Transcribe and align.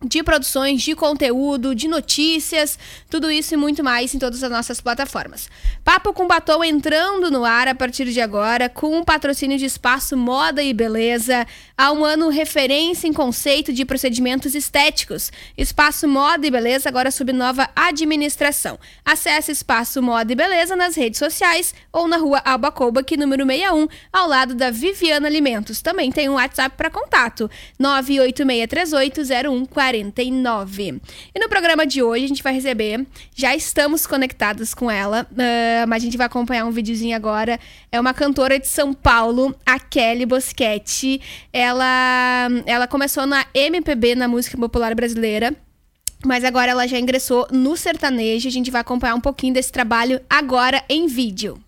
de 0.05 0.23
produções, 0.23 0.83
de 0.83 0.95
conteúdo, 0.95 1.75
de 1.75 1.89
notícias, 1.89 2.79
tudo 3.09 3.31
isso 3.31 3.55
e 3.55 3.57
muito 3.57 3.83
mais 3.83 4.15
em 4.15 4.19
todas 4.19 4.43
as 4.43 4.51
nossas 4.51 4.81
plataformas. 4.81 5.49
Papo 5.83 6.13
com 6.13 6.27
Batom 6.27 6.63
entrando 6.63 7.31
no 7.31 7.45
ar 7.45 7.69
a 7.69 7.75
partir 7.75 8.11
de 8.11 8.21
agora, 8.21 8.69
com 8.69 8.99
o 8.99 9.05
patrocínio 9.05 9.59
de 9.59 9.65
Espaço 9.65 10.17
Moda 10.17 10.63
e 10.63 10.75
Beleza, 10.75 11.47
há 11.77 11.93
um 11.93 12.05
ano 12.05 12.29
referência 12.29 13.09
em 13.09 13.13
conceito 13.13 13.73
de 13.73 13.85
procedimentos 13.85 14.55
estéticos. 14.55 15.33
Espaço 15.57 16.07
Moda 16.07 16.47
e 16.47 16.51
Beleza 16.51 16.89
agora 16.89 17.11
sob 17.11 17.33
nova 17.33 17.69
administração. 17.75 18.79
Acesse 19.05 19.53
Espaço 19.53 20.03
Moda 20.03 20.33
e 20.33 20.37
Beleza 20.37 20.77
nas 20.77 20.97
redes 20.97 21.19
sociais 21.19 21.75
ou 21.93 22.07
na 22.07 22.17
rua 22.17 22.43
Alba 22.45 22.71
Coubach, 22.71 23.17
número 23.17 23.47
61, 23.47 23.89
ao 24.13 24.29
lado 24.29 24.55
da 24.55 24.71
Viviana 24.71 25.27
Alimentos. 25.27 25.81
Também 25.81 26.13
tem 26.13 26.29
um 26.29 26.35
WhatsApp 26.35 26.77
para 26.77 26.91
contato, 26.91 27.51
986380140. 27.81 29.94
49. 29.95 31.01
E 31.35 31.39
no 31.39 31.49
programa 31.49 31.87
de 31.87 32.03
hoje 32.03 32.25
a 32.25 32.29
gente 32.29 32.43
vai 32.43 32.53
receber, 32.53 33.07
já 33.35 33.55
estamos 33.55 34.07
conectados 34.07 34.75
com 34.75 34.91
ela, 34.91 35.27
uh, 35.31 35.89
mas 35.89 36.03
a 36.03 36.07
gente 36.07 36.17
vai 36.17 36.27
acompanhar 36.27 36.65
um 36.65 36.71
videozinho 36.71 37.15
agora. 37.15 37.61
É 37.93 38.01
uma 38.01 38.13
cantora 38.13 38.59
de 38.59 38.67
São 38.67 38.93
Paulo, 38.93 39.55
a 39.65 39.79
Kelly 39.79 40.27
Boschetti. 40.27 41.21
Ela, 41.53 42.49
ela 42.67 42.87
começou 42.89 43.27
na 43.27 43.47
MPB, 43.55 44.17
na 44.17 44.27
música 44.27 44.59
popular 44.59 44.95
brasileira. 44.95 45.55
Mas 46.25 46.43
agora 46.43 46.71
ela 46.71 46.87
já 46.89 46.99
ingressou 46.99 47.47
no 47.53 47.77
sertanejo. 47.77 48.49
A 48.49 48.51
gente 48.51 48.71
vai 48.71 48.81
acompanhar 48.81 49.15
um 49.15 49.21
pouquinho 49.21 49.53
desse 49.53 49.71
trabalho 49.71 50.21
agora 50.29 50.83
em 50.89 51.07
vídeo. 51.07 51.64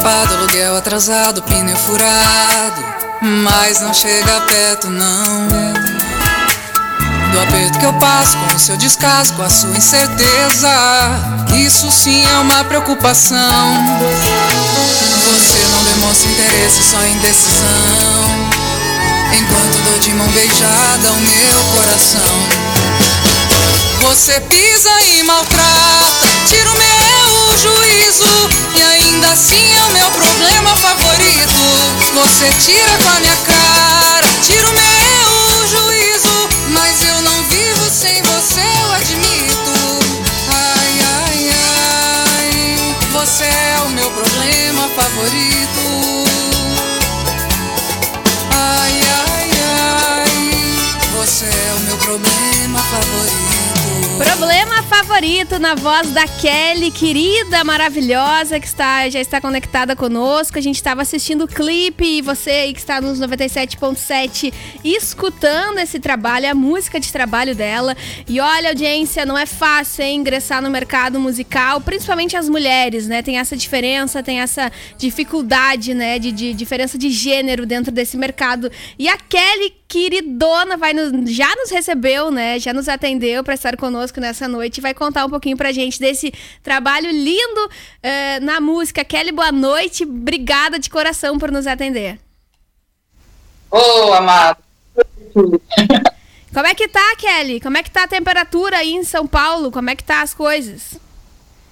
Gripado, 0.00 0.34
aluguel 0.34 0.76
atrasado, 0.76 1.42
pneu 1.42 1.76
furado. 1.76 2.82
Mas 3.20 3.80
não 3.80 3.92
chega 3.92 4.40
perto, 4.42 4.88
não. 4.88 5.48
Do 7.32 7.40
aperto 7.40 7.78
que 7.78 7.84
eu 7.84 7.92
passo 7.94 8.36
com 8.38 8.56
o 8.56 8.58
seu 8.58 8.76
descaso, 8.78 9.34
com 9.34 9.42
a 9.42 9.50
sua 9.50 9.76
incerteza. 9.76 10.70
Isso 11.54 11.90
sim 11.90 12.24
é 12.24 12.38
uma 12.38 12.64
preocupação. 12.64 13.38
Você 15.36 15.66
não 15.70 15.84
demonstra 15.84 16.30
interesse, 16.30 16.82
só 16.82 16.98
indecisão. 17.06 18.50
Enquanto 19.38 19.84
dou 19.84 19.98
de 19.98 20.14
mão 20.14 20.28
beijada 20.28 21.12
o 21.12 21.20
meu 21.20 21.76
coração. 21.76 22.99
Você 24.00 24.40
pisa 24.40 24.90
e 25.02 25.22
maltrata, 25.24 26.26
tira 26.48 26.70
o 26.70 26.74
meu 26.74 27.58
juízo 27.58 28.24
e 28.74 28.82
ainda 28.82 29.28
assim 29.28 29.76
é 29.76 29.84
o 29.84 29.90
meu 29.90 30.10
problema 30.10 30.74
favorito. 30.76 31.60
Você 32.14 32.50
tira 32.64 32.96
com 33.02 33.08
a 33.10 33.20
minha 33.20 33.36
cara, 33.36 34.26
tira 34.42 34.66
o 34.66 34.72
meu 34.72 35.68
juízo, 35.68 36.48
mas 36.70 37.02
eu 37.02 37.20
não 37.22 37.44
vivo 37.44 37.90
sem 37.90 38.22
você, 38.22 38.62
eu 38.82 38.92
admito. 38.94 39.70
Ai, 40.48 41.00
ai, 41.26 41.50
ai, 42.38 42.96
você 43.12 43.44
é 43.44 43.80
o 43.84 43.90
meu 43.90 44.10
problema 44.10 44.88
favorito. 44.96 45.59
Problema 54.20 54.82
favorito 55.04 55.58
na 55.58 55.74
voz 55.74 56.10
da 56.10 56.26
Kelly, 56.28 56.90
querida, 56.90 57.64
maravilhosa, 57.64 58.60
que 58.60 58.66
está, 58.66 59.08
já 59.08 59.18
está 59.18 59.40
conectada 59.40 59.96
conosco. 59.96 60.58
A 60.58 60.60
gente 60.60 60.76
estava 60.76 61.00
assistindo 61.00 61.44
o 61.44 61.48
clipe 61.48 62.04
e 62.04 62.20
você 62.20 62.50
aí 62.50 62.74
que 62.74 62.80
está 62.80 63.00
nos 63.00 63.18
97.7 63.18 64.52
escutando 64.84 65.78
esse 65.78 65.98
trabalho, 65.98 66.50
a 66.50 66.54
música 66.54 67.00
de 67.00 67.10
trabalho 67.10 67.54
dela. 67.54 67.96
E 68.28 68.40
olha, 68.40 68.68
audiência, 68.68 69.24
não 69.24 69.38
é 69.38 69.46
fácil 69.46 70.04
hein, 70.04 70.20
ingressar 70.20 70.60
no 70.60 70.68
mercado 70.68 71.18
musical, 71.18 71.80
principalmente 71.80 72.36
as 72.36 72.46
mulheres, 72.46 73.06
né? 73.08 73.22
Tem 73.22 73.38
essa 73.38 73.56
diferença, 73.56 74.22
tem 74.22 74.40
essa 74.40 74.70
dificuldade, 74.98 75.94
né, 75.94 76.18
de, 76.18 76.30
de 76.30 76.52
diferença 76.52 76.98
de 76.98 77.08
gênero 77.08 77.64
dentro 77.64 77.90
desse 77.90 78.18
mercado. 78.18 78.70
E 78.98 79.08
a 79.08 79.16
Kelly 79.16 79.80
queridona 79.90 80.76
vai 80.76 80.92
já 81.26 81.52
nos 81.56 81.68
recebeu, 81.70 82.30
né? 82.30 82.60
Já 82.60 82.72
nos 82.72 82.88
atendeu 82.88 83.42
para 83.42 83.54
estar 83.54 83.76
conosco 83.76 84.20
nessa 84.20 84.46
noite 84.46 84.78
e 84.78 84.80
vai 84.90 84.94
contar 84.94 85.24
um 85.24 85.30
pouquinho 85.30 85.56
pra 85.56 85.72
gente 85.72 85.98
desse 85.98 86.32
trabalho 86.62 87.10
lindo 87.10 87.66
uh, 87.66 88.44
na 88.44 88.60
música. 88.60 89.04
Kelly, 89.04 89.32
boa 89.32 89.52
noite. 89.52 90.04
Obrigada 90.04 90.78
de 90.78 90.90
coração 90.90 91.38
por 91.38 91.50
nos 91.50 91.66
atender. 91.66 92.18
Ô, 93.70 93.78
oh, 93.78 94.12
amado. 94.14 94.58
Como 96.52 96.66
é 96.66 96.74
que 96.74 96.88
tá, 96.88 97.14
Kelly? 97.16 97.60
Como 97.60 97.78
é 97.78 97.82
que 97.82 97.90
tá 97.90 98.04
a 98.04 98.08
temperatura 98.08 98.78
aí 98.78 98.92
em 98.92 99.04
São 99.04 99.26
Paulo? 99.26 99.70
Como 99.70 99.88
é 99.88 99.94
que 99.94 100.02
tá 100.02 100.22
as 100.22 100.34
coisas? 100.34 100.98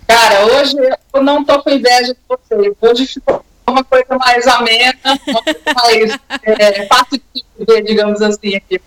Cara, 0.07 0.47
hoje 0.47 0.77
eu 1.13 1.23
não 1.23 1.45
tô 1.45 1.61
com 1.63 1.71
inveja 1.71 2.15
de 2.15 2.21
vocês. 2.29 2.75
Hoje 2.81 3.07
ficou 3.07 3.45
uma 3.69 3.83
coisa 3.83 4.17
mais 4.17 4.47
amena, 4.47 4.97
uma 5.27 5.43
coisa 5.43 5.61
mais 5.75 6.19
é, 6.43 6.87
fácil 6.89 7.21
de 7.35 7.45
ver, 7.67 7.83
digamos 7.83 8.23
assim, 8.23 8.55
aqui. 8.55 8.81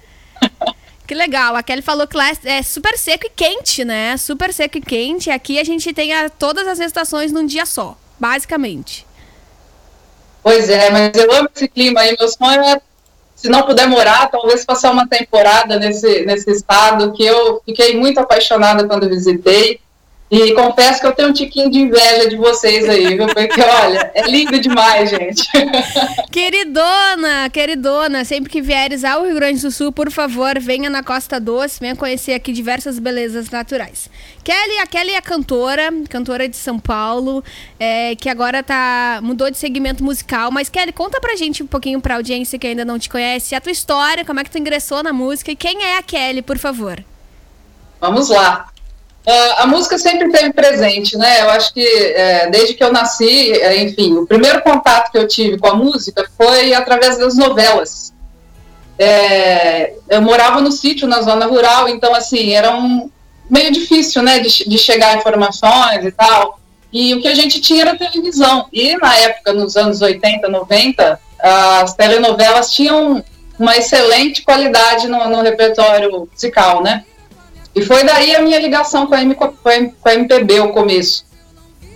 Que 1.12 1.16
legal. 1.16 1.58
A 1.58 1.62
Kelly 1.62 1.82
falou 1.82 2.08
que 2.08 2.16
lá 2.16 2.32
é 2.46 2.64
super 2.64 2.98
seco 2.98 3.26
e 3.26 3.30
quente, 3.30 3.84
né? 3.84 4.16
Super 4.16 4.54
seco 4.54 4.78
e 4.78 4.82
quente. 4.82 5.30
Aqui 5.30 5.60
a 5.60 5.64
gente 5.66 5.92
tem 5.92 6.14
a, 6.14 6.30
todas 6.30 6.66
as 6.66 6.80
estações 6.80 7.34
num 7.34 7.46
dia 7.46 7.66
só, 7.66 7.98
basicamente. 8.18 9.06
Pois 10.42 10.70
é, 10.70 10.90
mas 10.90 11.12
eu 11.14 11.30
amo 11.34 11.50
esse 11.54 11.68
clima 11.68 12.00
aí. 12.00 12.16
Meu 12.18 12.30
sonho 12.30 12.62
é, 12.62 12.82
se 13.36 13.50
não 13.50 13.64
puder 13.64 13.90
morar, 13.90 14.32
talvez 14.32 14.64
passar 14.64 14.90
uma 14.92 15.06
temporada 15.06 15.78
nesse, 15.78 16.26
nesse 16.26 16.50
estado, 16.50 17.12
que 17.12 17.26
eu 17.26 17.62
fiquei 17.66 17.98
muito 17.98 18.18
apaixonada 18.18 18.88
quando 18.88 19.10
visitei. 19.10 19.82
E 20.32 20.54
confesso 20.54 21.02
que 21.02 21.08
eu 21.08 21.12
tenho 21.12 21.28
um 21.28 21.34
tiquinho 21.34 21.70
de 21.70 21.80
inveja 21.80 22.30
de 22.30 22.38
vocês 22.38 22.88
aí, 22.88 23.18
viu? 23.18 23.28
Porque, 23.28 23.60
olha, 23.62 24.12
é 24.16 24.22
lindo 24.30 24.58
demais, 24.62 25.10
gente. 25.10 25.46
Queridona, 26.32 27.50
queridona, 27.52 28.24
sempre 28.24 28.50
que 28.50 28.62
vieres 28.62 29.04
ao 29.04 29.26
Rio 29.26 29.36
Grande 29.36 29.62
do 29.62 29.70
Sul, 29.70 29.92
por 29.92 30.10
favor, 30.10 30.58
venha 30.58 30.90
na 30.90 31.04
Costa 31.04 31.38
Doce, 31.38 31.82
venha 31.82 31.98
conhecer 31.98 32.32
aqui 32.32 32.54
diversas 32.54 32.98
belezas 32.98 33.50
naturais. 33.50 34.10
Kelly, 34.42 34.78
a 34.78 34.88
Kelly 34.88 35.12
é 35.12 35.20
cantora, 35.20 35.90
cantora 36.10 36.48
de 36.48 36.56
São 36.56 36.80
Paulo, 36.80 37.44
é, 37.78 38.16
que 38.16 38.30
agora 38.30 38.64
tá 38.64 39.20
mudou 39.22 39.52
de 39.52 39.58
segmento 39.58 40.02
musical. 40.02 40.50
Mas, 40.50 40.70
Kelly, 40.70 40.94
conta 40.94 41.20
pra 41.20 41.36
gente 41.36 41.62
um 41.62 41.68
pouquinho 41.68 42.00
pra 42.00 42.16
audiência 42.16 42.58
que 42.58 42.68
ainda 42.68 42.86
não 42.86 42.98
te 42.98 43.10
conhece, 43.10 43.54
a 43.54 43.60
tua 43.60 43.74
história, 43.74 44.24
como 44.24 44.40
é 44.40 44.46
que 44.46 44.50
tu 44.50 44.58
ingressou 44.58 45.04
na 45.04 45.12
música 45.12 45.52
e 45.52 45.58
quem 45.58 45.84
é 45.84 45.98
a 45.98 46.02
Kelly, 46.02 46.42
por 46.42 46.58
favor. 46.58 47.04
Vamos 48.00 48.30
lá. 48.30 48.71
Uh, 49.26 49.54
a 49.58 49.68
música 49.68 50.00
sempre 50.00 50.32
teve 50.32 50.52
presente, 50.52 51.16
né? 51.16 51.42
Eu 51.42 51.50
acho 51.52 51.72
que 51.74 51.86
é, 51.86 52.50
desde 52.50 52.74
que 52.74 52.84
eu 52.84 52.92
nasci, 52.92 53.52
é, 53.52 53.84
enfim, 53.84 54.18
o 54.18 54.26
primeiro 54.26 54.62
contato 54.64 55.12
que 55.12 55.18
eu 55.18 55.28
tive 55.28 55.60
com 55.60 55.68
a 55.68 55.76
música 55.76 56.28
foi 56.36 56.74
através 56.74 57.20
das 57.20 57.36
novelas. 57.36 58.12
É, 58.98 59.94
eu 60.10 60.22
morava 60.22 60.60
no 60.60 60.72
sítio, 60.72 61.08
na 61.08 61.22
zona 61.22 61.46
rural, 61.46 61.88
então, 61.88 62.16
assim, 62.16 62.54
era 62.54 62.76
um 62.76 63.12
meio 63.50 63.72
difícil, 63.72 64.24
né, 64.24 64.40
de, 64.40 64.68
de 64.68 64.78
chegar 64.78 65.18
informações 65.18 66.04
e 66.04 66.12
tal. 66.12 66.60
E 66.92 67.14
o 67.14 67.22
que 67.22 67.28
a 67.28 67.36
gente 67.36 67.62
tinha 67.62 67.84
era 67.84 67.98
televisão. 67.98 68.68
E 68.74 68.98
na 68.98 69.16
época, 69.18 69.54
nos 69.54 69.78
anos 69.78 70.02
80, 70.02 70.48
90, 70.48 71.20
as 71.40 71.94
telenovelas 71.94 72.72
tinham 72.72 73.24
uma 73.58 73.78
excelente 73.78 74.42
qualidade 74.42 75.08
no, 75.08 75.30
no 75.30 75.42
repertório 75.42 76.28
musical, 76.32 76.82
né? 76.82 77.06
E 77.76 77.82
foi 77.82 78.04
daí 78.04 78.36
a 78.36 78.42
minha 78.42 78.60
ligação 78.60 79.08
com 79.08 79.16
a, 79.16 79.22
M, 79.22 79.34
com 79.36 79.54
a 80.06 80.14
MPB, 80.14 80.60
o 80.60 80.70
começo. 80.70 81.26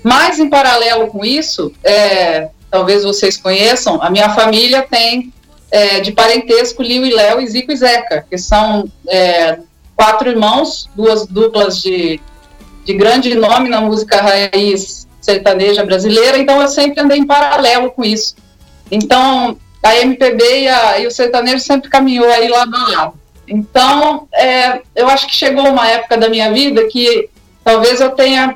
Mas, 0.04 0.40
em 0.40 0.50
paralelo 0.50 1.08
com 1.08 1.26
isso, 1.26 1.74
é, 1.84 2.50
talvez 2.70 3.04
vocês 3.04 3.38
conheçam, 3.38 4.02
a 4.02 4.10
minha 4.10 4.30
família 4.30 4.84
tem 4.84 5.34
é, 5.72 6.00
de 6.00 6.12
parentesco 6.12 6.82
Liu 6.82 7.06
e 7.06 7.14
Léo 7.14 7.42
e 7.42 7.48
Zico 7.48 7.72
e 7.72 7.76
Zeca, 7.76 8.26
que 8.30 8.38
são 8.38 8.90
é, 9.08 9.60
quatro 9.96 10.30
irmãos, 10.30 10.90
duas 10.96 11.26
duplas 11.26 11.82
de, 11.82 12.20
de 12.86 12.94
grande 12.94 13.34
nome 13.36 13.70
na 13.70 13.82
música 13.82 14.22
raiz 14.22 15.06
sertaneja 15.20 15.84
brasileira, 15.84 16.38
então 16.38 16.62
eu 16.62 16.68
sempre 16.68 17.02
andei 17.02 17.18
em 17.18 17.26
paralelo 17.26 17.90
com 17.92 18.04
isso. 18.04 18.36
Então, 18.92 19.58
a 19.82 19.96
MPB 19.98 20.62
e, 20.62 20.68
a, 20.68 21.00
e 21.00 21.08
o 21.08 21.12
sertanejo 21.12 21.60
sempre 21.60 21.90
caminhou 21.90 22.30
aí 22.30 22.48
lado 22.48 22.76
a 22.76 22.90
lado. 22.92 23.25
Então, 23.48 24.28
é, 24.34 24.82
eu 24.96 25.08
acho 25.08 25.28
que 25.28 25.36
chegou 25.36 25.68
uma 25.68 25.88
época 25.88 26.18
da 26.18 26.30
minha 26.30 26.52
vida 26.52 26.86
que 26.88 27.30
talvez 27.64 28.02
eu 28.02 28.12
tenha 28.12 28.56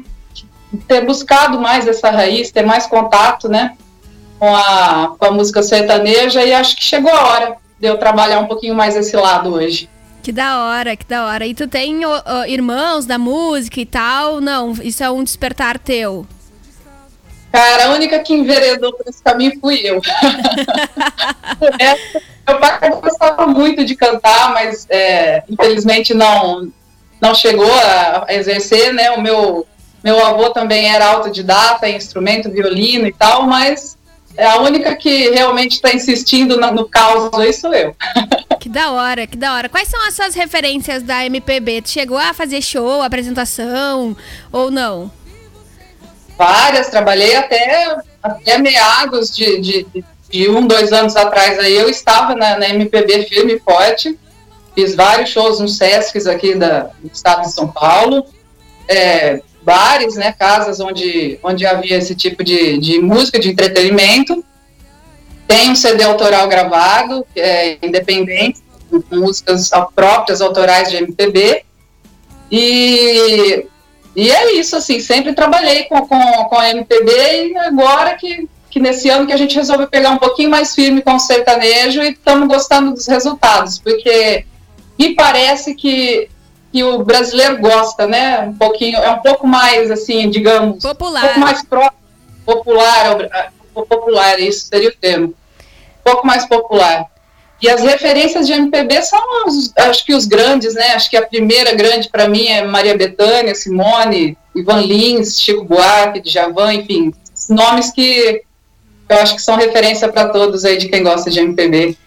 ter 0.87 1.05
buscado 1.05 1.59
mais 1.59 1.87
essa 1.87 2.09
raiz, 2.09 2.51
ter 2.51 2.65
mais 2.65 2.85
contato, 2.85 3.49
né, 3.49 3.75
com 4.37 4.55
a, 4.55 5.15
com 5.17 5.25
a 5.25 5.31
música 5.31 5.63
sertaneja 5.63 6.43
e 6.43 6.53
acho 6.53 6.75
que 6.75 6.83
chegou 6.83 7.11
a 7.11 7.27
hora 7.27 7.55
de 7.79 7.87
eu 7.87 7.97
trabalhar 7.97 8.39
um 8.39 8.45
pouquinho 8.45 8.75
mais 8.75 8.95
esse 8.95 9.15
lado 9.15 9.53
hoje. 9.53 9.89
Que 10.21 10.31
da 10.31 10.63
hora, 10.63 10.95
que 10.95 11.05
da 11.05 11.25
hora. 11.25 11.45
E 11.45 11.55
tu 11.55 11.67
tem 11.67 12.01
irmãos 12.47 13.05
da 13.05 13.17
música 13.17 13.79
e 13.79 13.85
tal? 13.85 14.41
Não, 14.41 14.73
isso 14.83 15.03
é 15.03 15.09
um 15.09 15.23
despertar 15.23 15.79
teu. 15.79 16.25
Cara, 17.51 17.87
a 17.87 17.93
única 17.93 18.19
que 18.19 18.33
enveredou 18.33 18.93
por 18.93 19.07
esse 19.07 19.23
caminho 19.23 19.59
fui 19.59 19.81
eu. 19.83 19.99
Meu 22.49 22.59
pai 22.59 22.79
gostava 22.99 23.45
muito 23.45 23.85
de 23.85 23.95
cantar, 23.95 24.51
mas 24.51 24.87
é, 24.89 25.43
infelizmente 25.47 26.15
não, 26.15 26.67
não 27.21 27.35
chegou 27.35 27.71
a, 27.71 28.25
exercer, 28.29 28.91
né? 28.91 29.11
O 29.11 29.21
meu, 29.21 29.67
meu 30.03 30.25
avô 30.25 30.49
também 30.49 30.89
era 30.91 31.05
autodidata 31.05 31.87
em 31.87 31.95
instrumento, 31.95 32.49
violino 32.49 33.05
e 33.05 33.13
tal, 33.13 33.43
mas 33.43 33.95
é 34.35 34.47
a 34.47 34.61
única 34.61 34.95
que 34.95 35.29
realmente 35.29 35.73
está 35.73 35.93
insistindo 35.93 36.59
no, 36.59 36.71
no 36.71 36.89
caos 36.89 37.31
aí 37.35 37.53
sou 37.53 37.71
eu. 37.71 37.95
Que 38.59 38.67
da 38.67 38.91
hora, 38.91 39.27
que 39.27 39.37
da 39.37 39.53
hora. 39.53 39.69
Quais 39.69 39.87
são 39.87 40.05
as 40.07 40.15
suas 40.15 40.33
referências 40.33 41.03
da 41.03 41.23
MPB? 41.25 41.83
Tu 41.83 41.91
chegou 41.91 42.17
a 42.17 42.33
fazer 42.33 42.61
show, 42.61 43.01
apresentação 43.01 44.17
ou 44.51 44.71
não? 44.71 45.11
Várias, 46.35 46.89
trabalhei 46.89 47.35
até, 47.35 47.95
até 48.23 48.57
meados 48.57 49.33
de, 49.35 49.61
de, 49.61 49.83
de 49.93 50.05
um, 50.33 50.67
dois 50.67 50.93
anos 50.93 51.15
atrás 51.15 51.57
aí, 51.59 51.75
eu 51.75 51.89
estava 51.89 52.35
na, 52.35 52.57
na 52.57 52.69
MPB 52.69 53.23
firme 53.23 53.53
e 53.53 53.59
forte, 53.59 54.17
fiz 54.75 54.95
vários 54.95 55.29
shows 55.29 55.59
nos 55.59 55.77
Sescs 55.77 56.27
aqui 56.27 56.55
da, 56.55 56.91
do 57.01 57.11
estado 57.11 57.41
de 57.41 57.51
São 57.51 57.67
Paulo, 57.67 58.25
é, 58.87 59.41
bares, 59.61 60.15
né, 60.15 60.33
casas 60.37 60.79
onde, 60.79 61.39
onde 61.43 61.65
havia 61.65 61.97
esse 61.97 62.15
tipo 62.15 62.43
de, 62.43 62.77
de 62.77 62.99
música, 62.99 63.39
de 63.39 63.49
entretenimento. 63.49 64.43
Tem 65.47 65.71
um 65.71 65.75
CD 65.75 66.03
autoral 66.03 66.47
gravado, 66.47 67.25
que 67.33 67.39
é 67.39 67.77
independente, 67.81 68.61
com 68.89 69.03
músicas 69.15 69.69
próprias, 69.95 70.41
autorais 70.41 70.89
de 70.89 70.97
MPB. 70.97 71.63
E, 72.51 73.65
e 74.15 74.31
é 74.31 74.53
isso, 74.53 74.75
assim, 74.75 74.99
sempre 74.99 75.33
trabalhei 75.33 75.83
com, 75.85 76.07
com, 76.07 76.19
com 76.45 76.63
MPB 76.63 77.11
e 77.51 77.57
agora 77.57 78.15
que 78.15 78.47
que 78.69 78.79
nesse 78.79 79.09
ano 79.09 79.25
que 79.25 79.33
a 79.33 79.37
gente 79.37 79.55
resolveu 79.55 79.87
pegar 79.87 80.11
um 80.11 80.17
pouquinho 80.17 80.49
mais 80.49 80.75
firme 80.75 81.01
com 81.01 81.15
o 81.15 81.19
sertanejo 81.19 82.01
e 82.01 82.11
estamos 82.11 82.47
gostando 82.47 82.93
dos 82.93 83.07
resultados, 83.07 83.79
porque 83.79 84.45
me 84.97 85.15
parece 85.15 85.73
que, 85.73 86.29
que 86.71 86.83
o 86.83 87.03
brasileiro 87.03 87.57
gosta, 87.59 88.05
né? 88.05 88.41
Um 88.41 88.53
pouquinho, 88.53 88.97
é 88.97 89.09
um 89.11 89.19
pouco 89.19 89.47
mais 89.47 89.89
assim, 89.89 90.29
digamos, 90.29 90.83
popular. 90.83 91.23
um 91.23 91.25
pouco 91.27 91.39
mais 91.39 91.63
pro, 91.63 91.91
popular, 92.45 93.49
popular, 93.73 94.39
isso 94.39 94.67
seria 94.67 94.89
o 94.89 94.95
termo. 94.95 95.27
Um 95.27 96.03
pouco 96.11 96.27
mais 96.27 96.45
popular. 96.45 97.05
E 97.61 97.69
as 97.69 97.81
referências 97.81 98.47
de 98.47 98.53
MPB 98.53 99.01
são, 99.01 99.19
os, 99.45 99.73
acho 99.77 100.05
que 100.05 100.13
os 100.13 100.25
grandes, 100.25 100.75
né? 100.75 100.93
Acho 100.93 101.09
que 101.09 101.17
a 101.17 101.25
primeira 101.25 101.73
grande 101.73 102.07
para 102.07 102.27
mim 102.27 102.45
é 102.47 102.65
Maria 102.65 102.97
Bethânia, 102.97 103.53
Simone, 103.53 104.37
Ivan 104.55 104.81
Lins, 104.81 105.41
Chico 105.41 105.65
Buarque, 105.65 106.21
Djavan, 106.21 106.73
enfim, 106.73 107.13
nomes 107.49 107.91
que 107.91 108.43
eu 109.09 109.17
acho 109.17 109.35
que 109.35 109.41
são 109.41 109.55
referência 109.55 110.07
para 110.07 110.29
todos 110.29 110.63
aí 110.63 110.77
de 110.77 110.87
quem 110.87 111.03
gosta 111.03 111.31
de 111.31 111.39
MPB. 111.39 111.97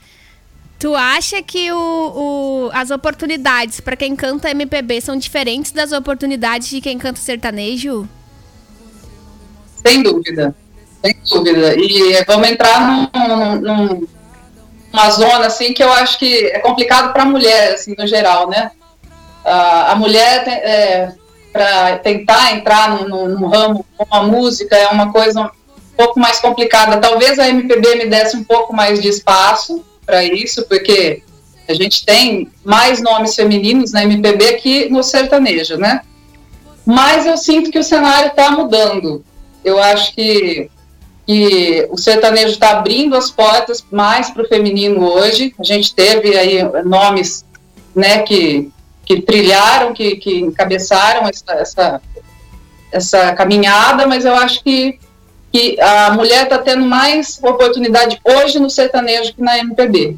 Tu 0.79 0.95
acha 0.95 1.43
que 1.43 1.71
o, 1.73 1.77
o 1.77 2.71
as 2.73 2.91
oportunidades 2.91 3.81
para 3.81 3.97
quem 3.97 4.17
canta 4.17 4.51
MPB 4.51 5.01
são 5.01 5.17
diferentes 5.17 5.73
das 5.73 5.93
oportunidades 5.93 6.69
de 6.69 6.81
quem 6.81 6.99
canta 6.99 7.21
sertanejo? 7.21 8.09
Sem 9.85 10.03
dúvida, 10.03 10.55
sem 11.05 11.17
dúvida. 11.29 11.75
E 11.77 12.25
vamos 12.25 12.49
entrar 12.49 12.81
num, 12.81 13.61
num, 13.61 14.07
numa 14.93 15.11
zona 15.11 15.47
assim 15.47 15.73
que 15.73 15.83
eu 15.83 15.93
acho 15.93 16.19
que 16.19 16.47
é 16.47 16.59
complicado 16.61 17.13
para 17.13 17.23
a 17.23 17.27
mulher, 17.27 17.75
assim, 17.75 17.95
no 17.99 18.07
geral, 18.07 18.49
né? 18.49 18.71
A 19.45 19.95
mulher 19.97 20.47
é, 20.47 21.13
para 21.53 21.99
tentar 21.99 22.53
entrar 22.53 23.07
no 23.09 23.49
ramo 23.49 23.85
com 23.97 24.17
a 24.17 24.23
música 24.23 24.77
é 24.77 24.89
uma 24.89 25.13
coisa 25.13 25.51
pouco 26.03 26.19
mais 26.19 26.41
complicada. 26.41 26.99
Talvez 26.99 27.39
a 27.39 27.49
MPB 27.49 27.97
me 27.97 28.07
desse 28.07 28.37
um 28.37 28.45
pouco 28.45 28.75
mais 28.75 29.01
de 29.01 29.09
espaço 29.09 29.85
para 30.05 30.25
isso, 30.25 30.67
porque 30.69 31.23
a 31.69 31.75
gente 31.75 32.05
tem 32.05 32.51
mais 32.65 33.01
nomes 33.01 33.35
femininos 33.35 33.93
na 33.93 34.03
MPB 34.03 34.55
que 34.55 34.89
no 34.89 35.03
sertanejo, 35.03 35.77
né? 35.77 36.03
Mas 36.85 37.25
eu 37.25 37.37
sinto 37.37 37.71
que 37.71 37.79
o 37.79 37.85
cenário 37.85 38.31
está 38.31 38.51
mudando. 38.51 39.25
Eu 39.65 39.81
acho 39.81 40.13
que, 40.13 40.69
que 41.25 41.87
o 41.89 41.97
sertanejo 41.97 42.55
está 42.55 42.71
abrindo 42.71 43.17
as 43.17 43.31
portas 43.31 43.85
mais 43.91 44.29
para 44.31 44.43
o 44.43 44.49
feminino 44.49 45.05
hoje. 45.05 45.55
A 45.59 45.63
gente 45.63 45.95
teve 45.95 46.37
aí 46.37 46.59
nomes 46.85 47.45
né, 47.95 48.23
que, 48.23 48.73
que 49.05 49.23
trilharam, 49.23 49.93
que, 49.93 50.17
que 50.17 50.41
encabeçaram 50.41 51.29
essa, 51.29 51.53
essa, 51.53 52.03
essa 52.91 53.33
caminhada, 53.35 54.05
mas 54.05 54.25
eu 54.25 54.35
acho 54.35 54.65
que 54.65 54.99
que 55.53 55.79
a 55.81 56.13
mulher 56.13 56.45
está 56.45 56.59
tendo 56.59 56.85
mais 56.87 57.39
oportunidade 57.43 58.19
hoje 58.25 58.59
no 58.59 58.71
sertanejo 58.71 59.35
que 59.35 59.43
na 59.43 59.59
MPB. 59.59 60.17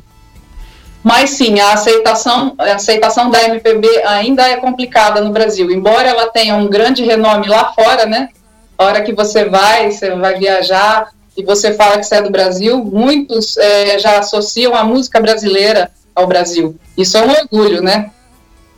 Mas 1.02 1.30
sim, 1.30 1.60
a 1.60 1.72
aceitação, 1.72 2.54
a 2.56 2.74
aceitação 2.74 3.28
da 3.30 3.42
MPB 3.42 3.86
ainda 4.06 4.48
é 4.48 4.56
complicada 4.56 5.20
no 5.20 5.32
Brasil, 5.32 5.70
embora 5.70 6.08
ela 6.08 6.28
tenha 6.28 6.54
um 6.54 6.68
grande 6.68 7.02
renome 7.02 7.46
lá 7.46 7.72
fora, 7.74 8.06
né? 8.06 8.30
A 8.78 8.84
hora 8.84 9.02
que 9.02 9.12
você 9.12 9.44
vai, 9.44 9.90
você 9.90 10.14
vai 10.14 10.38
viajar 10.38 11.10
e 11.36 11.42
você 11.44 11.74
fala 11.74 11.98
que 11.98 12.04
você 12.04 12.16
é 12.16 12.22
do 12.22 12.30
Brasil, 12.30 12.82
muitos 12.82 13.56
é, 13.56 13.98
já 13.98 14.18
associam 14.18 14.74
a 14.74 14.84
música 14.84 15.20
brasileira 15.20 15.90
ao 16.14 16.26
Brasil. 16.26 16.76
Isso 16.96 17.18
é 17.18 17.22
um 17.22 17.30
orgulho, 17.30 17.82
né? 17.82 18.10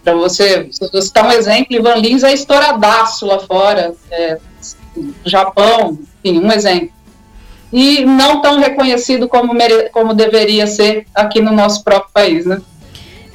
Para 0.03 0.15
você, 0.15 0.69
você 0.71 1.13
dar 1.13 1.27
um 1.27 1.33
exemplo, 1.33 1.77
Ivan 1.77 1.97
Lins 1.97 2.25
é 2.25 2.33
estouradaço 2.33 3.27
lá 3.27 3.39
fora, 3.41 3.95
é, 4.11 4.39
Japão, 5.25 5.99
enfim, 6.23 6.38
um 6.38 6.50
exemplo. 6.50 6.91
E 7.73 8.05
não 8.05 8.41
tão 8.41 8.59
reconhecido 8.59 9.29
como, 9.29 9.53
como 9.93 10.15
deveria 10.15 10.67
ser 10.67 11.07
aqui 11.15 11.41
no 11.41 11.53
nosso 11.53 11.83
próprio 11.83 12.12
país, 12.12 12.47
né? 12.47 12.61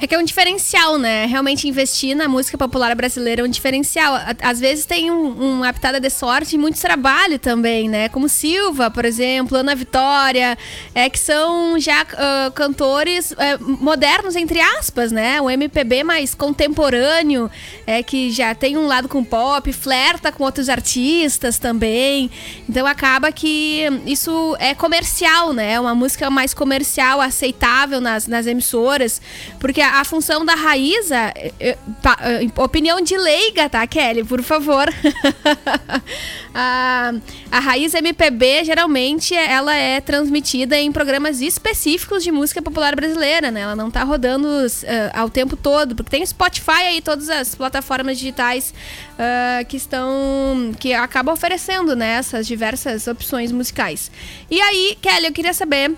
É 0.02 0.06
que 0.08 0.16
é 0.16 0.18
um 0.18 0.24
diferencial, 0.24 0.98
né? 0.98 1.26
Realmente 1.26 1.68
investir 1.68 2.16
na 2.16 2.26
música 2.26 2.58
popular 2.58 2.92
brasileira 2.96 3.40
é 3.40 3.44
um 3.44 3.48
diferencial. 3.48 4.18
Às 4.42 4.58
vezes 4.58 4.84
tem 4.84 5.12
um, 5.12 5.58
uma 5.60 5.72
pitada 5.72 6.00
de 6.00 6.10
sorte 6.10 6.56
e 6.56 6.58
muito 6.58 6.80
trabalho 6.80 7.38
também, 7.38 7.88
né? 7.88 8.08
Como 8.08 8.28
Silva, 8.28 8.90
por 8.90 9.04
exemplo, 9.04 9.56
Ana 9.56 9.76
Vitória, 9.76 10.58
é, 10.92 11.08
que 11.08 11.20
são 11.20 11.78
já 11.78 12.02
uh, 12.02 12.50
cantores 12.50 13.30
é, 13.38 13.56
modernos, 13.58 14.34
entre 14.34 14.60
aspas, 14.60 15.12
né? 15.12 15.40
O 15.40 15.48
MPB 15.48 16.02
mais 16.02 16.34
contemporâneo, 16.34 17.48
é 17.86 18.02
que 18.02 18.32
já 18.32 18.56
tem 18.56 18.76
um 18.76 18.88
lado 18.88 19.08
com 19.08 19.22
pop, 19.22 19.72
flerta 19.72 20.32
com 20.32 20.42
outros 20.42 20.68
artistas 20.68 21.60
também. 21.60 22.28
Então 22.68 22.88
acaba 22.88 23.30
que 23.30 23.86
isso 24.04 24.56
é 24.58 24.74
comercial, 24.74 25.52
né? 25.52 25.78
Uma 25.78 25.94
música 25.94 26.28
mais 26.28 26.52
comercial, 26.52 27.20
aceitável 27.20 28.00
nas, 28.00 28.26
nas 28.26 28.48
emissoras, 28.48 29.22
porque 29.60 29.80
a, 29.92 30.04
função 30.04 30.44
da 30.44 30.54
Raíza, 30.54 31.32
eh, 31.36 31.52
eh, 31.60 31.78
eh, 32.20 32.60
opinião 32.62 33.00
de 33.00 33.16
leiga, 33.16 33.68
tá, 33.68 33.86
Kelly? 33.86 34.24
Por 34.24 34.42
favor. 34.42 34.88
a, 36.54 37.12
a 37.50 37.58
Raiz 37.58 37.92
MPB, 37.92 38.64
geralmente, 38.64 39.34
ela 39.34 39.74
é 39.74 40.00
transmitida 40.00 40.78
em 40.78 40.90
programas 40.90 41.40
específicos 41.42 42.24
de 42.24 42.32
música 42.32 42.62
popular 42.62 42.96
brasileira, 42.96 43.50
né? 43.50 43.60
Ela 43.60 43.76
não 43.76 43.90
tá 43.90 44.02
rodando 44.02 44.48
uh, 44.48 44.70
ao 45.12 45.28
tempo 45.28 45.56
todo, 45.56 45.94
porque 45.94 46.10
tem 46.10 46.24
Spotify 46.24 46.86
aí, 46.86 47.02
todas 47.02 47.28
as 47.28 47.54
plataformas 47.54 48.18
digitais 48.18 48.72
uh, 49.12 49.64
que 49.66 49.76
estão... 49.76 50.72
que 50.78 50.94
acabam 50.94 51.34
oferecendo, 51.34 51.94
né, 51.94 52.14
essas 52.14 52.46
diversas 52.46 53.06
opções 53.06 53.52
musicais. 53.52 54.10
E 54.50 54.60
aí, 54.60 54.96
Kelly, 55.00 55.26
eu 55.26 55.32
queria 55.32 55.52
saber 55.52 55.94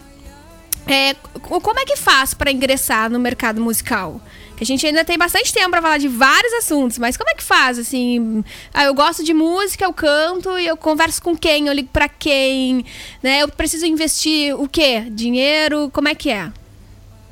é, 0.87 1.15
como 1.41 1.79
é 1.81 1.85
que 1.85 1.97
faz 1.97 2.35
para 2.35 2.51
ingressar 2.51 3.11
no 3.11 3.19
mercado 3.19 3.61
musical? 3.61 4.21
Que 4.57 4.63
a 4.63 4.67
gente 4.67 4.87
ainda 4.87 5.05
tem 5.05 5.19
bastante 5.19 5.53
tempo 5.53 5.71
para 5.71 5.83
falar 5.83 5.99
de 5.99 6.07
vários 6.07 6.53
assuntos, 6.55 6.99
mas 6.99 7.17
como 7.17 7.29
é 7.31 7.35
que 7.35 7.43
faz? 7.43 7.79
Assim, 7.79 8.45
ah, 8.73 8.85
eu 8.85 8.95
gosto 8.95 9.25
de 9.25 9.35
música, 9.35 9.85
eu 9.85 9.93
canto 9.93 10.57
e 10.59 10.67
eu 10.67 10.77
converso 10.77 11.21
com 11.21 11.37
quem, 11.37 11.67
eu 11.67 11.73
ligo 11.73 11.89
para 11.93 12.09
quem, 12.09 12.85
né? 13.23 13.43
Eu 13.43 13.49
preciso 13.49 13.85
investir 13.85 14.55
o 14.55 14.69
quê? 14.69 15.07
Dinheiro? 15.11 15.91
Como 15.93 16.09
é 16.09 16.15
que 16.15 16.31
é? 16.31 16.53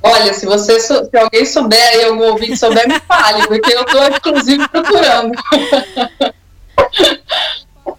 Olha, 0.03 0.35
se 0.35 0.47
você 0.47 0.81
se 0.81 0.93
alguém 1.17 1.47
souber 1.47 1.81
aí, 1.91 2.05
algum 2.05 2.25
ouvinte 2.25 2.57
souber, 2.57 2.89
me 2.89 2.99
fale, 3.01 3.47
porque 3.47 3.73
eu 3.73 3.83
estou 3.83 4.09
inclusive 4.09 4.69
procurando. 4.69 5.33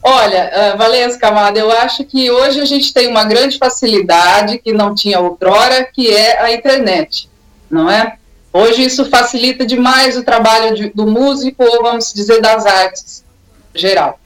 Olha, 0.01 0.73
uh, 0.73 0.77
Valência 0.77 1.19
Camada, 1.19 1.59
eu 1.59 1.71
acho 1.71 2.03
que 2.05 2.31
hoje 2.31 2.59
a 2.61 2.65
gente 2.65 2.93
tem 2.93 3.07
uma 3.07 3.25
grande 3.25 3.57
facilidade 3.57 4.57
que 4.59 4.71
não 4.71 4.95
tinha 4.95 5.19
outrora, 5.19 5.83
que 5.83 6.09
é 6.09 6.41
a 6.41 6.53
internet, 6.53 7.29
não 7.69 7.89
é? 7.89 8.17
Hoje 8.51 8.83
isso 8.83 9.09
facilita 9.09 9.65
demais 9.65 10.15
o 10.15 10.23
trabalho 10.23 10.75
de, 10.75 10.89
do 10.89 11.07
músico, 11.07 11.63
ou 11.63 11.81
vamos 11.81 12.13
dizer, 12.13 12.39
das 12.41 12.65
artes 12.65 13.23
geral. 13.73 14.19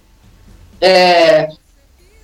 É, 0.82 1.50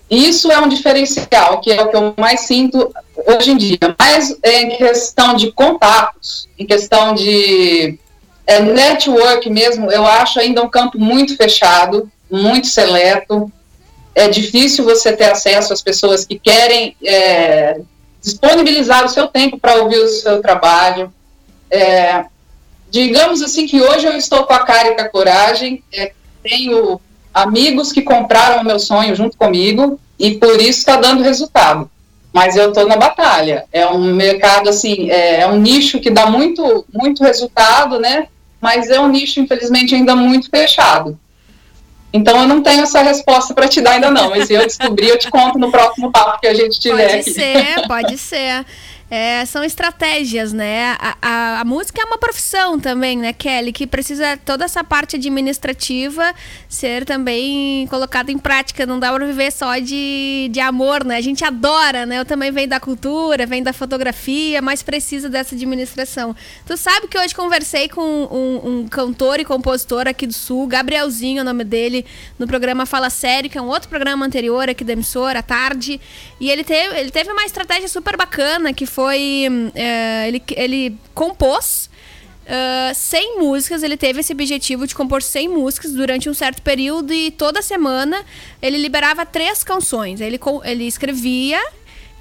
isso 0.10 0.52
é 0.52 0.60
um 0.60 0.68
diferencial, 0.68 1.60
que 1.62 1.72
é 1.72 1.82
o 1.82 1.90
que 1.90 1.96
eu 1.96 2.14
mais 2.18 2.42
sinto 2.42 2.94
hoje 3.26 3.52
em 3.52 3.58
dia. 3.58 3.96
Mas 3.98 4.38
em 4.44 4.78
questão 4.78 5.36
de 5.36 5.52
contatos, 5.52 6.48
em 6.60 6.66
questão 6.66 7.16
de 7.16 7.98
é, 8.46 8.60
network 8.60 9.50
mesmo, 9.50 9.90
eu 9.90 10.06
acho 10.06 10.40
ainda 10.40 10.62
um 10.62 10.70
campo 10.70 11.00
muito 11.00 11.36
fechado 11.36 12.12
muito 12.34 12.68
seleto. 12.68 13.52
É 14.16 14.28
difícil 14.28 14.84
você 14.84 15.14
ter 15.14 15.26
acesso 15.26 15.72
às 15.72 15.82
pessoas 15.82 16.26
que 16.26 16.38
querem 16.40 16.96
é, 17.04 17.80
disponibilizar 18.22 19.06
o 19.06 19.10
seu 19.10 19.28
tempo 19.28 19.60
para 19.60 19.76
ouvir 19.76 20.00
o 20.00 20.08
seu 20.08 20.42
trabalho. 20.42 21.14
É, 21.70 22.26
digamos 22.90 23.42
assim 23.42 23.68
que 23.68 23.82
hoje 23.82 24.06
eu 24.06 24.14
estou 24.14 24.46
com 24.46 24.54
a 24.54 24.60
cara 24.60 24.90
e 24.90 24.96
com 24.96 25.02
a 25.02 25.10
coragem, 25.10 25.84
é, 25.94 26.12
tenho 26.42 27.00
amigos 27.34 27.92
que 27.92 28.02
compraram 28.02 28.62
o 28.62 28.66
meu 28.66 28.80
sonho 28.80 29.16
junto 29.16 29.38
comigo 29.38 30.00
e 30.20 30.36
por 30.36 30.60
isso 30.60 30.80
está 30.80 30.98
dando 30.98 31.24
resultado. 31.24 31.90
Mas 32.32 32.56
eu 32.56 32.70
estou 32.70 32.88
na 32.88 32.98
batalha. 32.98 33.66
É 33.72 33.86
um 33.88 34.14
mercado 34.16 34.70
assim, 34.70 35.10
é, 35.12 35.42
é 35.42 35.48
um 35.48 35.60
nicho 35.60 36.00
que 36.00 36.10
dá 36.10 36.26
muito, 36.26 36.84
muito 36.92 37.24
resultado, 37.24 38.00
né? 38.00 38.28
Mas 38.60 38.90
é 38.90 39.00
um 39.00 39.08
nicho 39.08 39.40
infelizmente 39.40 39.94
ainda 39.94 40.16
muito 40.16 40.50
fechado. 40.50 41.20
Então 42.14 42.40
eu 42.42 42.48
não 42.48 42.62
tenho 42.62 42.84
essa 42.84 43.02
resposta 43.02 43.54
para 43.56 43.68
te 43.68 43.82
dar 43.82 43.94
ainda 43.94 44.12
não, 44.12 44.30
mas 44.30 44.46
se 44.46 44.54
eu 44.54 44.66
descobrir 44.66 45.10
eu 45.10 45.18
te 45.18 45.32
conto 45.32 45.58
no 45.58 45.72
próximo 45.72 46.12
papo 46.12 46.40
que 46.40 46.48
a 46.48 46.54
gente 46.54 46.80
tiver. 46.80 47.08
Pode 47.08 47.20
aqui. 47.22 47.32
ser, 47.32 47.88
pode 47.88 48.18
ser. 48.20 48.66
É, 49.16 49.46
são 49.46 49.64
estratégias, 49.64 50.52
né? 50.52 50.98
A, 51.00 51.16
a, 51.22 51.60
a, 51.60 51.64
música 51.64 52.02
é 52.02 52.04
uma 52.04 52.18
profissão 52.18 52.80
também, 52.80 53.16
né, 53.16 53.32
Kelly? 53.32 53.72
Que 53.72 53.86
precisa 53.86 54.38
toda 54.38 54.66
essa 54.66 54.84
parte 54.84 55.18
administrativa 55.18 56.34
ser 56.68 57.06
também 57.06 57.86
colocada 57.92 58.32
em 58.32 58.40
prática. 58.40 58.88
Não 58.88 59.00
dá 59.00 59.14
para 59.14 59.24
viver 59.24 59.52
só 59.52 59.78
de, 59.78 60.50
de 60.52 60.60
amor, 60.60 61.04
né? 61.04 61.18
A 61.18 61.22
gente 61.22 61.46
adora, 61.46 62.08
né? 62.08 62.18
Eu 62.18 62.26
também 62.26 62.52
venho 62.52 62.68
da 62.68 62.80
cultura, 62.80 63.46
venho 63.46 63.64
da 63.64 63.72
fotografia, 63.72 64.64
mas 64.64 64.82
precisa 64.82 65.30
dessa 65.30 65.54
administração. 65.54 66.36
Tu 66.66 66.76
sabe 66.76 67.08
que 67.08 67.16
hoje 67.16 67.36
conversei 67.36 67.88
com 67.88 68.02
um, 68.02 68.62
um 68.68 68.88
cantor 68.88 69.40
e 69.40 69.46
compositor 69.46 70.08
aqui 70.08 70.26
do 70.26 70.34
Sul, 70.34 70.66
Gabrielzinho, 70.66 71.44
o 71.44 71.46
nome 71.46 71.64
dele, 71.64 72.04
no 72.40 72.48
programa 72.48 72.84
Fala 72.88 73.12
Sério, 73.12 73.48
que 73.48 73.60
é 73.60 73.62
um 73.62 73.68
outro 73.68 73.90
programa 73.90 74.26
anterior 74.26 74.68
aqui 74.70 74.84
da 74.84 74.94
emissora, 74.94 75.38
à 75.38 75.44
tarde. 75.44 76.02
E 76.44 76.52
ele 76.52 76.66
teve, 76.66 77.00
ele 77.00 77.10
teve 77.10 77.32
uma 77.32 77.46
estratégia 77.46 77.88
super 77.88 78.18
bacana 78.18 78.74
que 78.74 78.86
foi. 78.86 79.46
É, 79.74 80.28
ele, 80.28 80.44
ele 80.58 80.98
compôs 81.14 81.90
uh, 82.44 82.94
100 82.94 83.40
músicas. 83.40 83.82
Ele 83.82 83.96
teve 83.96 84.20
esse 84.20 84.34
objetivo 84.34 84.86
de 84.86 84.94
compor 84.94 85.22
100 85.22 85.48
músicas 85.48 85.94
durante 85.94 86.30
um 86.30 86.34
certo 86.34 86.62
período 86.62 87.14
e 87.14 87.32
toda 87.32 87.62
semana 87.62 88.26
ele 88.62 88.78
liberava 88.78 89.26
três 89.26 89.64
canções. 89.64 90.20
Ele, 90.20 90.38
ele 90.66 90.84
escrevia 90.84 91.64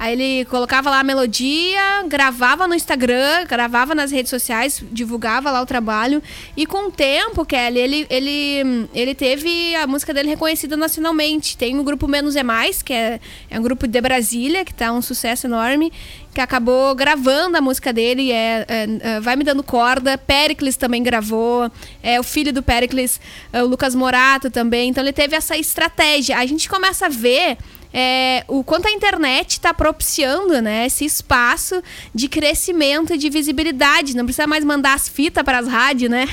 Aí 0.02 0.14
ele 0.14 0.44
colocava 0.46 0.90
lá 0.90 0.98
a 0.98 1.04
melodia, 1.04 2.02
gravava 2.08 2.66
no 2.66 2.74
Instagram, 2.74 3.46
gravava 3.48 3.94
nas 3.94 4.10
redes 4.10 4.30
sociais, 4.30 4.82
divulgava 4.90 5.48
lá 5.48 5.62
o 5.62 5.64
trabalho. 5.64 6.20
E 6.56 6.66
com 6.66 6.88
o 6.88 6.90
tempo, 6.90 7.46
Kelly, 7.46 7.78
ele, 7.78 8.06
ele, 8.10 8.88
ele 8.92 9.14
teve 9.14 9.76
a 9.76 9.86
música 9.86 10.12
dele 10.12 10.28
reconhecida 10.28 10.76
nacionalmente. 10.76 11.56
Tem 11.56 11.78
o 11.78 11.84
grupo 11.84 12.08
Menos 12.08 12.34
é 12.34 12.42
Mais, 12.42 12.82
que 12.82 12.92
é, 12.92 13.20
é 13.48 13.60
um 13.60 13.62
grupo 13.62 13.86
de 13.86 14.00
Brasília, 14.00 14.64
que 14.64 14.74
tá 14.74 14.90
um 14.92 15.00
sucesso 15.00 15.46
enorme, 15.46 15.92
que 16.34 16.40
acabou 16.40 16.92
gravando 16.96 17.56
a 17.56 17.60
música 17.60 17.92
dele, 17.92 18.32
é, 18.32 18.66
é, 18.68 18.86
é 19.02 19.20
Vai 19.20 19.36
Me 19.36 19.44
Dando 19.44 19.62
Corda. 19.62 20.18
Pericles 20.18 20.76
também 20.76 21.00
gravou. 21.00 21.70
É, 22.02 22.18
o 22.18 22.24
filho 22.24 22.52
do 22.52 22.60
Pericles, 22.60 23.20
é, 23.52 23.62
o 23.62 23.68
Lucas 23.68 23.94
Morato 23.94 24.50
também. 24.50 24.88
Então 24.88 25.04
ele 25.04 25.12
teve 25.12 25.36
essa 25.36 25.56
estratégia. 25.56 26.38
A 26.38 26.44
gente 26.44 26.68
começa 26.68 27.06
a 27.06 27.08
ver 27.08 27.56
é, 27.92 28.44
o 28.48 28.64
quanto 28.64 28.88
a 28.88 28.90
internet 28.90 29.52
está 29.52 29.74
propiciando 29.74 30.60
né, 30.62 30.86
esse 30.86 31.04
espaço 31.04 31.82
de 32.14 32.28
crescimento 32.28 33.12
e 33.12 33.18
de 33.18 33.28
visibilidade. 33.28 34.16
Não 34.16 34.24
precisa 34.24 34.46
mais 34.46 34.64
mandar 34.64 34.94
as 34.94 35.08
fitas 35.08 35.44
para 35.44 35.58
as 35.58 35.68
rádios, 35.68 36.10
né? 36.10 36.26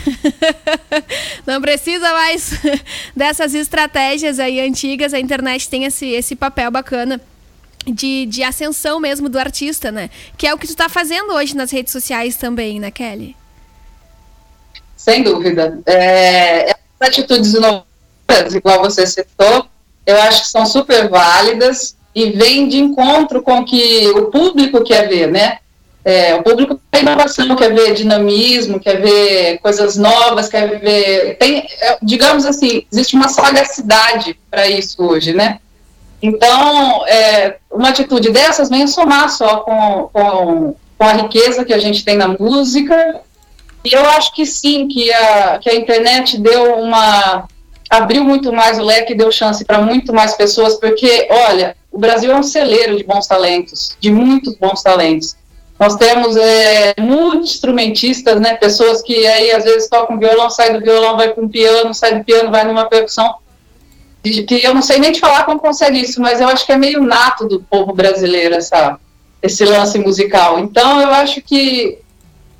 Não 1.45 1.61
precisa 1.61 2.11
mais 2.13 2.51
dessas 3.15 3.53
estratégias 3.53 4.39
aí 4.39 4.59
antigas. 4.61 5.13
A 5.13 5.19
internet 5.19 5.69
tem 5.69 5.83
esse, 5.83 6.07
esse 6.07 6.35
papel 6.35 6.71
bacana. 6.71 7.19
De, 7.87 8.25
de 8.25 8.43
ascensão 8.43 8.99
mesmo 8.99 9.29
do 9.29 9.39
artista, 9.39 9.89
né? 9.89 10.09
Que 10.37 10.45
é 10.45 10.53
o 10.53 10.57
que 10.57 10.67
tu 10.67 10.71
está 10.71 10.89
fazendo 10.89 11.31
hoje 11.31 11.55
nas 11.55 11.71
redes 11.71 11.93
sociais 11.93 12.35
também, 12.35 12.77
né, 12.77 12.91
Kelly? 12.91 13.35
Sem 14.97 15.23
dúvida. 15.23 15.79
É, 15.87 16.75
atitudes 16.99 17.53
inovadoras, 17.53 18.53
igual 18.53 18.81
você 18.81 19.07
citou, 19.07 19.65
eu 20.09 20.21
acho 20.21 20.41
que 20.41 20.47
são 20.47 20.65
super 20.65 21.07
válidas 21.07 21.95
e 22.15 22.31
vêm 22.31 22.67
de 22.67 22.79
encontro 22.79 23.41
com 23.41 23.59
o 23.59 23.65
que 23.65 24.07
o 24.09 24.25
público 24.25 24.83
quer 24.83 25.07
ver, 25.07 25.27
né? 25.27 25.59
É, 26.03 26.33
o 26.33 26.41
público 26.41 26.79
quer 26.91 27.01
inovação, 27.01 27.55
quer 27.55 27.73
ver 27.73 27.93
dinamismo, 27.93 28.79
quer 28.79 28.99
ver 29.01 29.59
coisas 29.59 29.97
novas, 29.97 30.49
quer 30.49 30.79
ver. 30.79 31.37
Tem, 31.37 31.67
é, 31.81 31.97
digamos 32.01 32.45
assim, 32.45 32.85
existe 32.91 33.15
uma 33.15 33.27
sagacidade 33.27 34.39
para 34.49 34.67
isso 34.67 35.03
hoje, 35.03 35.33
né? 35.33 35.59
Então, 36.21 37.05
é, 37.05 37.57
uma 37.71 37.89
atitude 37.89 38.31
dessas 38.31 38.69
vem 38.69 38.87
somar 38.87 39.29
só 39.29 39.57
com, 39.57 40.09
com, 40.11 40.75
com, 40.97 41.03
a 41.03 41.13
riqueza 41.13 41.63
que 41.63 41.73
a 41.73 41.79
gente 41.79 42.03
tem 42.03 42.17
na 42.17 42.27
música. 42.27 43.21
E 43.85 43.93
eu 43.93 44.03
acho 44.09 44.33
que 44.33 44.45
sim, 44.45 44.87
que 44.87 45.13
a, 45.13 45.59
que 45.59 45.69
a 45.69 45.75
internet 45.75 46.39
deu 46.39 46.75
uma, 46.75 47.47
abriu 47.89 48.23
muito 48.23 48.53
mais 48.53 48.77
o 48.77 48.83
leque 48.83 49.13
e 49.13 49.17
deu 49.17 49.31
chance 49.31 49.65
para 49.65 49.81
muito 49.81 50.13
mais 50.13 50.35
pessoas, 50.35 50.75
porque, 50.75 51.27
olha, 51.29 51.75
o 51.91 51.97
Brasil 51.97 52.31
é 52.31 52.35
um 52.35 52.43
celeiro 52.43 52.95
de 52.95 53.03
bons 53.03 53.25
talentos, 53.25 53.97
de 53.99 54.11
muitos 54.11 54.55
bons 54.55 54.83
talentos. 54.83 55.35
Nós 55.79 55.95
temos 55.95 56.35
é, 56.35 56.93
muitos 56.99 57.51
instrumentistas, 57.51 58.39
né, 58.39 58.55
pessoas 58.55 59.01
que 59.01 59.25
aí 59.25 59.51
às 59.51 59.63
vezes 59.63 59.89
tocam 59.89 60.19
violão, 60.19 60.49
sai 60.49 60.73
do 60.73 60.81
violão, 60.81 61.15
vai 61.15 61.33
para 61.33 61.43
um 61.43 61.47
piano, 61.47 61.93
sai 61.93 62.19
do 62.19 62.23
piano, 62.23 62.51
vai 62.51 62.65
numa 62.65 62.85
percussão. 62.85 63.35
Que 64.21 64.61
eu 64.61 64.73
não 64.73 64.81
sei 64.81 64.99
nem 64.99 65.13
te 65.13 65.21
falar 65.21 65.45
como 65.45 65.59
consegue 65.59 66.01
isso, 66.01 66.21
mas 66.21 66.41
eu 66.41 66.49
acho 66.49 66.65
que 66.65 66.73
é 66.73 66.77
meio 66.77 67.01
nato 67.01 67.47
do 67.47 67.61
povo 67.61 67.93
brasileiro 67.93 68.53
essa, 68.53 68.99
esse 69.41 69.63
lance 69.63 69.97
musical. 69.97 70.59
Então 70.59 71.01
eu 71.01 71.09
acho 71.11 71.41
que 71.41 71.97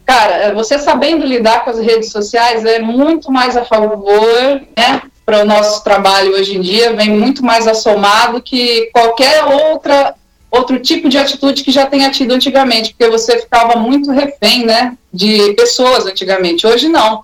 cara, 0.06 0.56
você 0.56 0.80
sabendo 0.80 1.24
lidar 1.24 1.64
com 1.64 1.70
as 1.70 1.78
redes 1.78 2.12
sociais 2.12 2.66
é 2.66 2.80
muito 2.80 3.32
mais 3.32 3.56
a 3.56 3.64
favor, 3.64 4.62
né? 4.76 5.02
Para 5.30 5.44
o 5.44 5.46
nosso 5.46 5.84
trabalho 5.84 6.32
hoje 6.32 6.58
em 6.58 6.60
dia, 6.60 6.96
vem 6.96 7.12
muito 7.12 7.46
mais 7.46 7.68
assomado 7.68 8.42
que 8.42 8.90
qualquer 8.92 9.44
outra 9.46 10.16
outro 10.50 10.80
tipo 10.80 11.08
de 11.08 11.20
atitude 11.20 11.64
que 11.64 11.72
já 11.72 11.86
tenha 11.86 12.10
tido 12.10 12.32
antigamente, 12.32 12.96
porque 12.96 13.08
você 13.12 13.38
ficava 13.38 13.78
muito 13.78 14.10
refém, 14.10 14.66
né, 14.66 14.98
de 15.14 15.54
pessoas 15.54 16.08
antigamente. 16.08 16.66
Hoje 16.66 16.90
não. 16.90 17.24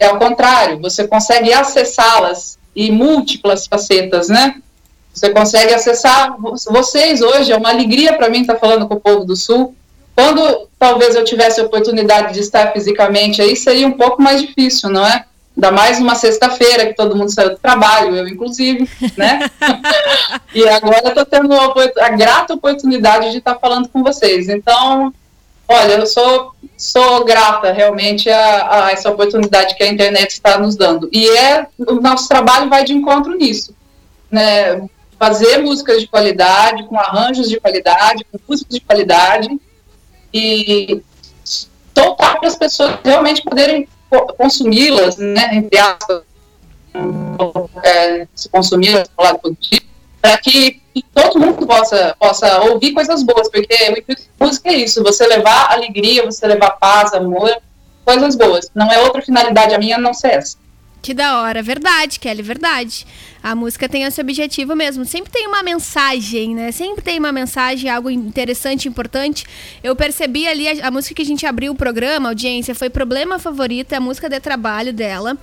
É 0.00 0.06
ao 0.06 0.18
contrário, 0.18 0.80
você 0.80 1.06
consegue 1.06 1.52
acessá-las 1.52 2.58
e 2.74 2.90
múltiplas 2.90 3.66
facetas, 3.66 4.30
né? 4.30 4.54
Você 5.12 5.28
consegue 5.28 5.74
acessar 5.74 6.34
vocês 6.70 7.20
hoje, 7.20 7.52
é 7.52 7.56
uma 7.58 7.68
alegria 7.68 8.14
para 8.14 8.30
mim 8.30 8.40
estar 8.40 8.56
falando 8.56 8.88
com 8.88 8.94
o 8.94 9.00
povo 9.00 9.26
do 9.26 9.36
Sul. 9.36 9.74
Quando 10.16 10.68
talvez 10.78 11.14
eu 11.14 11.22
tivesse 11.22 11.60
a 11.60 11.64
oportunidade 11.64 12.32
de 12.32 12.40
estar 12.40 12.72
fisicamente 12.72 13.42
aí, 13.42 13.54
seria 13.54 13.86
um 13.86 13.92
pouco 13.92 14.22
mais 14.22 14.40
difícil, 14.40 14.88
não 14.88 15.06
é? 15.06 15.26
Ainda 15.54 15.70
mais 15.70 15.98
uma 15.98 16.14
sexta-feira 16.14 16.86
que 16.86 16.94
todo 16.94 17.14
mundo 17.14 17.32
saiu 17.32 17.50
do 17.50 17.58
trabalho, 17.58 18.16
eu 18.16 18.26
inclusive, 18.26 18.88
né? 19.16 19.50
e 20.54 20.66
agora 20.66 21.08
estou 21.08 21.26
tendo 21.26 21.52
a, 21.52 21.74
a, 22.00 22.08
grata 22.10 22.54
oportunidade 22.54 23.30
de 23.32 23.38
estar 23.38 23.56
falando 23.56 23.88
com 23.88 24.02
vocês. 24.02 24.48
Então, 24.48 25.12
olha, 25.68 25.92
eu 25.92 26.06
sou, 26.06 26.54
sou 26.76 27.24
grata 27.24 27.70
realmente 27.70 28.30
a, 28.30 28.86
a 28.86 28.92
essa 28.92 29.10
oportunidade 29.10 29.74
que 29.76 29.84
a 29.84 29.88
internet 29.88 30.30
está 30.30 30.58
nos 30.58 30.74
dando. 30.74 31.08
E 31.12 31.28
é 31.28 31.66
o 31.78 32.00
nosso 32.00 32.28
trabalho 32.28 32.70
vai 32.70 32.82
de 32.82 32.94
encontro 32.94 33.36
nisso, 33.36 33.74
né? 34.30 34.88
Fazer 35.18 35.58
músicas 35.58 36.00
de 36.00 36.08
qualidade, 36.08 36.84
com 36.84 36.98
arranjos 36.98 37.48
de 37.48 37.60
qualidade, 37.60 38.24
com 38.24 38.38
músicas 38.48 38.74
de 38.74 38.80
qualidade 38.80 39.48
e 40.32 41.02
soltar 41.94 42.38
para 42.38 42.48
as 42.48 42.56
pessoas 42.56 42.98
realmente 43.04 43.42
poderem 43.42 43.86
consumi-las, 44.36 45.16
né, 45.16 45.50
entre 45.56 45.78
aspas, 45.78 46.22
é, 47.82 48.26
se 48.34 48.48
consumi-las 48.48 49.08
do 49.08 49.22
lado 49.22 49.38
positivo, 49.38 49.86
para 50.20 50.38
que, 50.38 50.80
todo 51.14 51.38
mundo 51.38 51.66
possa, 51.66 52.14
possa 52.18 52.60
ouvir 52.62 52.92
coisas 52.92 53.22
boas, 53.22 53.50
porque 53.50 54.04
música 54.38 54.68
é 54.70 54.74
isso, 54.74 55.02
você 55.02 55.26
levar 55.26 55.72
alegria, 55.72 56.24
você 56.24 56.46
levar 56.46 56.72
paz, 56.72 57.12
amor, 57.14 57.50
coisas 58.04 58.36
boas. 58.36 58.70
Não 58.74 58.90
é 58.90 58.98
outra 59.00 59.22
finalidade 59.22 59.74
a 59.74 59.78
minha 59.78 59.98
não 59.98 60.12
ser 60.12 60.32
essa. 60.32 60.58
Que 61.02 61.12
da 61.12 61.42
hora, 61.42 61.60
verdade, 61.60 62.20
Kelly, 62.20 62.42
verdade. 62.42 63.04
A 63.42 63.56
música 63.56 63.88
tem 63.88 64.04
esse 64.04 64.20
objetivo 64.20 64.76
mesmo. 64.76 65.04
Sempre 65.04 65.32
tem 65.32 65.48
uma 65.48 65.60
mensagem, 65.60 66.54
né? 66.54 66.70
Sempre 66.70 67.02
tem 67.02 67.18
uma 67.18 67.32
mensagem, 67.32 67.90
algo 67.90 68.08
interessante, 68.08 68.86
importante. 68.86 69.44
Eu 69.82 69.96
percebi 69.96 70.46
ali 70.46 70.80
a, 70.80 70.86
a 70.86 70.90
música 70.92 71.16
que 71.16 71.22
a 71.22 71.24
gente 71.24 71.44
abriu 71.44 71.72
o 71.72 71.74
programa, 71.74 72.28
audiência, 72.28 72.72
foi 72.72 72.88
Problema 72.88 73.40
Favorito, 73.40 73.92
é 73.92 73.96
a 73.96 74.00
música 74.00 74.28
de 74.28 74.38
trabalho 74.38 74.92
dela. 74.92 75.36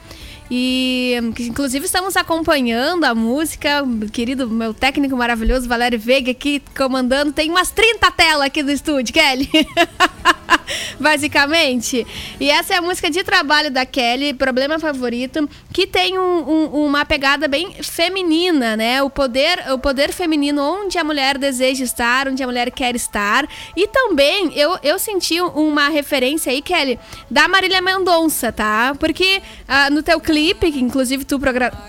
E 0.49 1.15
inclusive 1.41 1.85
estamos 1.85 2.15
acompanhando 2.15 3.03
a 3.03 3.13
música, 3.13 3.83
querido 4.13 4.49
meu 4.49 4.73
técnico 4.73 5.15
maravilhoso 5.15 5.67
Valério 5.67 5.99
Veiga 5.99 6.31
aqui 6.31 6.63
comandando. 6.75 7.33
Tem 7.33 7.49
umas 7.49 7.69
30 7.69 8.09
telas 8.11 8.45
aqui 8.45 8.63
do 8.63 8.71
estúdio, 8.71 9.13
Kelly. 9.13 9.49
Basicamente. 10.99 12.05
E 12.39 12.49
essa 12.49 12.73
é 12.73 12.77
a 12.77 12.81
música 12.81 13.09
de 13.09 13.23
trabalho 13.23 13.71
da 13.71 13.85
Kelly, 13.85 14.33
Problema 14.33 14.79
Favorito, 14.79 15.49
que 15.73 15.87
tem 15.87 16.17
um, 16.17 16.49
um, 16.49 16.85
uma 16.85 17.05
pegada 17.05 17.47
bem 17.47 17.73
feminina, 17.81 18.75
né? 18.75 19.01
O 19.01 19.09
poder, 19.09 19.63
o 19.71 19.79
poder 19.79 20.11
feminino 20.11 20.61
onde 20.61 20.97
a 20.97 21.03
mulher 21.03 21.37
deseja 21.37 21.83
estar, 21.83 22.27
onde 22.27 22.43
a 22.43 22.47
mulher 22.47 22.71
quer 22.71 22.95
estar. 22.95 23.47
E 23.75 23.87
também 23.87 24.51
eu, 24.57 24.77
eu 24.83 24.99
senti 24.99 25.39
uma 25.41 25.89
referência 25.89 26.51
aí, 26.51 26.61
Kelly, 26.61 26.99
da 27.29 27.47
Marília 27.47 27.81
Mendonça, 27.81 28.51
tá? 28.51 28.95
Porque 28.99 29.41
uh, 29.67 29.93
no 29.93 30.03
teu 30.03 30.19
clipe, 30.19 30.71
que 30.71 30.79
inclusive 30.79 31.23
tu 31.23 31.39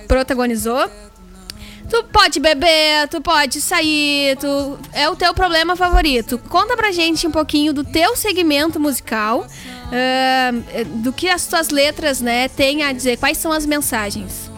protagonizou. 0.06 0.88
Tu 1.90 2.04
pode 2.04 2.38
beber, 2.38 3.08
tu 3.08 3.20
pode 3.20 3.60
sair, 3.60 4.36
tu 4.36 4.78
é 4.92 5.08
o 5.08 5.16
teu 5.16 5.34
problema 5.34 5.74
favorito. 5.74 6.38
Conta 6.48 6.76
pra 6.76 6.92
gente 6.92 7.26
um 7.26 7.32
pouquinho 7.32 7.72
do 7.72 7.82
teu 7.82 8.16
segmento 8.16 8.78
musical, 8.78 9.40
uh, 9.40 10.84
do 11.02 11.12
que 11.12 11.28
as 11.28 11.46
tuas 11.46 11.70
letras, 11.70 12.20
né, 12.20 12.48
têm 12.48 12.84
a 12.84 12.92
dizer, 12.92 13.18
quais 13.18 13.38
são 13.38 13.50
as 13.50 13.66
mensagens. 13.66 14.48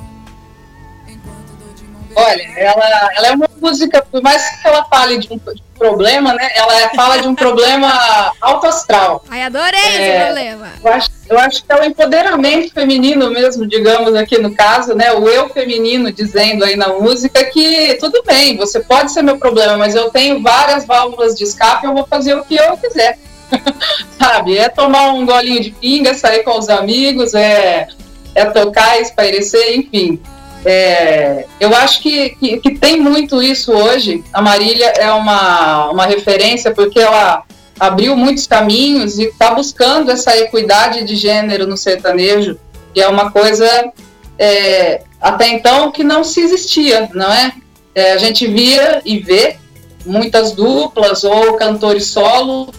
Olha, 2.14 2.42
ela, 2.58 3.10
ela 3.14 3.26
é 3.28 3.32
uma 3.32 3.48
música, 3.60 4.02
por 4.02 4.22
mais 4.22 4.60
que 4.60 4.68
ela 4.68 4.84
fale 4.84 5.18
de 5.18 5.32
um, 5.32 5.38
de 5.38 5.62
um 5.62 5.78
problema, 5.78 6.34
né? 6.34 6.50
Ela 6.54 6.90
fala 6.94 7.18
de 7.18 7.26
um 7.26 7.34
problema 7.34 8.32
alto 8.40 8.66
astral. 8.66 9.24
Ai, 9.30 9.42
adorei 9.44 9.80
é, 9.80 10.18
esse 10.18 10.26
problema. 10.26 10.68
Eu 10.85 10.92
acho, 10.92 11.11
eu 11.28 11.38
acho 11.38 11.64
que 11.64 11.72
é 11.72 11.80
o 11.80 11.85
empoderamento 11.85 12.72
feminino 12.72 13.30
mesmo, 13.30 13.66
digamos 13.66 14.14
aqui 14.14 14.38
no 14.38 14.54
caso, 14.54 14.94
né? 14.94 15.12
O 15.12 15.28
eu 15.28 15.48
feminino 15.48 16.12
dizendo 16.12 16.64
aí 16.64 16.76
na 16.76 16.88
música 16.88 17.44
que 17.44 17.96
tudo 18.00 18.22
bem, 18.24 18.56
você 18.56 18.80
pode 18.80 19.12
ser 19.12 19.22
meu 19.22 19.38
problema, 19.38 19.76
mas 19.76 19.94
eu 19.94 20.11
tenho 20.11 20.42
várias 20.42 20.85
válvulas 20.85 21.35
de 21.35 21.44
escape, 21.44 21.87
eu 21.87 21.94
vou 21.94 22.06
fazer 22.06 22.35
o 22.35 22.44
que 22.44 22.56
eu 22.56 22.76
quiser. 22.76 23.18
Sabe? 24.18 24.58
É 24.58 24.68
tomar 24.68 25.12
um 25.12 25.24
golinho 25.24 25.62
de 25.62 25.70
pinga, 25.70 26.14
sair 26.14 26.42
com 26.42 26.58
os 26.58 26.68
amigos, 26.68 27.35
é, 27.35 27.88
é 28.35 28.44
tocar, 28.46 29.00
espairecer, 29.00 29.76
enfim. 29.76 30.20
É, 30.64 31.44
eu 31.58 31.74
acho 31.74 32.00
que, 32.00 32.30
que, 32.30 32.58
que, 32.58 32.70
tem 32.78 33.00
muito 33.00 33.42
isso 33.42 33.72
hoje. 33.72 34.22
A 34.32 34.40
Marília 34.40 34.87
é 34.96 35.11
uma, 35.11 35.90
uma 35.90 36.06
referência 36.06 36.70
porque 36.70 37.00
ela 37.00 37.42
abriu 37.78 38.16
muitos 38.16 38.46
caminhos 38.46 39.18
e 39.18 39.24
está 39.24 39.52
buscando 39.52 40.11
essa 40.11 40.37
equidade 40.37 41.04
de 41.04 41.16
gênero 41.16 41.66
no 41.66 41.76
sertanejo, 41.76 42.58
que 42.94 43.00
é 43.00 43.08
uma 43.08 43.30
coisa 43.30 43.92
é, 44.38 45.02
até 45.20 45.48
então 45.48 45.90
que 45.90 46.02
não 46.02 46.24
se 46.24 46.40
existia, 46.40 47.08
não 47.14 47.32
é? 47.32 47.52
é? 47.94 48.12
A 48.12 48.18
gente 48.18 48.46
via 48.46 49.00
e 49.04 49.18
vê 49.18 49.56
muitas 50.04 50.52
duplas 50.52 51.24
ou 51.24 51.54
cantores 51.54 52.06
solo, 52.06 52.72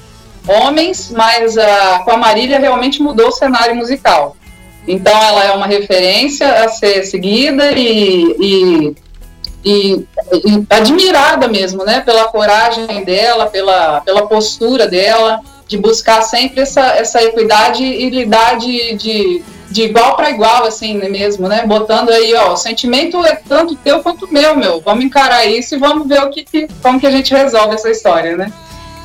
homens, 0.47 1.09
mas 1.09 1.57
a, 1.57 1.99
com 2.03 2.11
a 2.11 2.17
Marília 2.17 2.59
realmente 2.59 3.01
mudou 3.01 3.29
o 3.29 3.31
cenário 3.31 3.75
musical. 3.75 4.35
Então, 4.85 5.13
ela 5.13 5.45
é 5.45 5.51
uma 5.51 5.65
referência 5.65 6.65
a 6.65 6.67
ser 6.67 7.05
seguida 7.05 7.71
e, 7.71 8.35
e, 8.39 8.95
e, 9.63 10.05
e, 10.33 10.65
admirada 10.69 11.47
mesmo, 11.47 11.83
né? 11.85 12.01
Pela 12.01 12.25
coragem 12.25 13.03
dela, 13.03 13.47
pela, 13.47 14.01
pela 14.01 14.27
postura 14.27 14.87
dela, 14.87 15.39
de 15.67 15.77
buscar 15.77 16.21
sempre 16.21 16.61
essa, 16.61 16.81
essa 16.95 17.23
equidade 17.23 17.83
e 17.83 18.09
lidar 18.09 18.57
de, 18.57 18.95
de, 18.95 19.43
de 19.69 19.83
igual 19.83 20.15
para 20.15 20.29
igual, 20.29 20.65
assim 20.65 20.97
né, 20.97 21.07
mesmo, 21.07 21.47
né? 21.47 21.65
Botando 21.65 22.09
aí, 22.09 22.33
ó, 22.35 22.53
o 22.53 22.57
sentimento 22.57 23.23
é 23.25 23.35
tanto 23.35 23.75
teu 23.75 24.01
quanto 24.01 24.31
meu, 24.31 24.55
meu. 24.55 24.81
Vamos 24.81 25.05
encarar 25.05 25.45
isso 25.45 25.75
e 25.75 25.79
vamos 25.79 26.07
ver 26.07 26.21
o 26.23 26.29
que, 26.29 26.43
que 26.43 26.67
como 26.81 26.99
que 26.99 27.07
a 27.07 27.11
gente 27.11 27.33
resolve 27.33 27.75
essa 27.75 27.89
história, 27.89 28.35
né? 28.35 28.51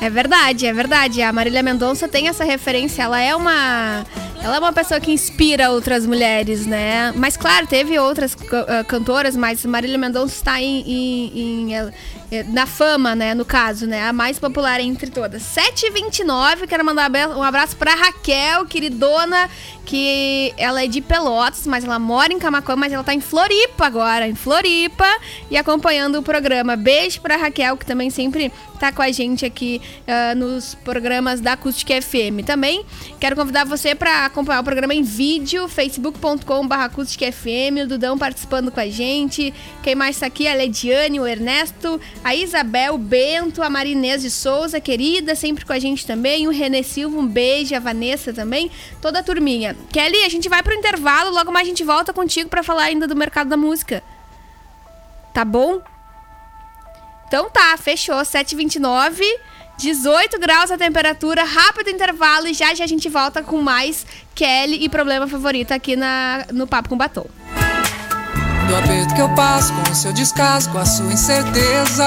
É 0.01 0.09
verdade, 0.09 0.65
é 0.65 0.73
verdade. 0.73 1.21
A 1.21 1.33
Marília 1.33 1.61
Mendonça 1.61 2.07
tem 2.07 2.27
essa 2.29 2.43
referência. 2.43 3.03
Ela 3.03 3.19
é 3.19 3.35
uma 3.35 4.05
ela 4.41 4.55
é 4.55 4.59
uma 4.59 4.71
pessoa 4.71 5.01
que 5.01 5.11
inspira 5.11 5.69
outras 5.69 6.05
mulheres, 6.05 6.65
né? 6.65 7.11
Mas 7.15 7.35
claro, 7.35 7.67
teve 7.67 7.99
outras 7.99 8.33
uh, 8.33 8.85
cantoras, 8.87 9.35
mas 9.35 9.65
Marília 9.65 9.97
Mendonça 9.97 10.33
está 10.33 10.61
em, 10.61 10.79
em, 10.79 11.73
em, 11.73 11.75
é, 11.75 12.43
na 12.43 12.65
fama, 12.65 13.13
né? 13.15 13.33
No 13.33 13.43
caso, 13.43 13.85
né? 13.85 14.07
A 14.07 14.13
mais 14.13 14.39
popular 14.39 14.79
entre 14.79 15.09
todas. 15.09 15.43
7h29, 15.43 16.67
quero 16.67 16.85
mandar 16.85 17.11
um 17.35 17.43
abraço 17.43 17.75
pra 17.75 17.93
Raquel, 17.95 18.65
queridona, 18.65 19.49
que 19.85 20.53
ela 20.57 20.85
é 20.85 20.87
de 20.87 21.01
Pelotas, 21.01 21.67
mas 21.67 21.83
ela 21.83 21.99
mora 21.99 22.31
em 22.31 22.39
Camacuã, 22.39 22.77
mas 22.77 22.93
ela 22.93 23.03
tá 23.03 23.13
em 23.13 23.19
Floripa 23.19 23.85
agora, 23.85 24.25
em 24.25 24.35
Floripa, 24.35 25.07
e 25.51 25.57
acompanhando 25.57 26.19
o 26.19 26.23
programa. 26.23 26.77
Beijo 26.77 27.19
pra 27.19 27.35
Raquel, 27.35 27.75
que 27.75 27.85
também 27.85 28.09
sempre 28.09 28.53
tá 28.79 28.91
com 28.93 29.01
a 29.01 29.11
gente 29.11 29.45
aqui 29.45 29.81
uh, 30.07 30.35
nos 30.37 30.73
programas 30.73 31.41
da 31.41 31.53
Acústica 31.53 32.01
FM. 32.01 32.45
Também 32.45 32.85
quero 33.19 33.35
convidar 33.35 33.65
você 33.65 33.93
para 33.93 34.25
acompanhar 34.25 34.61
o 34.61 34.63
programa 34.63 34.93
em 34.93 35.03
vídeo, 35.03 35.67
facebook.com.br 35.67 36.73
Acústica 36.73 37.29
FM, 37.29 37.83
o 37.83 37.87
Dudão 37.87 38.17
participando 38.17 38.71
com 38.71 38.79
a 38.79 38.87
gente. 38.87 39.53
Quem 39.83 39.95
mais 39.95 40.17
tá 40.17 40.27
aqui? 40.27 40.47
A 40.47 40.53
Lediane, 40.53 41.19
o 41.19 41.27
Ernesto, 41.27 41.99
a 42.23 42.33
Isabel, 42.33 42.95
o 42.95 42.97
Bento, 42.97 43.61
a 43.61 43.69
Marinês 43.69 44.21
de 44.21 44.31
Souza, 44.31 44.79
querida, 44.79 45.35
sempre 45.35 45.65
com 45.65 45.73
a 45.73 45.79
gente 45.79 46.07
também, 46.07 46.47
o 46.47 46.51
Renê 46.51 46.81
Silva, 46.81 47.17
um 47.17 47.27
beijo, 47.27 47.75
a 47.75 47.79
Vanessa 47.79 48.31
também, 48.31 48.71
toda 49.01 49.19
a 49.19 49.23
turminha. 49.23 49.75
Kelly, 49.91 50.23
a 50.23 50.29
gente 50.29 50.47
vai 50.47 50.63
pro 50.63 50.73
intervalo, 50.73 51.31
logo 51.31 51.51
mais 51.51 51.67
a 51.67 51.69
gente 51.69 51.83
volta 51.83 52.13
contigo 52.13 52.49
para 52.49 52.63
falar 52.63 52.83
ainda 52.83 53.07
do 53.07 53.15
mercado 53.15 53.49
da 53.49 53.57
música. 53.57 54.01
Tá 55.33 55.43
bom? 55.43 55.81
Então 57.29 57.47
tá, 57.47 57.77
fechou, 57.77 58.15
7h29, 58.15 59.21
18 59.77 60.39
graus 60.39 60.71
a 60.71 60.77
temperatura, 60.79 61.43
rápido 61.43 61.91
intervalo 61.91 62.47
e 62.47 62.55
já 62.55 62.73
já 62.73 62.85
a 62.85 62.87
gente 62.87 63.07
volta 63.07 63.43
com 63.43 63.61
mais 63.61 64.03
Kelly 64.33 64.83
e 64.83 64.89
problema 64.89 65.27
favorito 65.27 65.71
aqui 65.71 65.95
na, 65.95 66.47
no 66.51 66.65
Papo 66.65 66.89
com 66.89 66.97
Batom 66.97 67.27
do 68.67 68.75
aperto 68.75 69.13
que 69.15 69.21
eu 69.21 69.29
passo 69.29 69.73
com 69.73 69.91
o 69.91 69.95
seu 69.95 70.11
descaso, 70.11 70.69
com 70.71 70.77
a 70.77 70.85
sua 70.85 71.11
incerteza. 71.11 72.05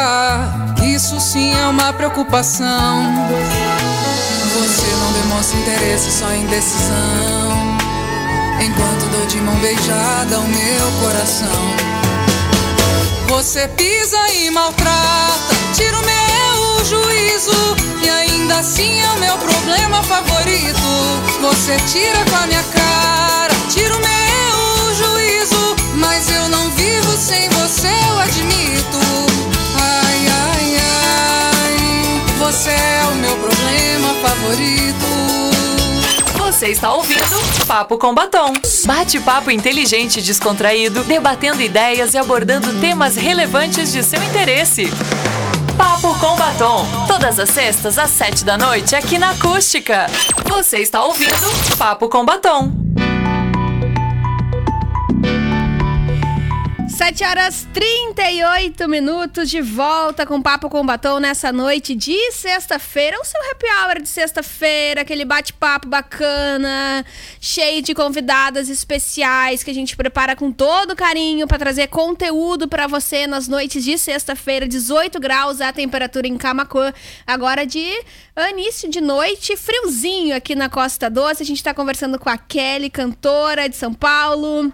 Isso 0.85 1.21
sim 1.21 1.53
é 1.55 1.67
uma 1.67 1.93
preocupação. 1.93 3.03
Você 4.55 4.91
não 4.97 5.13
demonstra 5.13 5.59
interesse, 5.59 6.11
só 6.11 6.33
indecisão. 6.33 7.79
Enquanto 8.61 9.11
dou 9.11 9.27
de 9.27 9.41
mão 9.41 9.57
beijada 9.57 10.37
ao 10.37 10.43
meu 10.43 10.93
coração. 11.01 11.93
Você 13.33 13.67
pisa 13.67 14.19
e 14.35 14.51
maltrata, 14.51 15.55
tira 15.75 15.99
o 15.99 16.05
meu 16.05 16.85
juízo. 16.85 17.77
E 18.03 18.09
ainda 18.11 18.59
assim 18.59 19.01
é 19.01 19.11
o 19.11 19.19
meu 19.21 19.39
problema 19.39 20.03
favorito. 20.03 20.79
Você 21.41 21.79
tira 21.91 22.23
com 22.27 22.37
a 22.37 22.47
minha 22.47 22.63
cara, 22.63 23.55
tira 23.71 23.97
o 23.97 24.01
meu 24.01 24.95
juízo. 24.95 25.77
Mas 25.95 26.31
eu 26.31 26.47
não 26.51 26.71
vivo 26.73 27.17
sem 27.17 27.49
você, 27.49 27.89
eu 28.11 28.19
admito. 28.19 29.01
Ai, 29.81 30.27
ai, 30.29 30.77
ai. 30.77 32.23
Você 32.39 32.69
é 32.69 33.09
o 33.11 33.15
meu 33.15 33.37
problema 33.39 34.15
favorito. 34.21 35.12
Você 36.53 36.69
está 36.69 36.93
ouvindo 36.93 37.67
Papo 37.67 37.97
com 37.97 38.15
Batom. 38.15 38.53
Bate-papo 38.85 39.51
inteligente 39.51 40.19
e 40.19 40.23
descontraído, 40.23 41.03
debatendo 41.03 41.63
ideias 41.63 42.13
e 42.13 42.19
abordando 42.19 42.79
temas 42.79 43.17
relevantes 43.17 43.91
de 43.91 44.03
seu 44.03 44.23
interesse. 44.23 44.85
Papo 45.79 46.15
com 46.21 46.37
Batom. 46.37 46.87
Todas 47.09 47.39
as 47.39 47.49
sextas 47.49 47.99
às 47.99 48.11
sete 48.11 48.45
da 48.45 48.59
noite 48.59 48.95
aqui 48.95 49.19
na 49.19 49.31
Acústica. 49.31 50.07
Você 50.45 50.81
está 50.81 51.03
ouvindo 51.03 51.77
Papo 51.79 52.07
com 52.11 52.23
Batom. 52.23 52.82
7 57.05 57.25
horas 57.25 57.67
38 57.75 58.89
minutos 58.89 59.51
de 59.51 59.61
volta 59.61 60.25
com 60.25 60.41
Papo 60.41 60.71
com 60.71 60.87
Batom 60.87 61.19
nessa 61.19 61.51
noite 61.51 61.97
de 61.97 62.31
sexta-feira. 62.31 63.19
O 63.21 63.25
seu 63.25 63.41
happy 63.51 63.67
hour 63.67 64.01
de 64.01 64.09
sexta-feira, 64.09 65.01
aquele 65.01 65.25
bate-papo 65.25 65.89
bacana, 65.89 67.05
cheio 67.41 67.83
de 67.83 67.93
convidadas 67.93 68.69
especiais 68.69 69.65
que 69.65 69.71
a 69.73 69.75
gente 69.75 69.97
prepara 69.97 70.37
com 70.37 70.53
todo 70.53 70.95
carinho 70.95 71.49
para 71.49 71.59
trazer 71.59 71.89
conteúdo 71.89 72.69
para 72.69 72.87
você 72.87 73.27
nas 73.27 73.49
noites 73.49 73.83
de 73.83 73.99
sexta-feira, 73.99 74.69
18 74.69 75.19
graus 75.19 75.61
a 75.61 75.73
temperatura 75.73 76.29
em 76.29 76.39
Camacuã. 76.39 76.95
Agora 77.27 77.67
de 77.67 77.85
início 78.49 78.89
de 78.89 79.01
noite, 79.01 79.57
friozinho 79.57 80.37
aqui 80.37 80.55
na 80.55 80.69
Costa 80.69 81.11
Doce. 81.11 81.43
A 81.43 81.47
gente 81.47 81.57
está 81.57 81.75
conversando 81.75 82.17
com 82.17 82.31
a 82.31 82.39
Kelly, 82.39 82.89
cantora 82.89 83.69
de 83.69 83.75
São 83.75 83.93
Paulo 83.93 84.73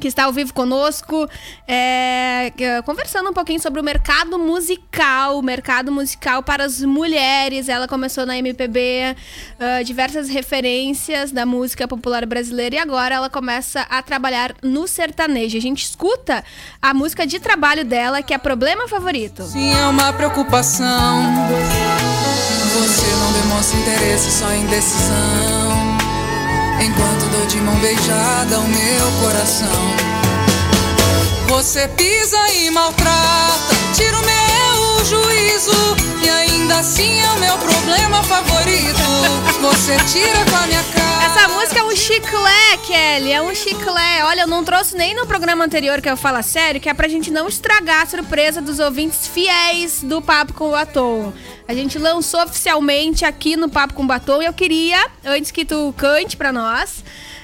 que 0.00 0.08
está 0.08 0.24
ao 0.24 0.32
vivo 0.32 0.52
conosco, 0.52 1.28
é, 1.66 2.52
conversando 2.84 3.30
um 3.30 3.32
pouquinho 3.32 3.60
sobre 3.60 3.80
o 3.80 3.84
mercado 3.84 4.38
musical, 4.38 5.38
o 5.38 5.42
mercado 5.42 5.92
musical 5.92 6.42
para 6.42 6.64
as 6.64 6.80
mulheres. 6.80 7.68
Ela 7.68 7.86
começou 7.88 8.26
na 8.26 8.36
MPB, 8.36 9.16
uh, 9.58 9.84
diversas 9.84 10.28
referências 10.28 11.32
da 11.32 11.46
música 11.46 11.86
popular 11.86 12.26
brasileira 12.26 12.76
e 12.76 12.78
agora 12.78 13.14
ela 13.14 13.30
começa 13.30 13.82
a 13.82 14.02
trabalhar 14.02 14.54
no 14.62 14.86
sertanejo. 14.86 15.56
A 15.56 15.60
gente 15.60 15.84
escuta 15.84 16.44
a 16.80 16.92
música 16.92 17.26
de 17.26 17.38
trabalho 17.38 17.84
dela, 17.84 18.22
que 18.22 18.34
é 18.34 18.38
Problema 18.38 18.88
Favorito. 18.88 19.42
Sim, 19.44 19.72
é 19.74 19.86
uma 19.86 20.12
preocupação. 20.12 21.22
Você 22.74 23.06
não 23.16 23.32
demonstra 23.32 23.78
interesse, 23.78 24.30
só 24.30 24.52
indecisão. 24.54 25.63
Enquanto 26.80 27.30
dou 27.30 27.46
de 27.46 27.60
mão 27.60 27.74
beijada 27.76 28.56
ao 28.56 28.62
meu 28.62 29.12
coração. 29.22 30.14
Você 31.48 31.86
pisa 31.88 32.50
e 32.52 32.70
maltrata, 32.70 33.74
tira 33.94 34.18
o 34.18 34.24
meu 34.24 34.73
juízo. 35.04 35.72
E 36.22 36.28
ainda 36.28 36.78
assim 36.78 37.20
é 37.20 37.30
o 37.32 37.40
meu 37.40 37.58
problema 37.58 38.22
favorito. 38.24 38.94
Você 39.60 39.96
tira 40.12 40.44
com 40.50 40.56
a 40.56 40.66
minha 40.66 40.82
cara. 40.82 41.24
Essa 41.24 41.48
música 41.48 41.80
é 41.80 41.82
um 41.84 41.96
chiclé, 41.96 42.76
Kelly. 42.86 43.32
É 43.32 43.42
um 43.42 43.54
chiclé. 43.54 44.24
Olha, 44.24 44.42
eu 44.42 44.46
não 44.46 44.64
trouxe 44.64 44.96
nem 44.96 45.14
no 45.14 45.26
programa 45.26 45.64
anterior 45.64 46.00
que 46.00 46.08
eu 46.08 46.16
falo 46.16 46.42
sério, 46.42 46.80
que 46.80 46.88
é 46.88 46.94
pra 46.94 47.08
gente 47.08 47.30
não 47.30 47.48
estragar 47.48 48.02
a 48.02 48.06
surpresa 48.06 48.60
dos 48.60 48.78
ouvintes 48.78 49.26
fiéis 49.26 50.02
do 50.02 50.20
Papo 50.22 50.54
com 50.54 50.68
o 50.68 50.70
Batom. 50.72 51.32
A 51.66 51.74
gente 51.74 51.98
lançou 51.98 52.42
oficialmente 52.42 53.24
aqui 53.24 53.56
no 53.56 53.68
Papo 53.68 53.94
com 53.94 54.06
Batom 54.06 54.42
e 54.42 54.46
eu 54.46 54.52
queria, 54.52 54.98
antes 55.24 55.50
que 55.50 55.64
tu 55.64 55.94
cante 55.96 56.36
pra 56.36 56.52
nós, 56.52 57.02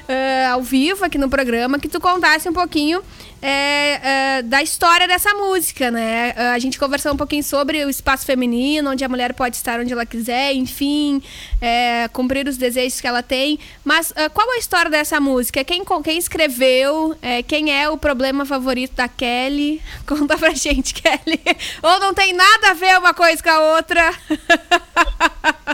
uh, 0.09 0.53
ao 0.53 0.63
vivo 0.63 1.05
aqui 1.05 1.17
no 1.17 1.29
programa, 1.29 1.79
que 1.79 1.89
tu 1.89 2.01
contasse 2.01 2.49
um 2.49 2.53
pouquinho 2.53 3.03
é, 3.43 4.39
é, 4.39 4.43
da 4.43 4.63
história 4.63 5.09
dessa 5.09 5.33
música, 5.35 5.91
né? 5.91 6.33
A 6.53 6.59
gente 6.59 6.79
conversou 6.79 7.13
um 7.13 7.17
pouquinho 7.17 7.43
sobre 7.43 7.85
o 7.85 7.91
espaço 7.91 8.27
feminino, 8.27 8.91
onde 8.91 9.05
a 9.05 9.09
mulher 9.09 9.33
pode 9.35 9.57
estar 9.57 9.81
onde 9.81 9.93
ela 9.93 10.05
quiser, 10.05 10.53
enfim, 10.53 11.23
é, 11.61 12.09
cumprir 12.13 12.47
os 12.47 12.57
desejos 12.57 13.01
que 13.01 13.07
ela 13.07 13.23
tem. 13.23 13.59
Mas 13.85 14.11
uh, 14.11 14.31
qual 14.33 14.51
a 14.51 14.59
história 14.59 14.91
dessa 14.91 15.21
música? 15.21 15.65
Quem, 15.65 15.83
quem 16.05 16.19
escreveu? 16.19 17.17
É, 17.23 17.43
quem 17.43 17.73
é 17.75 17.89
o 17.89 17.97
problema 17.97 18.45
favorito 18.45 18.95
da 18.95 19.09
Kelly? 19.09 19.83
Conta 20.07 20.37
pra 20.37 20.51
gente, 20.51 20.95
Kelly. 20.95 21.41
Ou 21.83 22.01
não 22.01 22.15
tem 22.15 22.33
nada 22.33 22.71
a 22.71 22.75
ver 22.75 22.99
uma 22.99 23.15
coisa 23.15 23.43
com 23.43 23.51
a 23.51 23.75
outra? 23.77 24.13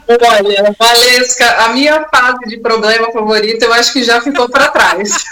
Olha, 0.09 0.77
Valesca, 0.79 1.65
a 1.65 1.69
minha 1.71 2.07
fase 2.09 2.47
de 2.47 2.59
problema 2.59 3.11
favorito 3.11 3.65
eu 3.65 3.73
acho 3.73 3.93
que 3.93 4.05
já 4.05 4.21
ficou 4.21 4.49
para 4.49 4.69
trás. 4.69 5.25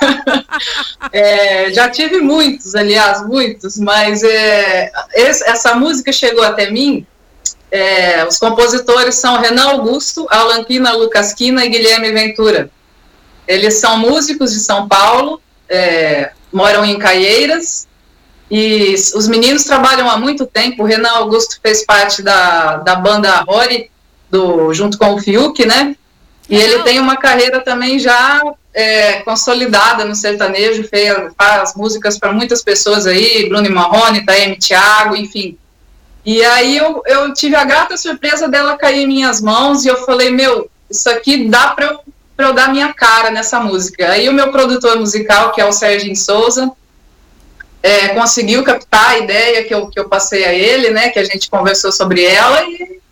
é, 1.12 1.70
já 1.72 1.88
tive 1.88 2.20
muitos, 2.24 2.74
aliás, 2.74 3.26
muitos, 3.26 3.76
mas 3.78 4.22
é, 4.22 4.90
essa 5.14 5.74
música 5.74 6.12
chegou 6.12 6.42
até 6.42 6.70
mim. 6.70 7.06
É, 7.70 8.24
os 8.26 8.38
compositores 8.38 9.16
são 9.16 9.40
Renan 9.40 9.70
Augusto, 9.70 10.26
Alan 10.30 10.62
Quina, 10.64 10.92
Lucas 10.92 11.32
Quina 11.34 11.64
e 11.64 11.68
Guilherme 11.68 12.12
Ventura. 12.12 12.70
Eles 13.46 13.74
são 13.74 13.98
músicos 13.98 14.52
de 14.52 14.60
São 14.60 14.88
Paulo, 14.88 15.40
é, 15.68 16.32
moram 16.52 16.84
em 16.84 16.98
Caieiras, 16.98 17.86
e 18.50 18.94
os 19.14 19.26
meninos 19.26 19.64
trabalham 19.64 20.08
há 20.08 20.16
muito 20.16 20.46
tempo. 20.46 20.82
O 20.82 20.86
Renan 20.86 21.10
Augusto 21.10 21.58
fez 21.62 21.84
parte 21.84 22.22
da, 22.22 22.76
da 22.76 22.94
banda 22.94 23.40
Rory, 23.40 23.90
do, 24.30 24.72
junto 24.72 24.98
com 24.98 25.14
o 25.14 25.20
Fiuk, 25.20 25.64
né? 25.66 25.96
E 26.48 26.56
ele 26.56 26.82
tem 26.82 27.00
uma 27.00 27.16
carreira 27.16 27.60
também 27.60 27.98
já 27.98 28.40
é, 28.74 29.22
consolidada 29.22 30.04
no 30.04 30.16
sertanejo, 30.16 30.88
fez, 30.88 31.14
faz 31.38 31.74
músicas 31.76 32.18
para 32.18 32.32
muitas 32.32 32.60
pessoas 32.60 33.06
aí, 33.06 33.48
Bruno 33.48 33.70
Marrone, 33.70 34.26
Taeme 34.26 34.56
Thiago, 34.56 35.14
enfim. 35.14 35.56
E 36.26 36.42
aí 36.42 36.76
eu, 36.76 37.02
eu 37.06 37.32
tive 37.32 37.54
a 37.54 37.64
grata 37.64 37.96
surpresa 37.96 38.48
dela 38.48 38.76
cair 38.76 39.04
em 39.04 39.06
minhas 39.06 39.40
mãos 39.40 39.84
e 39.84 39.88
eu 39.88 40.04
falei, 40.04 40.30
meu, 40.30 40.68
isso 40.90 41.08
aqui 41.08 41.48
dá 41.48 41.68
para 41.68 41.86
eu, 41.86 42.00
eu 42.38 42.52
dar 42.52 42.72
minha 42.72 42.92
cara 42.92 43.30
nessa 43.30 43.60
música. 43.60 44.10
Aí 44.10 44.28
o 44.28 44.32
meu 44.32 44.50
produtor 44.50 44.98
musical, 44.98 45.52
que 45.52 45.60
é 45.60 45.64
o 45.64 45.72
Sérgio 45.72 46.14
Souza, 46.16 46.72
é, 47.82 48.08
conseguiu 48.08 48.64
captar 48.64 49.10
a 49.10 49.18
ideia 49.18 49.62
que 49.64 49.74
eu, 49.74 49.88
que 49.88 50.00
eu 50.00 50.08
passei 50.08 50.44
a 50.44 50.52
ele, 50.52 50.90
né, 50.90 51.10
que 51.10 51.18
a 51.18 51.24
gente 51.24 51.48
conversou 51.50 51.92
sobre 51.92 52.24
ela 52.24 52.64
e 52.64 53.03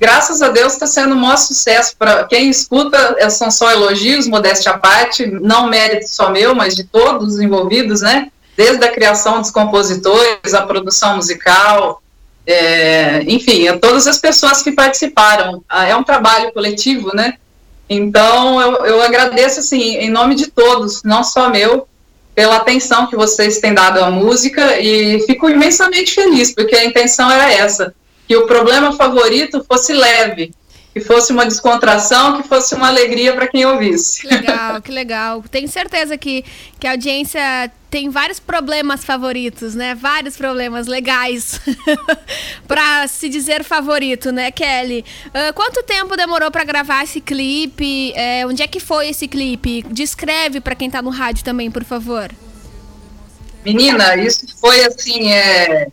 graças 0.00 0.40
a 0.40 0.48
Deus 0.48 0.72
está 0.72 0.86
sendo 0.86 1.14
um 1.14 1.18
maior 1.18 1.36
sucesso 1.36 1.94
para 1.98 2.24
quem 2.24 2.48
escuta, 2.48 3.16
é, 3.18 3.28
são 3.28 3.50
só 3.50 3.70
elogios, 3.70 4.26
modéstia 4.26 4.72
à 4.72 4.78
parte, 4.78 5.26
não 5.26 5.68
mérito 5.68 6.08
só 6.08 6.30
meu, 6.30 6.54
mas 6.54 6.74
de 6.74 6.84
todos 6.84 7.34
os 7.34 7.40
envolvidos, 7.40 8.00
né? 8.00 8.32
Desde 8.56 8.82
a 8.82 8.90
criação 8.90 9.40
dos 9.40 9.50
compositores, 9.50 10.54
a 10.54 10.62
produção 10.62 11.16
musical, 11.16 12.02
é, 12.46 13.22
enfim, 13.26 13.68
a 13.68 13.78
todas 13.78 14.06
as 14.06 14.18
pessoas 14.18 14.62
que 14.62 14.72
participaram. 14.72 15.62
É 15.70 15.94
um 15.94 16.02
trabalho 16.02 16.50
coletivo, 16.52 17.14
né? 17.14 17.34
Então, 17.88 18.60
eu, 18.60 18.86
eu 18.86 19.02
agradeço, 19.02 19.60
assim, 19.60 19.96
em 19.96 20.08
nome 20.08 20.34
de 20.34 20.46
todos, 20.46 21.02
não 21.02 21.22
só 21.22 21.50
meu, 21.50 21.86
pela 22.34 22.56
atenção 22.56 23.06
que 23.06 23.16
vocês 23.16 23.58
têm 23.58 23.74
dado 23.74 23.98
à 24.02 24.10
música 24.10 24.80
e 24.80 25.20
fico 25.26 25.50
imensamente 25.50 26.14
feliz, 26.14 26.54
porque 26.54 26.74
a 26.74 26.84
intenção 26.84 27.30
era 27.30 27.52
essa, 27.52 27.94
que 28.30 28.36
o 28.36 28.46
problema 28.46 28.92
favorito 28.92 29.66
fosse 29.68 29.92
leve, 29.92 30.54
que 30.94 31.00
fosse 31.00 31.32
uma 31.32 31.44
descontração, 31.44 32.40
que 32.40 32.46
fosse 32.46 32.76
uma 32.76 32.86
alegria 32.86 33.34
para 33.34 33.48
quem 33.48 33.66
ouvisse. 33.66 34.20
Que 34.20 34.28
legal, 34.28 34.80
que 34.80 34.92
legal. 34.92 35.44
Tenho 35.50 35.66
certeza 35.66 36.16
que, 36.16 36.44
que 36.78 36.86
a 36.86 36.92
audiência 36.92 37.40
tem 37.90 38.08
vários 38.08 38.38
problemas 38.38 39.04
favoritos, 39.04 39.74
né? 39.74 39.96
Vários 39.96 40.36
problemas 40.36 40.86
legais 40.86 41.60
para 42.68 43.08
se 43.08 43.28
dizer 43.28 43.64
favorito, 43.64 44.30
né, 44.30 44.52
Kelly? 44.52 45.04
Uh, 45.26 45.52
quanto 45.52 45.82
tempo 45.82 46.16
demorou 46.16 46.52
para 46.52 46.62
gravar 46.62 47.02
esse 47.02 47.20
clipe? 47.20 48.12
É, 48.14 48.46
onde 48.46 48.62
é 48.62 48.68
que 48.68 48.78
foi 48.78 49.08
esse 49.08 49.26
clipe? 49.26 49.84
Descreve 49.90 50.60
para 50.60 50.76
quem 50.76 50.88
tá 50.88 51.02
no 51.02 51.10
rádio 51.10 51.44
também, 51.44 51.68
por 51.68 51.82
favor. 51.82 52.30
Menina, 53.64 54.14
isso 54.14 54.46
foi 54.60 54.84
assim, 54.84 55.32
é, 55.32 55.88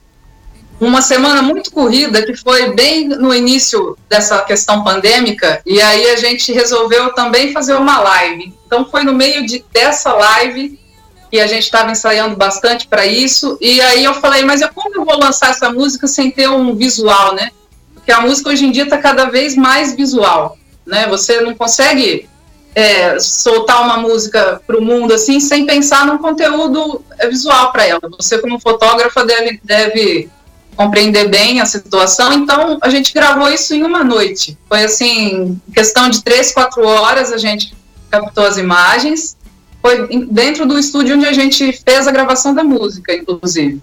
uma 0.79 1.01
semana 1.01 1.41
muito 1.41 1.71
corrida, 1.71 2.23
que 2.23 2.35
foi 2.35 2.73
bem 2.73 3.07
no 3.07 3.33
início 3.33 3.97
dessa 4.07 4.41
questão 4.43 4.83
pandêmica, 4.83 5.61
e 5.65 5.81
aí 5.81 6.11
a 6.11 6.15
gente 6.15 6.51
resolveu 6.53 7.13
também 7.13 7.51
fazer 7.51 7.73
uma 7.73 7.99
live. 7.99 8.53
Então 8.65 8.85
foi 8.85 9.03
no 9.03 9.13
meio 9.13 9.45
de, 9.45 9.65
dessa 9.71 10.13
live 10.13 10.79
que 11.31 11.39
a 11.39 11.47
gente 11.47 11.63
estava 11.63 11.91
ensaiando 11.91 12.35
bastante 12.35 12.87
para 12.87 13.05
isso, 13.05 13.57
e 13.59 13.81
aí 13.81 14.03
eu 14.03 14.13
falei, 14.13 14.45
mas 14.45 14.61
eu, 14.61 14.69
como 14.73 14.95
eu 14.95 15.03
vou 15.03 15.19
lançar 15.19 15.49
essa 15.49 15.69
música 15.69 16.07
sem 16.07 16.31
ter 16.31 16.47
um 16.49 16.75
visual, 16.75 17.33
né? 17.33 17.51
Porque 17.93 18.11
a 18.11 18.21
música 18.21 18.49
hoje 18.49 18.65
em 18.65 18.71
dia 18.71 18.83
está 18.83 18.97
cada 18.97 19.25
vez 19.25 19.55
mais 19.55 19.95
visual. 19.95 20.57
né? 20.85 21.07
Você 21.07 21.41
não 21.41 21.53
consegue 21.53 22.29
é, 22.73 23.19
soltar 23.19 23.81
uma 23.81 23.97
música 23.97 24.61
para 24.65 24.77
o 24.77 24.81
mundo 24.81 25.13
assim 25.13 25.39
sem 25.39 25.65
pensar 25.65 26.05
num 26.05 26.17
conteúdo 26.17 27.03
visual 27.27 27.71
para 27.71 27.85
ela. 27.85 28.01
Você, 28.17 28.37
como 28.37 28.59
fotógrafa, 28.59 29.25
deve, 29.25 29.59
deve 29.63 30.29
compreender 30.77 31.27
bem 31.27 31.59
a 31.59 31.65
situação. 31.65 32.31
Então, 32.31 32.77
a 32.81 32.89
gente 32.89 33.11
gravou 33.11 33.49
isso 33.49 33.73
em 33.73 33.83
uma 33.83 34.03
noite. 34.03 34.57
Foi 34.69 34.83
assim, 34.83 35.59
questão 35.73 36.07
de 36.07 36.23
três, 36.23 36.53
quatro 36.53 36.85
horas, 36.85 37.33
a 37.33 37.37
gente 37.37 37.73
captou 38.09 38.45
as 38.45 38.57
imagens. 38.57 39.35
Foi 39.81 40.07
dentro 40.27 40.65
do 40.67 40.77
estúdio 40.77 41.15
onde 41.15 41.25
a 41.25 41.33
gente 41.33 41.73
fez 41.83 42.07
a 42.07 42.11
gravação 42.11 42.53
da 42.53 42.63
música, 42.63 43.13
inclusive. 43.13 43.81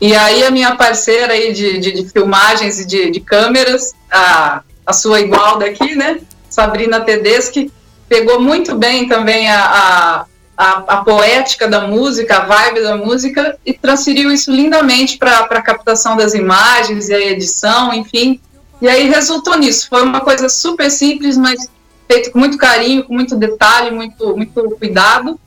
E 0.00 0.14
aí 0.14 0.44
a 0.44 0.50
minha 0.50 0.74
parceira 0.74 1.34
aí 1.34 1.52
de, 1.52 1.78
de, 1.78 1.92
de 1.92 2.08
filmagens 2.10 2.80
e 2.80 2.86
de, 2.86 3.10
de, 3.10 3.20
câmeras, 3.20 3.94
a, 4.10 4.62
a 4.84 4.92
sua 4.92 5.20
igual 5.20 5.58
daqui, 5.58 5.94
né, 5.94 6.20
Sabrina 6.48 7.00
Tedeschi, 7.00 7.70
pegou 8.08 8.40
muito 8.40 8.74
bem 8.74 9.06
também 9.08 9.48
a, 9.50 9.64
a, 9.64 10.24
a, 10.56 10.84
a, 10.86 10.96
poética 11.04 11.68
da 11.68 11.86
música, 11.86 12.36
a 12.36 12.40
vibe 12.40 12.82
da 12.82 12.96
música, 12.96 13.58
e 13.64 13.72
transferiu 13.72 14.30
isso 14.30 14.50
lindamente 14.50 15.18
para 15.18 15.38
a 15.40 15.62
captação 15.62 16.16
das 16.16 16.34
imagens 16.34 17.08
e 17.08 17.14
a 17.14 17.20
edição, 17.20 17.92
enfim. 17.92 18.40
E 18.80 18.88
aí 18.88 19.08
resultou 19.08 19.56
nisso. 19.58 19.88
Foi 19.88 20.02
uma 20.02 20.20
coisa 20.20 20.48
super 20.48 20.90
simples, 20.90 21.36
mas 21.36 21.68
feito 22.06 22.30
com 22.30 22.38
muito 22.38 22.56
carinho, 22.56 23.04
com 23.04 23.14
muito 23.14 23.36
detalhe, 23.36 23.90
muito, 23.90 24.36
muito 24.36 24.76
cuidado. 24.78 25.38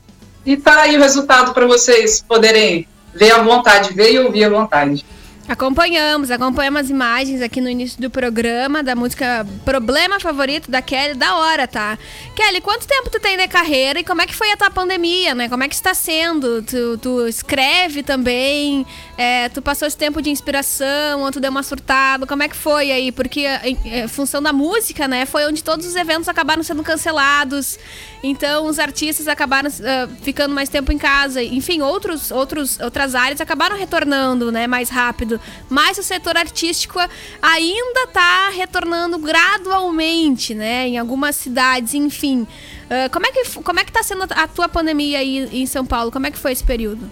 E 0.44 0.56
tá 0.56 0.82
aí 0.82 0.96
o 0.96 1.00
resultado 1.00 1.52
para 1.52 1.66
vocês 1.66 2.24
poderem 2.26 2.86
ver 3.14 3.32
à 3.32 3.42
vontade, 3.42 3.92
ver 3.92 4.12
e 4.12 4.18
ouvir 4.18 4.44
à 4.44 4.50
vontade. 4.50 5.04
Acompanhamos, 5.48 6.30
acompanhamos 6.30 6.82
as 6.82 6.90
imagens 6.90 7.40
aqui 7.40 7.58
no 7.58 7.70
início 7.70 7.98
do 7.98 8.10
programa 8.10 8.82
da 8.82 8.94
música 8.94 9.46
Problema 9.64 10.20
Favorito 10.20 10.70
da 10.70 10.82
Kelly, 10.82 11.14
da 11.14 11.36
hora, 11.36 11.66
tá? 11.66 11.98
Kelly, 12.36 12.60
quanto 12.60 12.86
tempo 12.86 13.08
tu 13.08 13.18
tem 13.18 13.38
de 13.38 13.48
carreira 13.48 13.98
e 13.98 14.04
como 14.04 14.20
é 14.20 14.26
que 14.26 14.34
foi 14.34 14.52
a 14.52 14.58
tua 14.58 14.70
pandemia, 14.70 15.34
né? 15.34 15.48
Como 15.48 15.62
é 15.62 15.68
que 15.68 15.74
está 15.74 15.94
sendo? 15.94 16.62
Tu, 16.62 16.98
tu 16.98 17.26
escreve 17.26 18.02
também, 18.02 18.86
é, 19.16 19.48
tu 19.48 19.62
passou 19.62 19.88
esse 19.88 19.96
tempo 19.96 20.20
de 20.20 20.28
inspiração, 20.28 21.22
ou 21.22 21.30
tu 21.32 21.40
deu 21.40 21.50
uma 21.50 21.62
surtada, 21.62 22.26
como 22.26 22.42
é 22.42 22.48
que 22.48 22.56
foi 22.56 22.92
aí? 22.92 23.10
Porque 23.10 23.46
em, 23.64 24.06
função 24.06 24.42
da 24.42 24.52
música, 24.52 25.08
né, 25.08 25.24
foi 25.24 25.46
onde 25.46 25.64
todos 25.64 25.86
os 25.86 25.96
eventos 25.96 26.28
acabaram 26.28 26.62
sendo 26.62 26.82
cancelados, 26.82 27.78
então 28.22 28.66
os 28.66 28.78
artistas 28.78 29.26
acabaram 29.26 29.70
uh, 29.70 30.14
ficando 30.20 30.54
mais 30.54 30.68
tempo 30.68 30.92
em 30.92 30.98
casa, 30.98 31.42
enfim, 31.42 31.80
outros, 31.80 32.30
outros, 32.30 32.78
outras 32.80 33.14
áreas 33.14 33.40
acabaram 33.40 33.78
retornando, 33.78 34.52
né, 34.52 34.66
mais 34.66 34.90
rápido 34.90 35.37
mas 35.68 35.98
o 35.98 36.02
setor 36.02 36.36
artístico 36.36 36.98
ainda 37.40 38.00
está 38.04 38.50
retornando 38.50 39.18
gradualmente, 39.18 40.54
né? 40.54 40.88
Em 40.88 40.98
algumas 40.98 41.36
cidades, 41.36 41.94
enfim. 41.94 42.42
Uh, 42.42 43.10
como 43.12 43.26
é 43.26 43.32
que 43.32 43.44
como 43.62 43.80
é 43.80 43.84
que 43.84 43.90
está 43.90 44.02
sendo 44.02 44.24
a 44.30 44.46
tua 44.46 44.68
pandemia 44.68 45.18
aí 45.18 45.48
em 45.52 45.66
São 45.66 45.84
Paulo? 45.84 46.10
Como 46.10 46.26
é 46.26 46.30
que 46.30 46.38
foi 46.38 46.52
esse 46.52 46.64
período? 46.64 47.10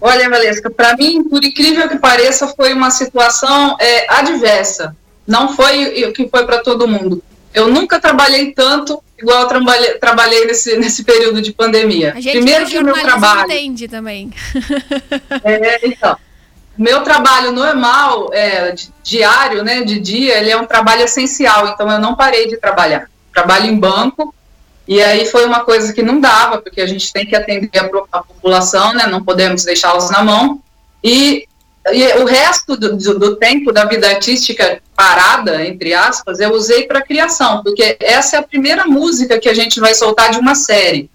Olha, 0.00 0.28
Valesca, 0.28 0.68
para 0.68 0.96
mim, 0.96 1.22
por 1.22 1.44
incrível 1.44 1.88
que 1.88 1.96
pareça, 1.96 2.48
foi 2.48 2.72
uma 2.72 2.90
situação 2.90 3.76
é, 3.80 4.12
adversa. 4.12 4.96
Não 5.26 5.54
foi 5.54 6.04
o 6.04 6.12
que 6.12 6.28
foi 6.28 6.44
para 6.44 6.58
todo 6.58 6.88
mundo. 6.88 7.22
Eu 7.54 7.68
nunca 7.68 8.00
trabalhei 8.00 8.52
tanto 8.52 9.00
igual 9.22 9.42
eu 9.42 9.48
trabalhei, 9.48 9.94
trabalhei 9.94 10.46
nesse, 10.46 10.76
nesse 10.78 11.04
período 11.04 11.40
de 11.40 11.52
pandemia. 11.52 12.12
Primeiro 12.12 12.66
que 12.66 12.78
o 12.78 12.84
meu 12.84 12.94
trabalho 12.94 13.50
entende 13.50 13.88
também. 13.88 14.30
É, 15.44 15.86
então 15.86 16.16
meu 16.76 17.02
trabalho 17.02 17.52
normal, 17.52 18.30
é, 18.32 18.74
diário, 19.02 19.62
né, 19.62 19.82
de 19.82 20.00
dia, 20.00 20.38
ele 20.38 20.50
é 20.50 20.56
um 20.56 20.66
trabalho 20.66 21.02
essencial, 21.02 21.68
então 21.68 21.90
eu 21.90 21.98
não 21.98 22.14
parei 22.14 22.48
de 22.48 22.56
trabalhar. 22.56 23.08
Trabalho 23.32 23.66
em 23.66 23.78
banco, 23.78 24.34
e 24.86 25.00
aí 25.02 25.26
foi 25.26 25.44
uma 25.44 25.60
coisa 25.60 25.92
que 25.92 26.02
não 26.02 26.20
dava, 26.20 26.58
porque 26.58 26.80
a 26.80 26.86
gente 26.86 27.12
tem 27.12 27.26
que 27.26 27.36
atender 27.36 27.70
a, 27.78 28.18
a 28.18 28.22
população, 28.22 28.94
né, 28.94 29.06
não 29.06 29.22
podemos 29.22 29.64
deixá-los 29.64 30.10
na 30.10 30.24
mão. 30.24 30.60
E, 31.04 31.46
e, 31.92 32.06
o 32.18 32.24
resto 32.24 32.76
do, 32.76 32.96
do, 32.96 33.18
do, 33.18 33.36
tempo 33.36 33.70
da 33.70 33.84
vida 33.84 34.08
artística 34.08 34.80
parada, 34.96 35.64
entre 35.64 35.92
aspas, 35.92 36.40
eu 36.40 36.52
usei 36.52 36.84
para 36.86 37.02
criação, 37.02 37.62
porque 37.62 37.96
essa 38.00 38.36
é 38.36 38.38
a 38.38 38.42
primeira 38.42 38.86
música 38.86 39.38
que 39.38 39.48
a 39.48 39.54
gente 39.54 39.78
vai 39.78 39.94
soltar 39.94 40.30
de 40.30 40.38
uma 40.38 40.54
série. 40.54 41.10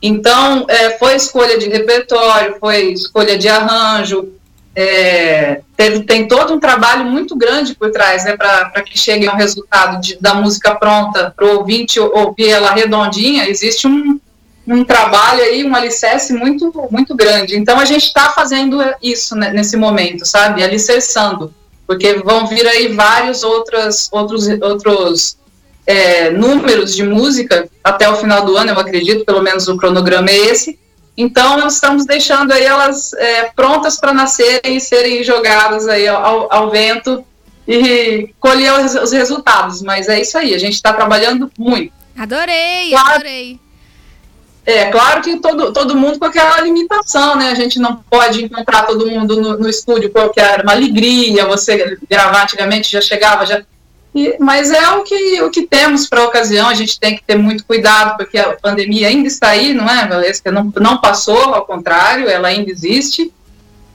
Então, 0.00 0.64
é, 0.68 0.96
foi 0.96 1.16
escolha 1.16 1.58
de 1.58 1.68
repertório, 1.68 2.56
foi 2.60 2.92
escolha 2.92 3.36
de 3.36 3.48
arranjo, 3.48 4.32
é, 4.80 5.60
teve, 5.76 6.04
tem 6.04 6.28
todo 6.28 6.54
um 6.54 6.60
trabalho 6.60 7.04
muito 7.04 7.34
grande 7.34 7.74
por 7.74 7.90
trás, 7.90 8.24
né, 8.24 8.36
para 8.36 8.80
que 8.82 8.96
chegue 8.96 9.26
a 9.26 9.32
um 9.32 9.36
resultado 9.36 10.00
de, 10.00 10.16
da 10.20 10.34
música 10.34 10.72
pronta, 10.76 11.32
para 11.34 11.46
o 11.46 11.58
ouvinte 11.58 11.98
ouvir 11.98 12.50
ela 12.50 12.70
redondinha, 12.70 13.48
existe 13.48 13.88
um, 13.88 14.20
um 14.64 14.84
trabalho 14.84 15.42
aí, 15.42 15.64
um 15.64 15.74
alicerce 15.74 16.32
muito, 16.32 16.72
muito 16.92 17.12
grande. 17.16 17.56
Então, 17.56 17.80
a 17.80 17.84
gente 17.84 18.04
está 18.04 18.30
fazendo 18.30 18.78
isso 19.02 19.34
né, 19.34 19.50
nesse 19.50 19.76
momento, 19.76 20.24
sabe, 20.24 20.62
alicerçando, 20.62 21.52
porque 21.84 22.14
vão 22.14 22.46
vir 22.46 22.64
aí 22.64 22.94
vários 22.94 23.42
outros, 23.42 24.08
outros, 24.12 24.46
outros 24.62 25.36
é, 25.84 26.30
números 26.30 26.94
de 26.94 27.02
música 27.02 27.68
até 27.82 28.08
o 28.08 28.14
final 28.14 28.46
do 28.46 28.56
ano, 28.56 28.70
eu 28.70 28.78
acredito, 28.78 29.24
pelo 29.24 29.42
menos 29.42 29.66
o 29.66 29.76
cronograma 29.76 30.30
é 30.30 30.36
esse, 30.36 30.78
então, 31.20 31.58
nós 31.58 31.74
estamos 31.74 32.06
deixando 32.06 32.52
aí 32.52 32.62
elas 32.62 33.12
é, 33.14 33.50
prontas 33.50 33.96
para 33.96 34.14
nascerem 34.14 34.76
e 34.76 34.80
serem 34.80 35.24
jogadas 35.24 35.88
aí 35.88 36.06
ao, 36.06 36.46
ao 36.48 36.70
vento 36.70 37.24
e 37.66 38.32
colher 38.38 38.72
os, 38.74 38.94
os, 38.94 39.10
resultados. 39.10 39.82
Mas 39.82 40.08
é 40.08 40.20
isso 40.20 40.38
aí, 40.38 40.54
a 40.54 40.58
gente 40.58 40.74
está 40.74 40.92
trabalhando 40.92 41.50
muito. 41.58 41.92
Adorei, 42.16 42.90
claro, 42.90 43.10
adorei. 43.10 43.58
É, 44.64 44.84
claro 44.92 45.20
que 45.20 45.40
todo, 45.40 45.72
todo 45.72 45.96
mundo 45.96 46.20
com 46.20 46.24
aquela 46.26 46.60
limitação, 46.60 47.34
né? 47.34 47.50
A 47.50 47.54
gente 47.54 47.80
não 47.80 47.96
pode 47.96 48.44
encontrar 48.44 48.86
todo 48.86 49.10
mundo 49.10 49.40
no, 49.40 49.58
no 49.58 49.68
estúdio, 49.68 50.10
porque 50.10 50.38
era 50.38 50.62
uma 50.62 50.72
alegria 50.72 51.46
você 51.46 51.98
gravar 52.08 52.44
antigamente, 52.44 52.92
já 52.92 53.00
chegava, 53.00 53.44
já 53.44 53.60
e, 54.14 54.36
mas 54.38 54.70
é 54.70 54.90
o 54.90 55.04
que, 55.04 55.42
o 55.42 55.50
que 55.50 55.66
temos 55.66 56.08
para 56.08 56.22
a 56.22 56.26
ocasião, 56.26 56.68
a 56.68 56.74
gente 56.74 56.98
tem 56.98 57.16
que 57.16 57.22
ter 57.22 57.36
muito 57.36 57.64
cuidado, 57.64 58.16
porque 58.16 58.38
a 58.38 58.56
pandemia 58.56 59.08
ainda 59.08 59.28
está 59.28 59.50
aí, 59.50 59.74
não 59.74 59.88
é, 59.88 60.06
Valesca? 60.06 60.50
Não, 60.50 60.72
não 60.80 60.98
passou, 61.00 61.54
ao 61.54 61.66
contrário, 61.66 62.28
ela 62.28 62.48
ainda 62.48 62.70
existe. 62.70 63.32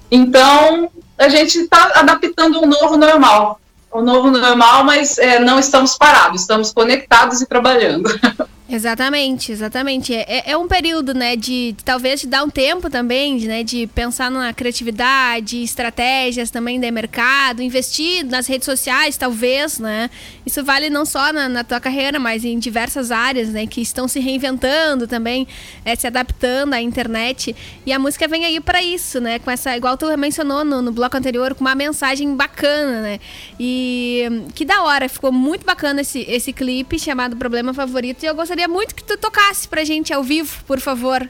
Então, 0.10 0.90
a 1.18 1.28
gente 1.28 1.58
está 1.60 1.92
adaptando 1.96 2.62
um 2.62 2.68
novo 2.68 2.98
normal. 2.98 3.60
O 3.92 4.02
novo 4.02 4.32
normal, 4.32 4.84
mas 4.84 5.18
é, 5.18 5.40
não 5.40 5.60
estamos 5.60 5.98
parados, 5.98 6.42
estamos 6.42 6.72
conectados 6.72 7.42
e 7.42 7.46
trabalhando. 7.46 8.10
Exatamente, 8.70 9.52
exatamente. 9.52 10.16
É, 10.16 10.24
é, 10.26 10.52
é 10.52 10.58
um 10.58 10.70
período, 10.70 11.14
né, 11.14 11.36
de, 11.36 11.74
de 11.74 11.84
talvez 11.84 12.22
de 12.22 12.28
dar 12.28 12.44
um 12.44 12.50
tempo 12.50 12.90
também, 12.90 13.38
de, 13.38 13.48
né, 13.48 13.62
de 13.62 13.88
pensar 13.88 14.32
na 14.32 14.54
criatividade, 14.54 15.62
estratégias 15.62 16.50
também 16.50 16.80
de 16.80 16.90
mercado, 16.90 17.62
investir 17.62 18.26
nas 18.26 18.48
redes 18.48 18.66
sociais, 18.66 19.18
talvez, 19.18 19.80
né. 19.80 20.10
Isso 20.46 20.64
vale 20.64 20.90
não 20.90 21.06
só 21.06 21.34
na, 21.34 21.50
na 21.50 21.64
tua 21.64 21.80
carreira, 21.80 22.20
mas 22.20 22.46
em 22.46 22.58
diversas 22.58 23.12
áreas, 23.12 23.50
né, 23.50 23.68
que 23.68 23.82
estão 23.82 24.08
se 24.08 24.22
reinventando 24.22 25.08
também, 25.08 25.46
é, 25.84 25.94
se 25.96 26.08
adaptando 26.08 26.74
à 26.74 26.82
internet. 26.82 27.54
E 27.86 27.92
a 27.92 28.00
música 28.00 28.30
vem 28.30 28.46
aí 28.46 28.62
para 28.62 28.82
isso, 28.82 29.20
né, 29.20 29.40
com 29.40 29.52
essa, 29.52 29.76
igual 29.76 29.98
tu 29.98 30.06
mencionou 30.18 30.64
no, 30.64 30.82
no 30.82 30.92
bloco 30.92 31.18
anterior, 31.18 31.54
com 31.54 31.62
uma 31.62 31.76
mensagem 31.76 32.34
bacana, 32.34 33.02
né. 33.02 33.20
E 33.60 34.24
que 34.56 34.64
da 34.64 34.84
hora, 34.84 35.10
ficou 35.10 35.34
muito 35.34 35.66
bacana 35.66 36.00
esse, 36.00 36.22
esse 36.30 36.54
clipe 36.54 36.98
chamado 36.98 37.36
Problema 37.36 37.74
Favorito 37.74 38.24
e 38.24 38.26
eu 38.26 38.34
gostaria 38.34 38.53
gostaria 38.54 38.68
muito 38.68 38.94
que 38.94 39.04
tu 39.04 39.18
tocasse 39.18 39.68
pra 39.68 39.84
gente 39.84 40.14
ao 40.14 40.22
vivo, 40.22 40.64
por 40.66 40.80
favor. 40.80 41.28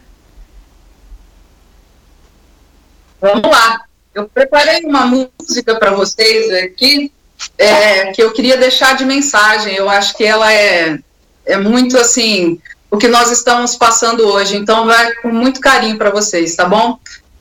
Vamos 3.22 3.50
lá. 3.50 3.86
Eu 4.14 4.28
preparei 4.28 4.84
uma 4.84 5.06
música 5.06 5.76
para 5.80 5.92
vocês 5.92 6.52
aqui 6.52 7.14
é, 7.58 8.12
que 8.12 8.22
eu 8.22 8.34
queria 8.34 8.58
deixar 8.58 8.98
de 8.98 9.06
mensagem. 9.06 9.74
Eu 9.74 9.90
acho 9.90 10.18
que 10.18 10.26
ela 10.26 10.52
é, 10.52 11.00
é 11.46 11.58
muito 11.58 11.98
assim 11.98 12.60
o 12.92 12.98
que 12.98 13.08
nós 13.08 13.32
estamos 13.32 13.78
passando 13.78 14.28
hoje. 14.28 14.58
Então 14.58 14.86
vai 14.86 15.14
com 15.16 15.30
muito 15.30 15.62
carinho 15.62 15.98
para 15.98 16.10
vocês, 16.10 16.54
tá 16.56 16.66
bom? 16.66 17.00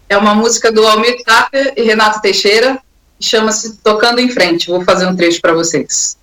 É 0.08 0.16
uma 0.16 0.34
música 0.34 0.70
do 0.70 0.86
Almir 0.86 1.24
Tapper 1.24 1.74
e 1.76 1.82
Renato 1.82 2.22
Teixeira. 2.22 2.80
Chama-se 3.18 3.78
Tocando 3.78 4.20
em 4.20 4.28
Frente. 4.28 4.68
Vou 4.68 4.84
fazer 4.84 5.06
um 5.06 5.16
trecho 5.16 5.40
para 5.40 5.52
vocês. 5.52 6.16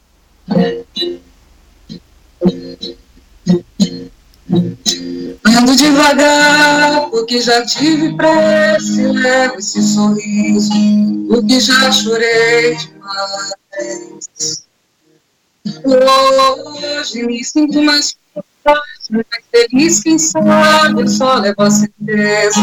Ando 4.51 5.75
devagar, 5.75 7.09
porque 7.11 7.39
já 7.39 7.63
tive 7.65 8.15
pressa 8.15 9.11
levo 9.11 9.59
esse 9.59 9.81
sorriso, 9.81 10.71
porque 11.29 11.59
já 11.59 11.91
chorei 11.91 12.75
demais. 12.77 14.65
Hoje 15.83 17.23
me 17.23 17.43
sinto 17.43 17.81
mais 17.83 18.17
mais 19.11 19.25
feliz, 19.51 20.01
quem 20.01 20.19
sabe 20.19 21.01
eu 21.01 21.07
só 21.07 21.35
levo 21.35 21.63
a 21.63 21.71
certeza 21.71 22.61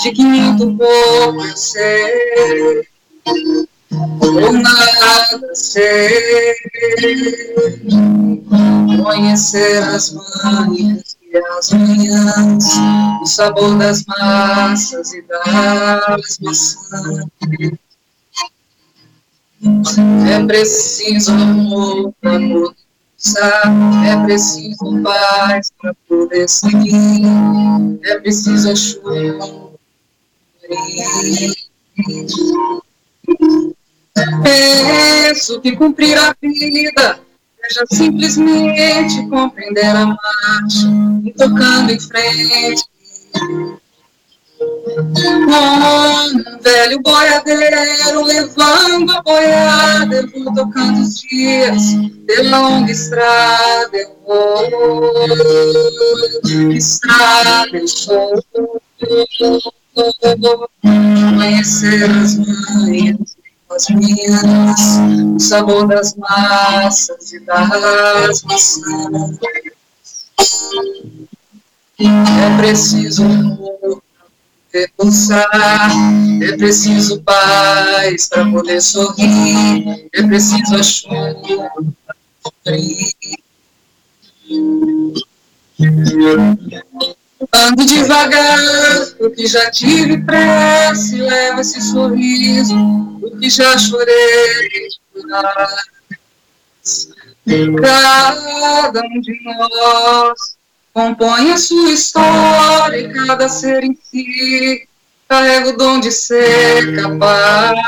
de 0.00 0.12
que 0.12 0.22
muito 0.22 0.76
pouco 0.76 1.44
eu 1.44 1.56
sei. 1.56 2.86
Por 4.18 4.52
nada 4.52 5.54
sei 5.54 6.54
conhecer 9.02 9.82
as 9.82 10.12
manhas 10.12 11.17
e 11.38 11.58
as 11.58 11.70
manhãs, 11.70 12.64
o 13.22 13.26
sabor 13.26 13.78
das 13.78 14.04
massas 14.06 15.12
e 15.12 15.22
das 15.22 16.38
maçãs. 16.40 16.76
É 20.30 20.44
preciso 20.46 21.32
amor 21.32 22.12
para 22.20 22.38
poder 22.38 22.74
usar, 23.18 23.72
é 24.06 24.24
preciso 24.24 25.02
paz 25.02 25.72
para 25.80 25.94
poder 26.08 26.48
seguir, 26.48 27.22
é 28.04 28.18
preciso 28.18 28.70
a 28.70 28.76
chuva. 28.76 29.68
Penso 34.42 35.60
que 35.60 35.76
cumprir 35.76 36.18
a 36.18 36.34
vida 36.40 37.20
seja 37.68 37.84
simplesmente 37.90 39.28
compreender 39.28 39.84
a 39.84 40.06
marcha 40.06 40.88
e 41.24 41.32
tocando 41.32 41.90
em 41.90 42.00
frente. 42.00 42.82
Um 44.60 46.60
velho 46.60 47.00
boiadeiro 47.00 48.24
levando 48.24 49.12
a 49.12 49.22
boiada, 49.22 50.16
eu 50.16 50.44
vou 50.44 50.52
tocando 50.54 51.00
os 51.00 51.20
dias 51.20 51.80
pela 52.26 52.58
longa 52.58 52.90
estrada, 52.90 53.96
eu 53.96 54.18
vou. 54.26 54.68
Estrada 56.72 57.76
eu 57.76 57.86
sou. 57.86 58.42
Conhecer 61.36 62.10
as 62.10 62.36
manhas 62.36 63.37
as 63.70 63.88
minhas, 63.88 64.98
o 65.36 65.38
sabor 65.38 65.86
das 65.86 66.14
massas 66.16 67.32
e 67.32 67.40
das 67.40 68.42
maçãs. 68.42 69.38
É 72.00 72.56
preciso 72.56 73.24
amor 73.24 74.02
para 74.70 74.88
pulsar, 74.96 75.90
é 76.42 76.56
preciso 76.56 77.20
paz 77.22 78.28
para 78.28 78.50
poder 78.50 78.80
sorrir, 78.80 80.08
é 80.12 80.22
preciso 80.22 80.76
a 80.76 80.82
chuva 80.82 81.70
para 82.64 82.76
Ando 87.52 87.84
devagar, 87.84 89.06
porque 89.16 89.46
já 89.46 89.70
tive 89.70 90.18
pressa 90.24 91.14
e 91.14 91.20
leva 91.20 91.60
esse 91.60 91.80
sorriso, 91.80 92.74
porque 93.20 93.48
já 93.48 93.78
chorei 93.78 94.88
Cada 97.80 99.00
um 99.00 99.20
de 99.20 99.40
nós 99.44 100.56
compõe 100.92 101.52
a 101.52 101.56
sua 101.56 101.90
história 101.92 102.98
e 102.98 103.12
cada 103.12 103.48
ser 103.48 103.84
em 103.84 103.96
si 104.02 104.88
carrega 105.28 105.70
o 105.70 105.76
dom 105.76 106.00
de 106.00 106.10
ser 106.10 107.00
capaz 107.00 107.78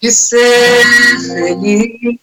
de 0.00 0.10
ser 0.10 0.84
feliz. 1.20 2.18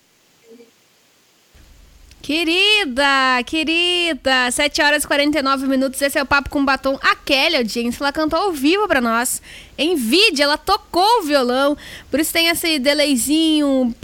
Querida, 2.30 3.42
querida, 3.44 4.52
7 4.52 4.84
horas 4.84 5.04
e 5.04 5.08
49 5.08 5.65
minutos, 5.65 6.00
esse 6.00 6.15
é 6.15 6.22
o 6.22 6.28
Papo 6.28 6.48
com 6.52 6.63
Batom. 6.63 6.96
A 7.02 7.15
Kelly, 7.15 7.56
audiência, 7.56 8.04
ela 8.04 8.13
cantou 8.13 8.38
ao 8.38 8.52
vivo 8.52 8.88
pra 8.88 9.02
nós 9.02 9.42
vídeo, 9.96 10.44
ela 10.44 10.58
tocou 10.58 11.20
o 11.20 11.24
violão, 11.24 11.78
por 12.12 12.20
isso 12.20 12.34
tem 12.34 12.48
esse 12.48 12.80
delayzinho, 12.80 13.96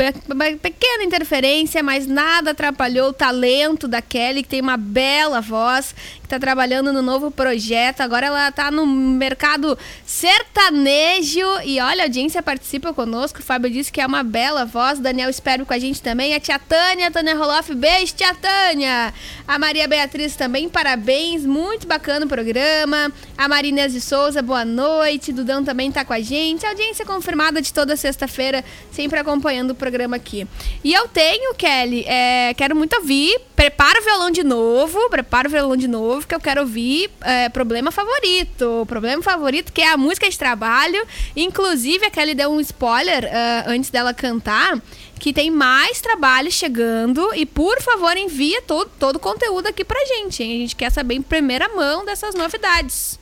pequena 0.62 1.04
interferência, 1.04 1.84
mas 1.84 2.08
nada 2.08 2.52
atrapalhou 2.52 3.10
o 3.10 3.14
talento 3.14 3.88
da 3.88 4.02
Kelly, 4.02 4.44
que 4.44 4.50
tem 4.50 4.62
uma 4.62 4.78
bela 4.78 5.42
voz, 5.42 5.94
que 6.20 6.26
está 6.26 6.40
trabalhando 6.40 6.92
no 6.94 7.02
novo 7.02 7.30
projeto. 7.30 8.02
Agora 8.02 8.28
ela 8.28 8.50
está 8.50 8.72
no 8.72 8.86
mercado 8.86 9.78
sertanejo 10.06 11.46
e 11.64 11.80
olha, 11.80 12.04
a 12.04 12.06
audiência 12.06 12.42
participa 12.42 12.94
conosco. 12.94 13.40
O 13.40 13.44
Fábio 13.44 13.70
disse 13.70 13.92
que 13.92 14.02
é 14.02 14.06
uma 14.06 14.24
bela 14.24 14.66
voz. 14.66 15.00
Daniel 15.00 15.30
espero 15.30 15.66
com 15.66 15.74
a 15.74 15.80
gente 15.80 16.02
também. 16.02 16.34
A 16.34 16.40
tia 16.40 16.58
Tânia, 16.58 17.12
Tânia 17.12 17.36
Roloff, 17.36 17.74
beijo, 17.76 18.14
tia 18.16 18.34
Tânia. 18.34 19.14
A 19.48 19.60
Maria 19.60 19.88
Beatriz 19.88 20.36
também, 20.36 20.70
parabéns, 20.70 21.46
muito 21.46 21.88
bacana 21.88 22.26
o 22.26 22.30
programa. 22.30 23.12
A 23.38 23.48
Marinês 23.48 23.94
de 23.94 24.02
Souza, 24.02 24.42
boa 24.42 24.66
noite. 24.66 25.34
Dudão 25.34 25.64
também 25.66 25.92
tá 25.92 26.06
com 26.06 26.14
a 26.14 26.22
gente. 26.22 26.66
audiência 26.66 27.06
confirmada 27.06 27.62
de 27.62 27.74
toda 27.74 27.96
sexta-feira, 27.96 28.64
sempre 28.92 29.20
acompanhando 29.20 29.72
o 29.72 29.76
programa 29.76 30.16
aqui. 30.16 30.48
E 30.84 30.94
eu 30.94 31.08
tenho, 31.08 31.54
Kelly, 31.56 32.06
é, 32.08 32.54
quero 32.54 32.76
muito 32.76 32.96
ouvir. 32.96 33.40
Prepara 33.56 34.00
o 34.00 34.04
violão 34.04 34.32
de 34.32 34.44
novo, 34.44 35.10
prepara 35.10 35.48
o 35.48 35.52
violão 35.52 35.76
de 35.76 35.88
novo, 35.88 36.28
que 36.28 36.36
eu 36.36 36.40
quero 36.40 36.62
ouvir 36.62 37.10
é, 37.22 37.50
Problema 37.50 37.92
Favorito. 37.92 38.86
Problema 38.88 39.22
Favorito, 39.24 39.74
que 39.74 39.82
é 39.82 39.92
a 39.92 39.98
música 39.98 40.30
de 40.30 40.38
trabalho. 40.38 41.06
Inclusive, 41.36 42.06
a 42.06 42.10
Kelly 42.10 42.36
deu 42.36 42.52
um 42.52 42.60
spoiler 42.60 43.26
uh, 43.26 43.70
antes 43.70 43.90
dela 43.90 44.14
cantar 44.14 44.80
que 45.20 45.34
tem 45.34 45.50
mais 45.50 46.02
trabalho 46.02 46.52
chegando 46.52 47.34
e 47.36 47.46
por 47.46 47.82
favor 47.82 48.16
envia 48.18 48.62
todo, 48.62 48.92
todo 49.00 49.16
o 49.16 49.20
conteúdo 49.20 49.68
aqui 49.68 49.84
pra 49.84 50.04
gente, 50.06 50.44
hein? 50.44 50.58
A 50.58 50.60
gente 50.60 50.76
quer 50.76 50.92
saber 50.92 51.16
em 51.16 51.22
primeira 51.22 51.70
mão 51.70 52.06
dessas 52.06 52.36
novidades. 52.36 53.18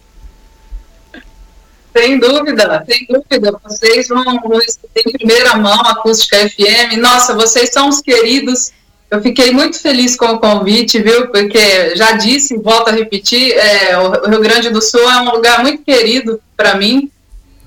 Sem 1.95 2.19
dúvida, 2.19 2.83
sem 2.89 3.05
dúvida. 3.07 3.59
Vocês 3.63 4.07
vão, 4.07 4.23
vão 4.23 4.59
em 4.95 5.11
primeira 5.11 5.55
mão 5.57 5.79
Acústica 5.81 6.37
FM. 6.37 6.97
Nossa, 6.97 7.35
vocês 7.35 7.69
são 7.69 7.87
os 7.87 8.01
queridos. 8.01 8.71
Eu 9.11 9.21
fiquei 9.21 9.51
muito 9.51 9.79
feliz 9.79 10.15
com 10.15 10.25
o 10.25 10.39
convite, 10.39 10.99
viu? 10.99 11.27
Porque 11.27 11.95
já 11.95 12.13
disse, 12.13 12.57
volto 12.57 12.87
a 12.87 12.91
repetir, 12.91 13.53
é, 13.55 13.95
o 13.95 14.27
Rio 14.27 14.39
Grande 14.39 14.71
do 14.71 14.81
Sul 14.81 15.07
é 15.07 15.21
um 15.21 15.31
lugar 15.31 15.61
muito 15.61 15.83
querido 15.83 16.41
para 16.57 16.75
mim. 16.75 17.11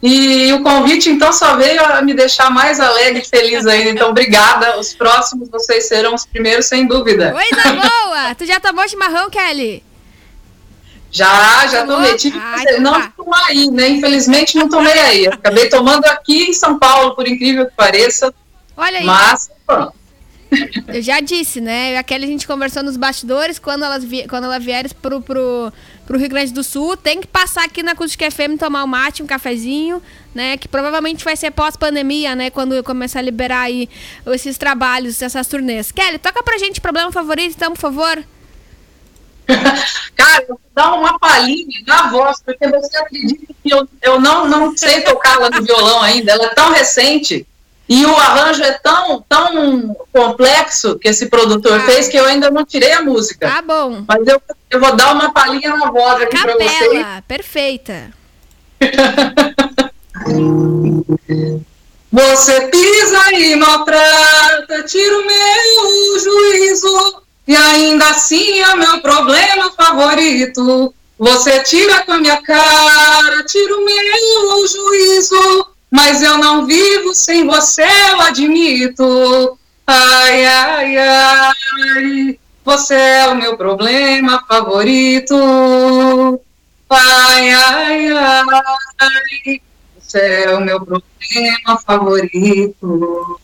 E 0.03 0.53
o 0.53 0.63
convite, 0.63 1.09
então, 1.09 1.33
só 1.33 1.57
veio 1.57 1.83
a 1.85 2.03
me 2.03 2.15
deixar 2.15 2.51
mais 2.51 2.81
alegre 2.81 3.23
e 3.23 3.29
feliz 3.29 3.65
ainda. 3.67 3.91
Então, 3.91 4.11
obrigada. 4.11 4.79
Os 4.79 4.93
próximos, 4.93 5.49
vocês 5.49 5.87
serão 5.87 6.15
os 6.15 6.27
primeiros, 6.27 6.67
sem 6.67 6.87
dúvida. 6.87 7.33
Coisa 7.33 7.73
boa! 7.73 8.35
tu 8.35 8.45
já 8.45 8.59
tomou 8.59 8.87
chimarrão, 8.89 9.31
Kelly? 9.31 9.83
Já, 11.17 11.67
já 11.69 11.87
tomei. 11.87 12.15
Tive 12.15 12.39
que 12.39 12.79
não 12.79 12.93
tá. 12.93 13.13
tomar 13.17 13.47
aí, 13.47 13.71
né? 13.71 13.89
Infelizmente 13.89 14.55
não 14.57 14.69
tomei 14.69 14.93
aí. 14.93 15.27
Acabei 15.27 15.67
tomando 15.71 16.05
aqui 16.05 16.51
em 16.51 16.53
São 16.53 16.79
Paulo, 16.79 17.15
por 17.15 17.27
incrível 17.27 17.65
que 17.65 17.73
pareça. 17.75 18.35
Olha 18.77 18.99
aí. 18.99 19.05
Mas, 19.07 19.51
Eu 20.89 21.01
já 21.01 21.21
disse, 21.21 21.59
né? 21.59 21.97
Aquela 21.97 22.25
a 22.25 22.27
gente 22.27 22.47
conversou 22.47 22.83
nos 22.83 22.99
bastidores, 22.99 23.59
quando 23.59 23.85
elas 23.85 24.05
vi, 24.05 24.29
quando 24.29 24.45
ela 24.45 24.59
vier 24.59 24.93
pro, 24.97 25.23
pro, 25.23 25.73
pro 26.07 26.19
Rio 26.19 26.29
Grande 26.29 26.53
do 26.53 26.63
Sul, 26.63 26.99
tem 26.99 27.23
que 27.23 27.27
passar 27.27 27.65
aqui 27.65 27.83
na 27.83 27.93
Acústica 27.93 28.31
FM, 28.31 28.59
tomar 28.59 28.85
um 28.85 28.87
mate, 28.87 29.23
um 29.23 29.27
cafezinho, 29.27 30.03
né? 30.35 30.59
Que 30.59 30.69
provavelmente 30.69 31.25
vai 31.25 31.35
ser 31.35 31.51
pós-pandemia, 31.51 32.37
né? 32.37 32.51
Quando 32.51 32.75
eu 32.75 32.85
começar 32.85 33.21
a 33.21 33.23
liberar 33.23 33.63
aí 33.63 33.89
esses 34.27 34.59
trabalhos, 34.59 35.23
essas 35.23 35.47
turnês. 35.49 35.91
Kelly, 35.91 36.19
toca 36.19 36.43
pra 36.43 36.59
gente 36.59 36.79
problema 36.79 37.11
favorito, 37.11 37.55
então, 37.57 37.73
por 37.73 37.81
favor. 37.81 38.23
Cara, 40.17 40.43
eu 40.43 40.49
vou 40.49 40.61
dar 40.75 40.95
uma 40.95 41.19
palhinha 41.19 41.81
na 41.87 42.11
voz, 42.11 42.43
porque 42.45 42.67
você 42.69 42.97
acredita 42.97 43.53
que 43.63 43.71
eu, 43.71 43.89
eu 44.03 44.21
não, 44.21 44.49
não 44.49 44.77
sei 44.77 45.03
tocar 45.03 45.35
ela 45.35 45.51
no 45.51 45.63
violão 45.63 46.03
ainda, 46.03 46.33
ela 46.33 46.47
é 46.47 46.55
tão 46.55 46.73
recente. 46.73 47.47
E 47.89 48.05
o 48.05 48.17
arranjo 48.17 48.65
é 48.65 48.73
tão, 48.73 49.25
tão 49.29 49.97
complexo 50.13 50.99
que 50.99 51.09
esse 51.09 51.27
produtor 51.27 51.79
ah. 51.81 51.85
fez 51.85 52.09
que 52.09 52.17
eu 52.17 52.25
ainda 52.27 52.51
não 52.51 52.65
tirei 52.65 52.93
a 52.93 53.03
música. 53.03 53.49
Tá 53.49 53.63
bom. 53.63 54.05
Mas 54.09 54.27
eu, 54.27 54.43
eu 54.71 54.81
vou 54.81 54.97
dar 54.97 55.13
uma 55.13 55.33
palhinha 55.33 55.77
na 55.77 55.91
voz 55.91 56.23
aqui 56.23 56.37
para 56.37 56.55
vocês. 56.55 57.07
perfeita. 57.29 58.11
Você 62.11 62.69
pisa 62.69 63.33
e 63.35 63.57
maltrata, 63.57 64.83
tira 64.85 65.19
o 65.19 65.27
meu 65.27 66.19
juízo. 66.19 67.23
E 67.47 67.55
ainda 67.55 68.09
assim 68.11 68.61
é 68.61 68.75
meu 68.75 69.01
problema 69.01 69.71
favorito. 69.73 70.93
Você 71.19 71.61
tira 71.61 72.03
com 72.05 72.13
a 72.13 72.19
minha 72.19 72.43
cara, 72.43 73.45
tira 73.45 73.77
o 73.77 73.85
meu 73.85 74.69
juízo. 74.69 75.67
Mas 75.91 76.23
eu 76.23 76.37
não 76.39 76.67
vivo 76.67 77.15
sem 77.15 77.47
você, 77.47 77.87
eu 78.11 78.21
admito. 78.21 79.59
Ai, 79.87 80.45
ai, 80.45 80.99
ai, 80.99 82.39
você 82.65 82.95
é 82.95 83.29
o 83.29 83.37
meu 83.37 83.57
problema 83.57 84.43
favorito. 84.49 85.37
Ai, 86.91 87.51
ai, 87.53 88.09
ai, 88.13 89.63
você 89.99 90.45
é 90.45 90.55
o 90.57 90.61
meu 90.61 90.85
problema 90.85 91.79
favorito. 91.87 93.41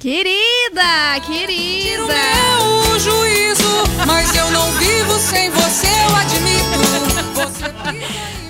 Querida, 0.00 1.20
querida. 1.26 1.82
Tiro 1.82 2.06
meu 2.06 2.98
juízo, 2.98 3.84
mas 4.06 4.34
eu 4.34 4.50
não 4.50 4.72
vivo 4.72 5.18
sem 5.18 5.50
você, 5.50 5.88
eu 5.88 6.16
admito. 6.16 6.78
Você 7.34 7.68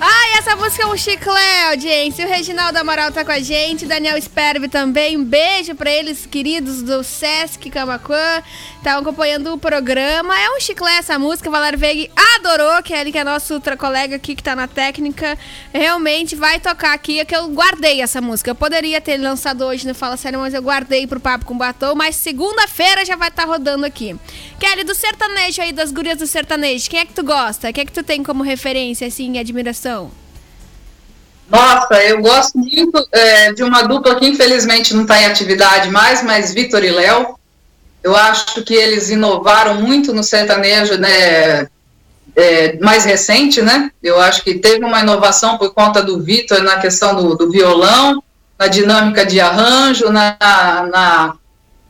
Ai, 0.03 0.39
essa 0.39 0.55
música 0.55 0.81
é 0.81 0.87
um 0.87 0.97
chiclé, 0.97 1.69
audiência. 1.69 2.25
O 2.25 2.27
Reginaldo 2.27 2.75
Amaral 2.79 3.11
tá 3.11 3.23
com 3.23 3.31
a 3.31 3.39
gente, 3.39 3.85
Daniel 3.85 4.19
Sperbe 4.19 4.67
também. 4.67 5.15
Um 5.15 5.23
beijo 5.23 5.75
pra 5.75 5.91
eles, 5.91 6.25
queridos 6.25 6.81
do 6.81 7.03
Sesc 7.03 7.69
Camacuã. 7.69 8.41
Estão 8.77 8.97
acompanhando 8.97 9.53
o 9.53 9.59
programa. 9.59 10.35
É 10.35 10.49
um 10.57 10.59
chiclé 10.59 10.97
essa 10.97 11.19
música. 11.19 11.49
O 11.49 11.51
Valer 11.51 11.77
Veig 11.77 12.09
adorou, 12.35 12.81
que 12.81 12.95
é 12.95 13.11
que 13.11 13.17
é 13.19 13.23
nosso 13.23 13.53
outra 13.53 13.77
colega 13.77 14.15
aqui 14.15 14.33
que 14.33 14.41
tá 14.41 14.55
na 14.55 14.67
técnica. 14.67 15.37
Realmente 15.71 16.35
vai 16.35 16.59
tocar 16.59 16.93
aqui. 16.93 17.19
É 17.19 17.25
que 17.25 17.35
eu 17.35 17.49
guardei 17.49 18.01
essa 18.01 18.19
música. 18.19 18.49
Eu 18.49 18.55
poderia 18.55 18.99
ter 18.99 19.17
lançado 19.17 19.63
hoje 19.63 19.87
no 19.87 19.93
Fala 19.93 20.17
Sério, 20.17 20.39
mas 20.39 20.55
eu 20.55 20.63
guardei 20.63 21.05
pro 21.05 21.19
Papo 21.19 21.45
com 21.45 21.55
Batom. 21.55 21.93
Mas 21.93 22.15
segunda-feira 22.15 23.05
já 23.05 23.15
vai 23.15 23.29
estar 23.29 23.43
tá 23.43 23.47
rodando 23.47 23.85
aqui. 23.85 24.15
Kelly, 24.59 24.83
do 24.83 24.95
sertanejo 24.95 25.61
aí, 25.61 25.71
das 25.71 25.91
gurias 25.91 26.17
do 26.17 26.25
sertanejo, 26.25 26.89
quem 26.89 27.01
é 27.01 27.05
que 27.05 27.13
tu 27.13 27.21
gosta? 27.23 27.71
Quem 27.71 27.83
é 27.83 27.85
que 27.85 27.91
tu 27.91 28.01
tem 28.01 28.23
como 28.23 28.41
referência, 28.41 29.05
assim, 29.05 29.37
admiração? 29.37 29.90
Nossa, 31.51 32.01
eu 32.05 32.21
gosto 32.21 32.57
muito 32.57 33.05
é, 33.11 33.51
de 33.51 33.61
uma 33.61 33.81
dupla 33.81 34.15
que 34.15 34.25
infelizmente 34.25 34.93
não 34.93 35.01
está 35.01 35.21
em 35.21 35.25
atividade 35.25 35.89
mais, 35.89 36.23
mas 36.23 36.53
Vitor 36.53 36.81
e 36.81 36.89
Léo. 36.89 37.37
Eu 38.01 38.15
acho 38.15 38.63
que 38.63 38.73
eles 38.73 39.09
inovaram 39.09 39.75
muito 39.75 40.13
no 40.13 40.23
sertanejo, 40.23 40.97
né? 40.97 41.67
É, 42.33 42.79
mais 42.79 43.03
recente, 43.03 43.61
né? 43.61 43.91
Eu 44.01 44.19
acho 44.21 44.41
que 44.43 44.55
teve 44.55 44.85
uma 44.85 45.01
inovação 45.01 45.57
por 45.57 45.73
conta 45.73 46.01
do 46.01 46.23
Vitor 46.23 46.63
na 46.63 46.77
questão 46.77 47.13
do, 47.13 47.35
do, 47.35 47.51
violão, 47.51 48.23
na 48.57 48.67
dinâmica 48.67 49.25
de 49.25 49.41
arranjo, 49.41 50.09
na, 50.09 50.37
na 50.39 51.35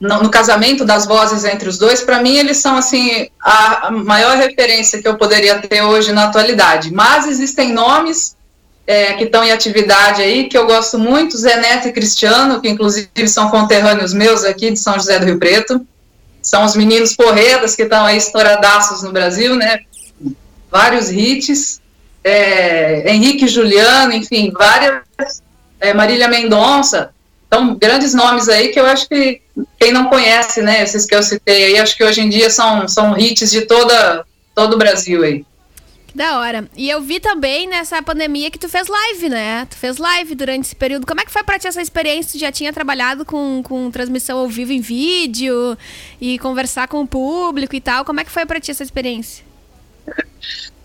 no, 0.01 0.23
no, 0.23 0.29
casamento 0.29 0.83
das 0.83 1.05
vozes 1.05 1.45
entre 1.45 1.69
os 1.69 1.77
dois. 1.77 2.01
Para 2.01 2.21
mim, 2.21 2.35
eles 2.35 2.57
são 2.57 2.75
assim 2.75 3.29
a, 3.41 3.89
maior 3.91 4.35
referência 4.35 5.01
que 5.01 5.07
eu 5.07 5.15
poderia 5.15 5.59
ter 5.59 5.81
hoje 5.81 6.11
na 6.11 6.25
atualidade. 6.25 6.91
Mas 6.91 7.27
existem 7.27 7.71
nomes 7.71 8.35
é, 8.85 9.13
que 9.13 9.23
estão 9.23 9.43
em 9.43 9.51
atividade 9.51 10.21
aí 10.21 10.49
que 10.49 10.57
eu 10.57 10.65
gosto 10.65 10.99
muito, 10.99 11.37
Zé 11.37 11.55
Neto 11.57 11.87
e 11.87 11.93
Cristiano, 11.93 12.59
que 12.59 12.67
inclusive 12.67 13.27
são 13.27 13.49
conterrâneos 13.49 14.13
meus 14.13 14.43
aqui 14.43 14.71
de 14.71 14.79
São 14.79 14.95
José 14.95 15.19
do 15.19 15.25
Rio 15.25 15.39
Preto 15.39 15.85
são 16.41 16.65
os 16.65 16.75
meninos 16.75 17.15
porredas 17.15 17.75
que 17.75 17.83
estão 17.83 18.05
aí 18.05 18.17
estouradaços 18.17 19.03
no 19.03 19.11
Brasil, 19.11 19.55
né? 19.55 19.79
Vários 20.71 21.11
hits. 21.11 21.79
É, 22.23 23.11
Henrique 23.11 23.47
Juliano, 23.47 24.13
enfim, 24.13 24.51
várias. 24.51 25.03
É, 25.79 25.93
Marília 25.93 26.27
Mendonça. 26.27 27.11
Então, 27.51 27.75
grandes 27.75 28.13
nomes 28.13 28.47
aí 28.47 28.69
que 28.69 28.79
eu 28.79 28.85
acho 28.85 29.09
que 29.09 29.41
quem 29.77 29.91
não 29.91 30.05
conhece, 30.05 30.61
né? 30.61 30.81
Esses 30.81 31.05
que 31.05 31.13
eu 31.13 31.21
citei 31.21 31.65
aí, 31.65 31.79
acho 31.79 31.97
que 31.97 32.03
hoje 32.03 32.21
em 32.21 32.29
dia 32.29 32.49
são, 32.49 32.87
são 32.87 33.17
hits 33.17 33.51
de 33.51 33.63
toda, 33.63 34.25
todo 34.55 34.75
o 34.75 34.77
Brasil 34.77 35.21
aí. 35.21 35.45
Que 36.07 36.17
da 36.17 36.39
hora. 36.39 36.69
E 36.77 36.89
eu 36.89 37.01
vi 37.01 37.19
também 37.19 37.67
nessa 37.67 38.01
pandemia 38.01 38.49
que 38.49 38.57
tu 38.57 38.69
fez 38.69 38.87
live, 38.87 39.27
né? 39.27 39.67
Tu 39.69 39.75
fez 39.75 39.97
live 39.97 40.33
durante 40.33 40.63
esse 40.63 40.75
período. 40.77 41.05
Como 41.05 41.19
é 41.19 41.25
que 41.25 41.31
foi 41.31 41.43
pra 41.43 41.59
ti 41.59 41.67
essa 41.67 41.81
experiência? 41.81 42.31
Tu 42.31 42.39
já 42.39 42.53
tinha 42.53 42.71
trabalhado 42.71 43.25
com, 43.25 43.61
com 43.61 43.91
transmissão 43.91 44.39
ao 44.39 44.47
vivo 44.47 44.71
em 44.71 44.79
vídeo 44.79 45.77
e 46.21 46.39
conversar 46.39 46.87
com 46.87 47.01
o 47.01 47.07
público 47.07 47.75
e 47.75 47.81
tal. 47.81 48.05
Como 48.05 48.21
é 48.21 48.23
que 48.23 48.31
foi 48.31 48.45
pra 48.45 48.61
ti 48.61 48.71
essa 48.71 48.83
experiência? 48.83 49.50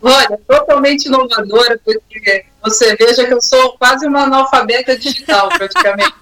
Olha, 0.01 0.39
totalmente 0.47 1.05
inovadora, 1.05 1.79
porque 1.83 2.45
você 2.63 2.95
veja 2.95 3.25
que 3.25 3.33
eu 3.33 3.41
sou 3.41 3.77
quase 3.77 4.05
uma 4.05 4.23
analfabeta 4.23 4.97
digital, 4.97 5.49
praticamente. 5.49 6.13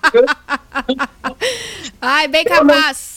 Ai, 2.02 2.28
bem 2.28 2.46
capaz. 2.46 3.16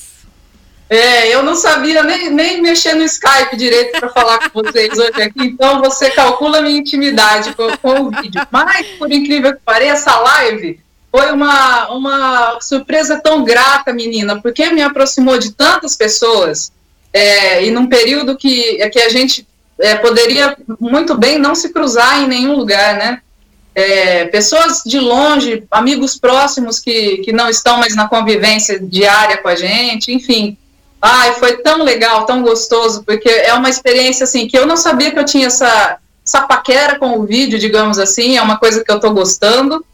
É, 0.91 1.35
eu 1.35 1.43
não 1.43 1.55
sabia 1.55 2.03
nem, 2.03 2.31
nem 2.31 2.63
mexer 2.63 2.95
no 2.95 3.05
Skype 3.05 3.57
direito 3.57 4.01
para 4.01 4.09
falar 4.09 4.51
com 4.51 4.63
vocês 4.63 4.99
hoje 4.99 5.23
aqui, 5.23 5.43
então 5.43 5.81
você 5.81 6.11
calcula 6.11 6.59
a 6.59 6.63
minha 6.63 6.79
intimidade 6.79 7.55
com, 7.55 7.77
com, 7.77 8.01
o 8.03 8.11
vídeo. 8.11 8.41
Mas, 8.51 8.87
por 8.99 9.13
incrível 9.13 9.55
que 9.55 9.61
pareça, 9.63 10.11
a 10.11 10.21
live 10.21 10.81
foi 11.11 11.31
uma, 11.31 11.89
uma 11.91 12.61
surpresa 12.61 13.21
tão 13.21 13.45
grata, 13.45 13.93
menina, 13.93 14.41
porque 14.41 14.71
me 14.71 14.83
aproximou 14.83 15.39
de 15.39 15.53
tantas 15.53 15.95
pessoas 15.95 16.73
é, 17.13 17.65
e 17.65 17.71
num 17.71 17.87
período 17.87 18.37
que, 18.37 18.77
que 18.89 19.01
a 19.01 19.09
gente 19.09 19.47
é, 19.81 19.95
poderia 19.97 20.57
muito 20.81 21.17
bem 21.17 21.39
não 21.39 21.55
se 21.55 21.73
cruzar 21.73 22.23
em 22.23 22.29
nenhum 22.29 22.55
lugar, 22.55 22.97
né? 22.97 23.21
É, 23.75 24.25
pessoas 24.27 24.83
de 24.85 24.99
longe, 24.99 25.65
amigos 25.71 26.19
próximos 26.19 26.81
que, 26.81 27.19
que 27.19 27.33
não 27.33 27.49
estão 27.49 27.79
mais 27.79 27.95
na 27.95 28.09
convivência 28.09 28.79
diária 28.81 29.39
com 29.39 29.49
a 29.49 29.55
gente, 29.55 30.13
enfim 30.13 30.59
Ai, 31.01 31.35
foi 31.35 31.59
tão 31.59 31.85
legal, 31.85 32.27
tão 32.27 32.43
gostoso, 32.43 33.05
porque 33.05 33.29
é 33.29 33.55
uma 33.55 33.71
experiência 33.71 34.25
assim 34.25 34.49
que 34.49 34.59
eu 34.59 34.67
não 34.67 34.77
sabia 34.77 35.13
que 35.13 35.19
eu 35.19 35.25
tinha 35.25 35.47
essa, 35.47 35.99
essa 36.27 36.43
paquera 36.43 36.99
com 36.99 37.19
o 37.19 37.25
vídeo, 37.25 37.59
digamos 37.59 37.99
assim, 37.99 38.37
é 38.37 38.43
uma 38.43 38.59
coisa 38.59 38.83
que 38.83 38.91
eu 38.91 38.97
estou 38.97 39.13
gostando. 39.13 39.85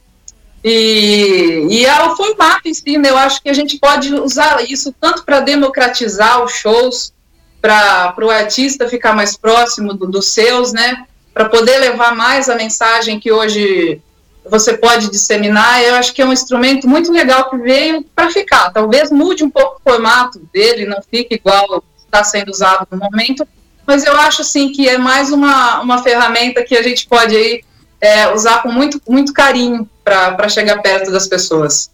E, 0.67 1.67
e 1.69 1.85
é 1.85 2.03
o 2.05 2.17
formato 2.17 2.67
em 2.67 2.73
si, 2.73 2.97
né? 2.97 3.11
Eu 3.11 3.19
acho 3.19 3.43
que 3.43 3.51
a 3.51 3.53
gente 3.53 3.79
pode 3.79 4.15
usar 4.15 4.65
isso 4.65 4.95
tanto 4.99 5.23
para 5.23 5.41
democratizar 5.41 6.43
os 6.43 6.53
shows, 6.53 7.13
para 7.65 8.15
o 8.23 8.31
artista 8.31 8.91
ficar 8.91 9.15
mais 9.15 9.39
próximo 9.39 9.95
do, 9.95 10.07
dos 10.07 10.29
seus, 10.29 10.75
né? 10.75 11.07
Para 11.33 11.49
poder 11.49 11.79
levar 11.79 12.15
mais 12.15 12.51
a 12.51 12.55
mensagem 12.55 13.19
que 13.19 13.33
hoje 13.33 14.03
você 14.45 14.77
pode 14.77 15.11
disseminar, 15.11 15.83
eu 15.83 15.95
acho 15.95 16.13
que 16.13 16.21
é 16.21 16.27
um 16.27 16.33
instrumento 16.33 16.87
muito 16.87 17.11
legal 17.11 17.49
que 17.49 17.57
veio 17.57 18.05
para 18.15 18.31
ficar. 18.31 18.71
Talvez 18.71 19.11
mude 19.11 19.43
um 19.43 19.49
pouco 19.49 19.81
o 19.81 19.91
formato 19.91 20.39
dele, 20.53 20.85
não 20.85 21.01
fique 21.11 21.37
igual 21.37 21.83
está 22.05 22.23
sendo 22.23 22.51
usado 22.51 22.87
no 22.91 22.99
momento, 22.99 23.49
mas 23.87 24.05
eu 24.05 24.15
acho 24.21 24.43
assim 24.43 24.71
que 24.71 24.87
é 24.87 24.99
mais 24.99 25.33
uma, 25.33 25.81
uma 25.81 26.03
ferramenta 26.03 26.63
que 26.63 26.77
a 26.77 26.83
gente 26.83 27.09
pode 27.09 27.35
aí, 27.35 27.65
é, 27.99 28.29
usar 28.35 28.63
com 28.63 28.71
muito, 28.71 29.01
muito 29.09 29.33
carinho 29.33 29.89
para 30.05 30.49
chegar 30.51 30.83
perto 30.83 31.11
das 31.11 31.27
pessoas. 31.27 31.91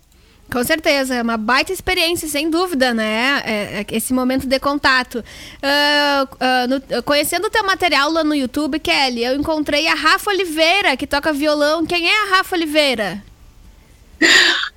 Com 0.53 0.65
certeza, 0.65 1.15
é 1.15 1.23
uma 1.23 1.37
baita 1.37 1.73
experiência, 1.73 2.27
sem 2.27 2.51
dúvida, 2.51 2.93
né? 2.93 3.41
É, 3.45 3.81
é 3.81 3.87
esse 3.93 4.13
momento 4.13 4.49
de 4.49 4.59
contato. 4.59 5.17
Uh, 5.19 6.25
uh, 6.35 6.95
no, 6.97 7.03
conhecendo 7.05 7.47
o 7.47 7.51
teu 7.51 7.63
material 7.63 8.11
lá 8.11 8.25
no 8.25 8.35
YouTube, 8.35 8.81
Kelly, 8.81 9.25
eu 9.25 9.37
encontrei 9.37 9.87
a 9.87 9.95
Rafa 9.95 10.31
Oliveira, 10.31 10.97
que 10.97 11.07
toca 11.07 11.33
violão. 11.33 11.87
Quem 11.87 12.09
é 12.09 12.23
a 12.23 12.37
Rafa 12.37 12.57
Oliveira? 12.57 13.23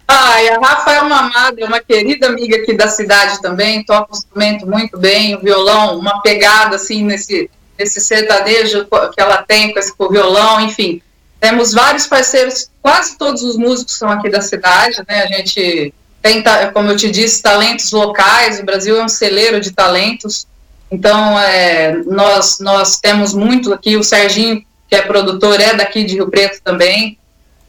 Ai, 0.07 0.49
a 0.49 0.59
Rafa 0.59 0.91
é 0.91 1.01
uma 1.01 1.19
amada, 1.21 1.61
é 1.61 1.65
uma 1.65 1.79
querida 1.79 2.27
amiga 2.27 2.57
aqui 2.57 2.73
da 2.73 2.87
cidade 2.87 3.41
também, 3.41 3.83
toca 3.83 4.13
o 4.13 4.17
instrumento 4.17 4.67
muito 4.67 4.97
bem, 4.97 5.35
o 5.35 5.39
violão, 5.39 5.97
uma 5.97 6.21
pegada 6.21 6.75
assim 6.75 7.03
nesse, 7.03 7.49
nesse 7.77 7.99
sertanejo 7.99 8.85
que 8.85 9.21
ela 9.21 9.41
tem 9.41 9.73
com 9.73 9.79
esse 9.79 9.95
com 9.95 10.05
o 10.05 10.09
violão, 10.09 10.61
enfim. 10.61 11.01
Temos 11.43 11.73
vários 11.73 12.07
parceiros, 12.07 12.69
quase 12.81 13.17
todos 13.17 13.43
os 13.43 13.57
músicos 13.57 13.97
são 13.97 14.09
aqui 14.09 14.29
da 14.29 14.39
cidade, 14.39 15.03
né? 15.05 15.23
A 15.23 15.27
gente 15.27 15.93
tem, 16.21 16.41
como 16.71 16.89
eu 16.89 16.95
te 16.95 17.11
disse, 17.11 17.43
talentos 17.43 17.91
locais, 17.91 18.61
o 18.61 18.63
Brasil 18.63 18.95
é 18.95 19.03
um 19.03 19.09
celeiro 19.09 19.59
de 19.59 19.71
talentos, 19.71 20.47
então 20.89 21.37
é, 21.37 21.97
nós, 22.05 22.59
nós 22.61 22.97
temos 22.97 23.33
muito 23.33 23.73
aqui, 23.73 23.97
o 23.97 24.03
Serginho, 24.05 24.63
que 24.87 24.95
é 24.95 25.01
produtor, 25.01 25.59
é 25.59 25.73
daqui 25.73 26.05
de 26.05 26.13
Rio 26.13 26.29
Preto 26.29 26.61
também, 26.63 27.17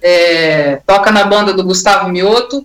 é, 0.01 0.77
toca 0.87 1.11
na 1.11 1.25
banda 1.25 1.53
do 1.53 1.65
Gustavo 1.65 2.09
Mioto, 2.09 2.65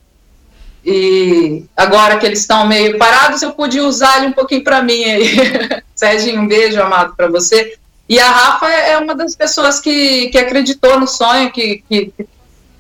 e 0.85 1.65
agora 1.75 2.19
que 2.19 2.25
eles 2.27 2.41
estão 2.41 2.67
meio 2.67 2.99
parados, 2.99 3.41
eu 3.41 3.53
pude 3.53 3.79
usar 3.79 4.17
ele 4.17 4.27
um 4.27 4.33
pouquinho 4.33 4.63
para 4.63 4.83
mim 4.83 5.03
aí. 5.05 5.39
Serginho, 5.95 6.43
um 6.43 6.47
beijo, 6.47 6.79
amado, 6.79 7.15
para 7.15 7.27
você. 7.27 7.79
E 8.09 8.19
a 8.19 8.31
Rafa 8.31 8.67
é 8.67 8.97
uma 8.97 9.13
das 9.13 9.35
pessoas 9.35 9.79
que, 9.79 10.29
que 10.29 10.37
acreditou 10.39 10.99
no 10.99 11.07
sonho, 11.07 11.51
que, 11.51 11.83
que 11.87 12.11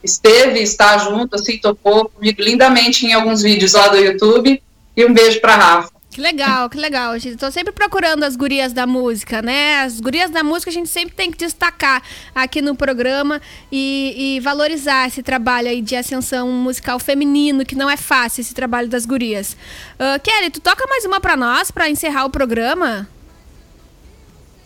esteve, 0.03 0.59
está 0.59 0.97
junto, 0.97 1.35
assim, 1.35 1.59
tocou 1.59 2.09
comigo 2.09 2.41
lindamente 2.41 3.05
em 3.05 3.13
alguns 3.13 3.43
vídeos 3.43 3.73
lá 3.73 3.89
do 3.89 3.97
YouTube. 3.97 4.59
E 4.97 5.05
um 5.05 5.13
beijo 5.13 5.39
para 5.39 5.55
Rafa. 5.55 5.99
Que 6.09 6.19
legal, 6.19 6.67
que 6.67 6.77
legal. 6.77 7.15
Estou 7.15 7.51
sempre 7.51 7.71
procurando 7.71 8.23
as 8.23 8.35
gurias 8.35 8.73
da 8.73 8.87
música, 8.87 9.43
né? 9.43 9.81
As 9.81 9.99
gurias 9.99 10.31
da 10.31 10.43
música 10.43 10.71
a 10.71 10.73
gente 10.73 10.89
sempre 10.89 11.13
tem 11.13 11.29
que 11.29 11.37
destacar 11.37 12.01
aqui 12.33 12.59
no 12.59 12.75
programa 12.75 13.39
e, 13.71 14.35
e 14.35 14.39
valorizar 14.39 15.07
esse 15.07 15.21
trabalho 15.21 15.69
aí 15.69 15.81
de 15.81 15.95
ascensão 15.95 16.49
musical 16.51 16.97
feminino, 16.97 17.63
que 17.63 17.75
não 17.75 17.87
é 17.87 17.95
fácil 17.95 18.41
esse 18.41 18.55
trabalho 18.55 18.87
das 18.87 19.05
gurias. 19.05 19.55
Uh, 19.93 20.19
Kelly, 20.23 20.49
tu 20.49 20.59
toca 20.59 20.87
mais 20.87 21.05
uma 21.05 21.21
para 21.21 21.37
nós, 21.37 21.69
para 21.69 21.87
encerrar 21.87 22.25
o 22.25 22.31
programa? 22.31 23.07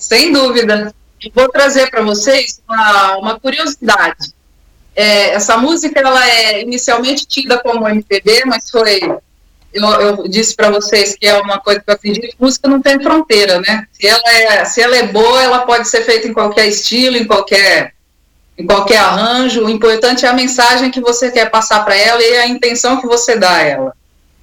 Sem 0.03 0.33
dúvida. 0.33 0.93
Vou 1.33 1.47
trazer 1.47 1.89
para 1.89 2.01
vocês 2.01 2.61
uma, 2.67 3.17
uma 3.17 3.39
curiosidade. 3.39 4.33
É, 4.93 5.29
essa 5.29 5.57
música 5.57 5.97
ela 5.97 6.29
é 6.29 6.61
inicialmente 6.61 7.25
tida 7.25 7.57
como 7.59 7.87
MPB, 7.87 8.43
mas 8.45 8.69
foi 8.69 8.99
eu, 9.73 9.85
eu 9.85 10.27
disse 10.27 10.55
para 10.55 10.69
vocês 10.69 11.15
que 11.15 11.25
é 11.25 11.39
uma 11.39 11.57
coisa 11.57 11.79
que 11.79 11.89
eu 11.89 11.93
acredito, 11.93 12.35
música 12.37 12.67
não 12.67 12.81
tem 12.81 12.99
fronteira, 12.99 13.61
né? 13.61 13.87
Se 13.93 14.05
ela 14.05 14.29
é, 14.29 14.65
se 14.65 14.81
ela 14.81 14.95
é 14.97 15.07
boa, 15.07 15.41
ela 15.41 15.59
pode 15.59 15.87
ser 15.87 16.01
feita 16.01 16.27
em 16.27 16.33
qualquer 16.33 16.67
estilo, 16.67 17.15
em 17.15 17.25
qualquer 17.25 17.93
em 18.57 18.67
qualquer 18.67 18.97
arranjo. 18.97 19.65
O 19.65 19.69
importante 19.69 20.25
é 20.25 20.29
a 20.29 20.33
mensagem 20.33 20.91
que 20.91 20.99
você 20.99 21.31
quer 21.31 21.49
passar 21.49 21.83
para 21.85 21.95
ela 21.95 22.21
e 22.21 22.37
a 22.39 22.47
intenção 22.47 22.99
que 22.99 23.07
você 23.07 23.37
dá 23.37 23.51
a 23.51 23.63
ela. 23.63 23.93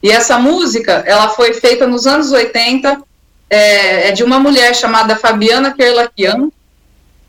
E 0.03 0.11
essa 0.11 0.39
música, 0.39 1.05
ela 1.07 1.29
foi 1.29 1.53
feita 1.53 1.87
nos 1.87 2.07
anos 2.07 2.33
80 2.33 3.10
é, 3.51 4.09
é 4.09 4.13
de 4.13 4.23
uma 4.23 4.39
mulher 4.39 4.75
chamada 4.75 5.17
Fabiana 5.17 5.75
Kerlakian, 5.75 6.49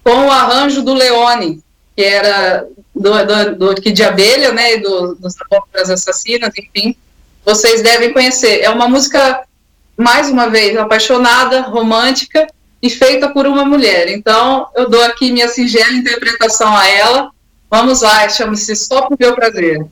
com 0.03 0.27
o 0.27 0.31
arranjo 0.31 0.83
do 0.83 0.93
Leone, 0.93 1.61
que 1.95 2.03
era 2.03 2.67
do, 2.95 3.11
do, 3.25 3.55
do 3.55 3.75
Kid 3.75 3.93
de 3.93 4.03
Abelha, 4.03 4.51
né, 4.51 4.77
do, 4.77 5.15
dos 5.15 5.35
Abóboras 5.41 5.89
Assassinas, 5.89 6.51
enfim, 6.57 6.95
vocês 7.43 7.81
devem 7.81 8.13
conhecer. 8.13 8.61
É 8.61 8.69
uma 8.69 8.87
música, 8.87 9.43
mais 9.97 10.29
uma 10.29 10.47
vez, 10.49 10.77
apaixonada, 10.77 11.61
romântica 11.61 12.47
e 12.81 12.89
feita 12.89 13.29
por 13.29 13.47
uma 13.47 13.65
mulher. 13.65 14.07
Então, 14.09 14.67
eu 14.75 14.89
dou 14.89 15.03
aqui 15.03 15.31
minha 15.31 15.47
singela 15.47 15.93
interpretação 15.93 16.75
a 16.75 16.87
ela. 16.87 17.31
Vamos 17.69 18.01
lá, 18.01 18.27
chama-se 18.29 18.75
Só 18.75 19.03
Pro 19.03 19.17
Meu 19.19 19.35
Prazer. 19.35 19.85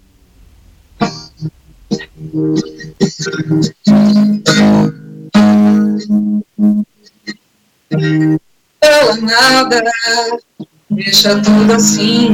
Ela 8.81 9.17
nada, 9.17 9.83
deixa 10.89 11.37
tudo 11.41 11.73
assim. 11.73 12.33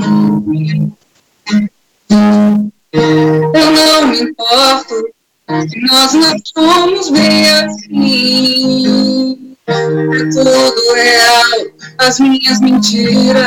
Eu 2.92 3.72
não 3.72 4.08
me 4.08 4.22
importo, 4.22 5.10
nós 5.48 6.14
não 6.14 6.36
somos 6.56 7.10
bem 7.10 7.50
assim. 7.52 9.56
É 9.68 10.30
tudo 10.32 10.94
real, 10.94 11.72
as 11.98 12.20
minhas 12.20 12.62
mentiras. 12.62 13.46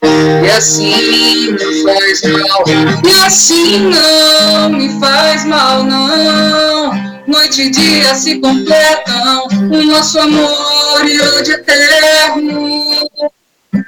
E 0.00 0.50
assim 0.56 1.50
me 1.52 1.82
faz 1.82 2.22
mal, 2.22 2.62
e 3.04 3.10
assim 3.26 3.90
não 3.90 4.70
me 4.70 4.88
faz 5.00 5.44
mal, 5.44 5.82
não. 5.82 7.07
Noite 7.28 7.60
e 7.60 7.70
dia 7.70 8.14
se 8.14 8.36
completam, 8.40 9.48
o 9.70 9.82
nosso 9.82 10.18
amor 10.18 11.06
e 11.06 11.20
ódio 11.20 11.52
eterno. 11.56 13.06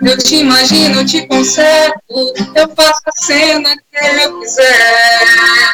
Eu 0.02 0.18
te 0.18 0.36
imagino, 0.36 1.06
te 1.06 1.26
conserto, 1.26 2.34
eu 2.54 2.68
faço 2.76 3.00
a 3.06 3.12
cena 3.16 3.74
que 3.74 3.96
eu 4.22 4.40
quiser. 4.40 5.72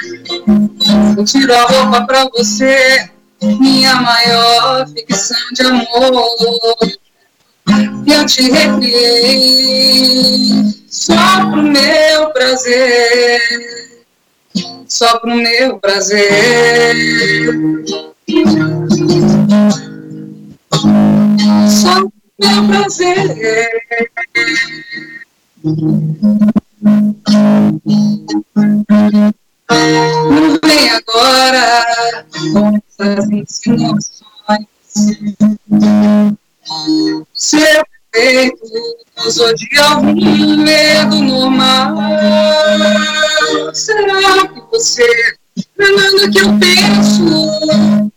Eu 1.19 1.25
tiro 1.25 1.53
a 1.53 1.63
roupa 1.63 2.07
pra 2.07 2.29
você, 2.37 3.11
minha 3.43 3.97
maior 3.97 4.87
ficção 4.87 5.37
de 5.53 5.63
amor. 5.63 6.79
Eu 8.07 8.25
te 8.27 8.49
recriei 8.49 9.73
só 10.89 11.51
pro 11.51 11.63
meu 11.63 12.31
prazer, 12.31 13.41
só 14.89 15.19
pro 15.19 15.35
meu 15.35 15.79
prazer. 15.79 16.95
Só 21.69 22.01
pro 22.01 22.11
meu 22.39 22.69
prazer. 22.69 23.83
Não 30.31 30.59
vem 30.63 30.91
agora 30.91 32.27
com 32.53 32.77
essas 32.77 33.31
insinuações. 33.31 34.67
Seu 37.35 37.85
peito 38.17 38.67
usou 39.27 39.55
de 39.55 39.79
algum 39.79 40.57
medo 40.57 41.17
normal. 41.23 41.97
Será 43.75 44.49
que 44.49 44.63
você 44.71 45.37
não 45.79 45.87
é 45.87 45.93
nada 45.93 46.31
que 46.31 46.39
eu 46.39 46.59
penso? 46.59 48.11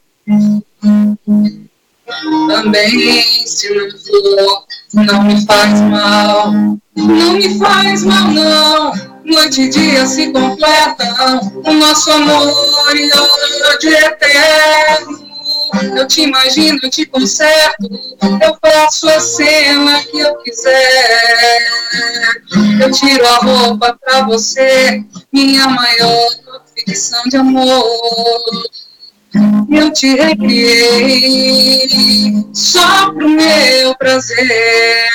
Também, 2.47 3.45
se 3.45 3.69
não 3.75 3.89
for, 3.99 4.65
não 4.93 5.23
me 5.23 5.45
faz 5.45 5.81
mal. 5.81 6.53
Não 6.95 7.33
me 7.33 7.59
faz 7.59 8.03
mal, 8.03 8.31
não. 8.31 8.93
Noite 9.25 9.63
e 9.63 9.69
dia 9.69 10.05
se 10.05 10.31
completam. 10.31 11.61
O 11.65 11.73
nosso 11.73 12.11
amor 12.11 12.95
e 12.95 13.09
ódio 13.11 13.91
eterno. 13.91 15.28
Eu 15.95 16.07
te 16.07 16.21
imagino, 16.21 16.79
eu 16.81 16.89
te 16.89 17.05
conserto. 17.05 17.87
Eu 18.41 18.57
faço 18.61 19.07
a 19.09 19.19
cena 19.19 20.03
que 20.03 20.19
eu 20.19 20.35
quiser. 20.37 21.59
Eu 22.81 22.91
tiro 22.91 23.25
a 23.25 23.37
roupa 23.37 23.97
pra 24.03 24.23
você, 24.23 25.03
minha 25.31 25.67
maior 25.67 26.29
ficção 26.75 27.21
de 27.25 27.37
amor. 27.37 27.83
Eu 29.71 29.93
te 29.93 30.15
recriei 30.15 31.87
só 32.53 33.11
pro 33.11 33.29
meu 33.29 33.95
prazer, 33.95 35.05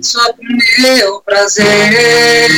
só 0.00 0.32
pro 0.32 0.46
meu 0.78 1.20
prazer. 1.22 2.48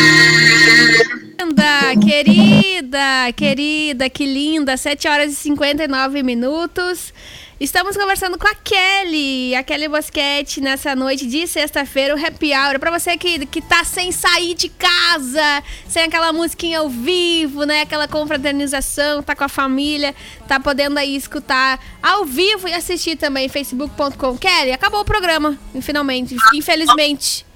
Linda, 1.40 1.96
querida, 2.06 3.32
querida, 3.34 4.10
que 4.10 4.26
linda. 4.26 4.76
7 4.76 5.08
horas 5.08 5.32
e 5.32 5.36
59 5.36 6.22
minutos. 6.22 7.14
Estamos 7.58 7.96
conversando 7.96 8.36
com 8.36 8.46
a 8.46 8.54
Kelly, 8.54 9.54
a 9.54 9.62
Kelly 9.62 9.88
Bosquete, 9.88 10.60
nessa 10.60 10.94
noite 10.94 11.26
de 11.26 11.46
sexta-feira, 11.46 12.14
o 12.14 12.26
Happy 12.26 12.52
Hour. 12.52 12.78
Pra 12.78 12.90
você 12.90 13.16
que, 13.16 13.46
que 13.46 13.62
tá 13.62 13.84
sem 13.84 14.12
sair 14.12 14.54
de 14.54 14.68
casa, 14.68 15.62
sem 15.88 16.02
aquela 16.02 16.30
musiquinha 16.30 16.80
ao 16.80 16.90
vivo, 16.90 17.64
né? 17.64 17.82
Aquela 17.82 18.06
confraternização, 18.06 19.22
tá 19.22 19.34
com 19.34 19.44
a 19.44 19.48
família, 19.48 20.14
tá 20.46 20.60
podendo 20.60 20.98
aí 20.98 21.16
escutar 21.16 21.80
ao 22.02 22.26
vivo 22.26 22.68
e 22.68 22.74
assistir 22.74 23.16
também, 23.16 23.48
facebook.com. 23.48 24.36
Kelly, 24.36 24.72
acabou 24.72 25.00
o 25.00 25.04
programa, 25.06 25.58
finalmente, 25.80 26.36
infelizmente. 26.54 27.49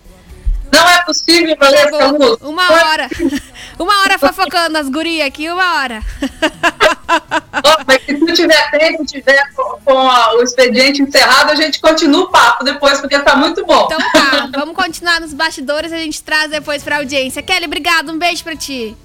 Não 0.75 0.89
é 0.89 1.03
possível 1.05 1.55
Acabou. 1.55 2.19
música. 2.19 2.47
Uma 2.49 2.73
hora. 2.73 3.09
Uma 3.79 4.01
hora 4.03 4.19
fofocando 4.19 4.79
as 4.79 4.89
gurias 4.89 5.27
aqui, 5.27 5.49
uma 5.51 5.75
hora. 5.81 6.03
Ó, 7.65 7.85
mas 7.87 8.03
se 8.05 8.15
tu 8.15 8.33
tiver 8.33 8.71
tempo, 8.71 9.05
tiver 9.05 9.43
com, 9.55 9.79
com 9.85 9.99
a- 10.11 10.35
o 10.35 10.43
expediente 10.43 11.03
encerrado, 11.03 11.51
a 11.51 11.55
gente 11.55 11.81
continua 11.81 12.25
o 12.25 12.31
papo 12.31 12.65
depois, 12.65 13.01
porque 13.01 13.19
tá 13.21 13.37
muito 13.37 13.65
bom. 13.65 13.87
Então 13.87 13.99
tá, 14.13 14.49
vamos 14.59 14.75
continuar 14.75 15.21
nos 15.21 15.33
bastidores 15.33 15.93
e 15.93 15.95
a 15.95 15.99
gente 15.99 16.23
traz 16.23 16.51
depois 16.51 16.83
pra 16.83 16.97
audiência. 16.99 17.43
Kelly, 17.43 17.67
obrigado, 17.67 18.11
um 18.13 18.19
beijo 18.19 18.43
pra 18.45 18.57
ti. 18.57 18.97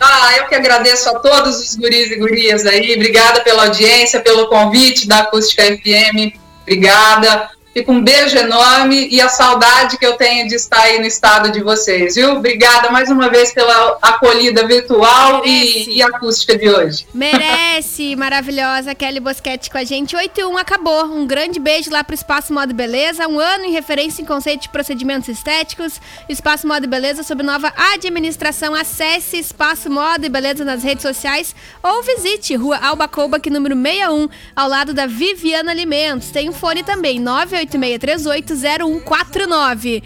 Ah, 0.00 0.32
eu 0.38 0.46
que 0.46 0.54
agradeço 0.54 1.08
a 1.10 1.18
todos 1.18 1.60
os 1.60 1.76
guris 1.76 2.10
e 2.10 2.16
gurias 2.16 2.64
aí. 2.64 2.94
Obrigada 2.94 3.40
pela 3.40 3.64
audiência, 3.64 4.20
pelo 4.20 4.46
convite 4.48 5.06
da 5.06 5.18
Acústica 5.20 5.62
FM. 5.62 6.34
Obrigada. 6.62 7.50
Fica 7.72 7.92
um 7.92 8.02
beijo 8.02 8.36
enorme 8.36 9.08
e 9.10 9.20
a 9.20 9.28
saudade 9.28 9.96
que 9.96 10.04
eu 10.04 10.16
tenho 10.16 10.48
de 10.48 10.56
estar 10.56 10.82
aí 10.82 10.98
no 10.98 11.06
estado 11.06 11.52
de 11.52 11.62
vocês, 11.62 12.16
viu? 12.16 12.32
Obrigada 12.32 12.90
mais 12.90 13.08
uma 13.10 13.28
vez 13.28 13.54
pela 13.54 13.96
acolhida 14.02 14.66
virtual 14.66 15.42
e, 15.46 15.96
e 15.96 16.02
acústica 16.02 16.58
de 16.58 16.68
hoje. 16.68 17.06
Merece, 17.14 18.16
maravilhosa 18.16 18.92
Kelly 18.94 19.20
Bosquete 19.20 19.70
com 19.70 19.78
a 19.78 19.84
gente. 19.84 20.16
8 20.16 20.40
e 20.40 20.44
1 20.44 20.58
acabou. 20.58 21.04
Um 21.04 21.24
grande 21.26 21.60
beijo 21.60 21.92
lá 21.92 22.02
pro 22.02 22.14
Espaço 22.14 22.52
Moda 22.52 22.72
e 22.72 22.74
Beleza. 22.74 23.28
Um 23.28 23.38
ano 23.38 23.64
em 23.64 23.70
referência 23.70 24.20
em 24.20 24.24
conceito 24.24 24.62
de 24.62 24.68
procedimentos 24.68 25.28
estéticos. 25.28 26.00
Espaço 26.28 26.66
Moda 26.66 26.86
e 26.86 26.88
Beleza 26.88 27.22
sob 27.22 27.42
nova 27.44 27.72
administração. 27.94 28.74
Acesse 28.74 29.38
Espaço 29.38 29.88
Moda 29.88 30.26
e 30.26 30.28
Beleza 30.28 30.64
nas 30.64 30.82
redes 30.82 31.02
sociais 31.02 31.54
ou 31.82 32.02
visite 32.02 32.56
Rua 32.56 32.78
Albacoba, 32.78 33.38
que 33.38 33.48
número 33.48 33.76
61, 33.76 34.28
ao 34.56 34.68
lado 34.68 34.92
da 34.92 35.06
Viviana 35.06 35.70
Alimentos. 35.70 36.30
Tem 36.30 36.48
um 36.48 36.52
fone 36.52 36.82
também, 36.82 37.20
986380149. 37.66 40.02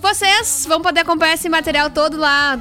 Vocês 0.00 0.64
vão 0.68 0.80
poder 0.80 1.00
acompanhar 1.00 1.34
esse 1.34 1.48
material 1.48 1.90
todo 1.90 2.16
lá 2.16 2.56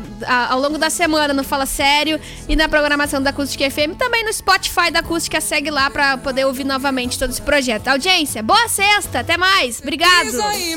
ao 0.50 0.60
longo 0.60 0.76
da 0.78 0.90
semana 0.90 1.36
no 1.36 1.44
Fala 1.44 1.68
Sério 1.68 2.20
e 2.50 2.56
na 2.56 2.68
programação 2.68 3.22
da 3.22 3.30
Acústica 3.30 3.70
FM. 3.70 3.96
Também 3.98 4.26
no 4.26 4.34
Spotify 4.34 4.90
da 4.92 5.00
Acústica. 5.00 5.40
Segue 5.40 5.70
lá 5.70 5.88
pra 5.90 6.18
poder 6.18 6.46
ouvir 6.46 6.64
novamente 6.64 7.20
todo 7.20 7.30
esse 7.30 7.42
projeto. 7.42 7.90
Audiência, 7.90 8.42
boa 8.42 8.68
sexta. 8.68 9.20
Até 9.20 9.38
mais. 9.38 9.80
Obrigado. 9.80 10.30
E 10.30 10.76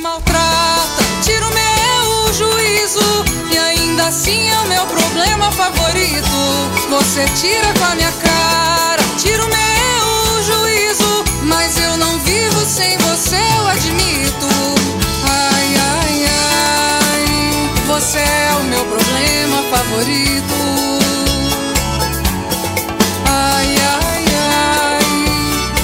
tira 1.25 1.47
o 1.47 1.55
meu 1.55 2.35
juízo 2.35 3.25
e 3.51 3.59
ainda 3.59 4.09
assim 4.09 4.51
é 4.51 4.59
o 4.59 4.69
meu 4.69 4.85
problema 4.87 5.51
favorito. 5.53 6.29
Você 6.91 7.25
tira 7.41 7.73
com 7.79 7.85
a 7.85 7.95
minha 7.95 8.13
cara, 8.13 9.03
tira 9.19 9.43
o 9.43 9.49
meu 9.49 10.43
juízo, 10.43 11.25
mas 11.45 11.79
eu 11.79 11.97
não 11.97 12.19
vivo 12.19 12.30
sem 12.65 12.97
você, 12.99 13.37
eu 13.37 13.69
admito. 13.69 14.47
Ai, 15.25 15.75
ai, 15.77 16.25
ai, 16.27 17.25
você 17.87 18.19
é 18.19 18.57
o 18.61 18.65
meu 18.65 18.85
problema 18.85 19.63
favorito. 19.71 20.55
Ai, 23.27 23.77
ai, 23.77 24.25
ai, 24.49 25.05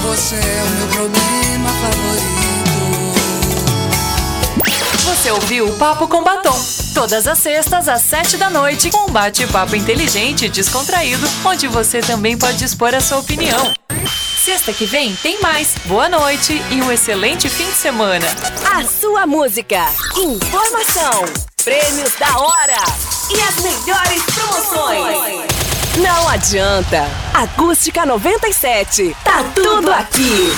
você 0.03 0.35
é 0.37 0.62
o 0.62 0.70
meu 0.70 0.87
problema 0.89 1.70
favorito. 1.81 2.37
Você 5.05 5.31
ouviu 5.31 5.68
o 5.68 5.72
Papo 5.77 6.07
com 6.09 6.22
Batom. 6.22 6.57
Todas 6.95 7.27
as 7.27 7.39
sextas, 7.39 7.89
às 7.89 8.03
sete 8.03 8.37
da 8.37 8.49
noite, 8.49 8.91
um 8.95 9.11
bate-papo 9.11 9.77
inteligente 9.77 10.47
e 10.47 10.49
descontraído, 10.49 11.29
onde 11.45 11.68
você 11.68 12.01
também 12.01 12.39
pode 12.39 12.64
expor 12.64 12.95
a 12.95 13.01
sua 13.01 13.18
opinião. 13.18 13.74
Sexta 14.47 14.73
que 14.73 14.87
vem 14.87 15.13
tem 15.17 15.41
mais. 15.41 15.75
Boa 15.87 16.09
noite 16.09 16.63
e 16.71 16.81
um 16.81 16.93
excelente 16.93 17.49
fim 17.49 17.65
de 17.65 17.73
semana. 17.73 18.29
A 18.77 18.85
sua 18.85 19.27
música, 19.27 19.89
informação, 20.17 21.25
prêmios 21.65 22.15
da 22.15 22.39
hora 22.39 22.77
e 23.29 23.41
as 23.41 23.57
melhores 23.57 24.23
promoções. 24.23 25.53
Não 25.97 26.29
adianta. 26.29 27.11
Acústica 27.35 28.07
97. 28.07 29.17
Tá 29.25 29.43
tudo 29.53 29.91
aqui. 29.91 30.53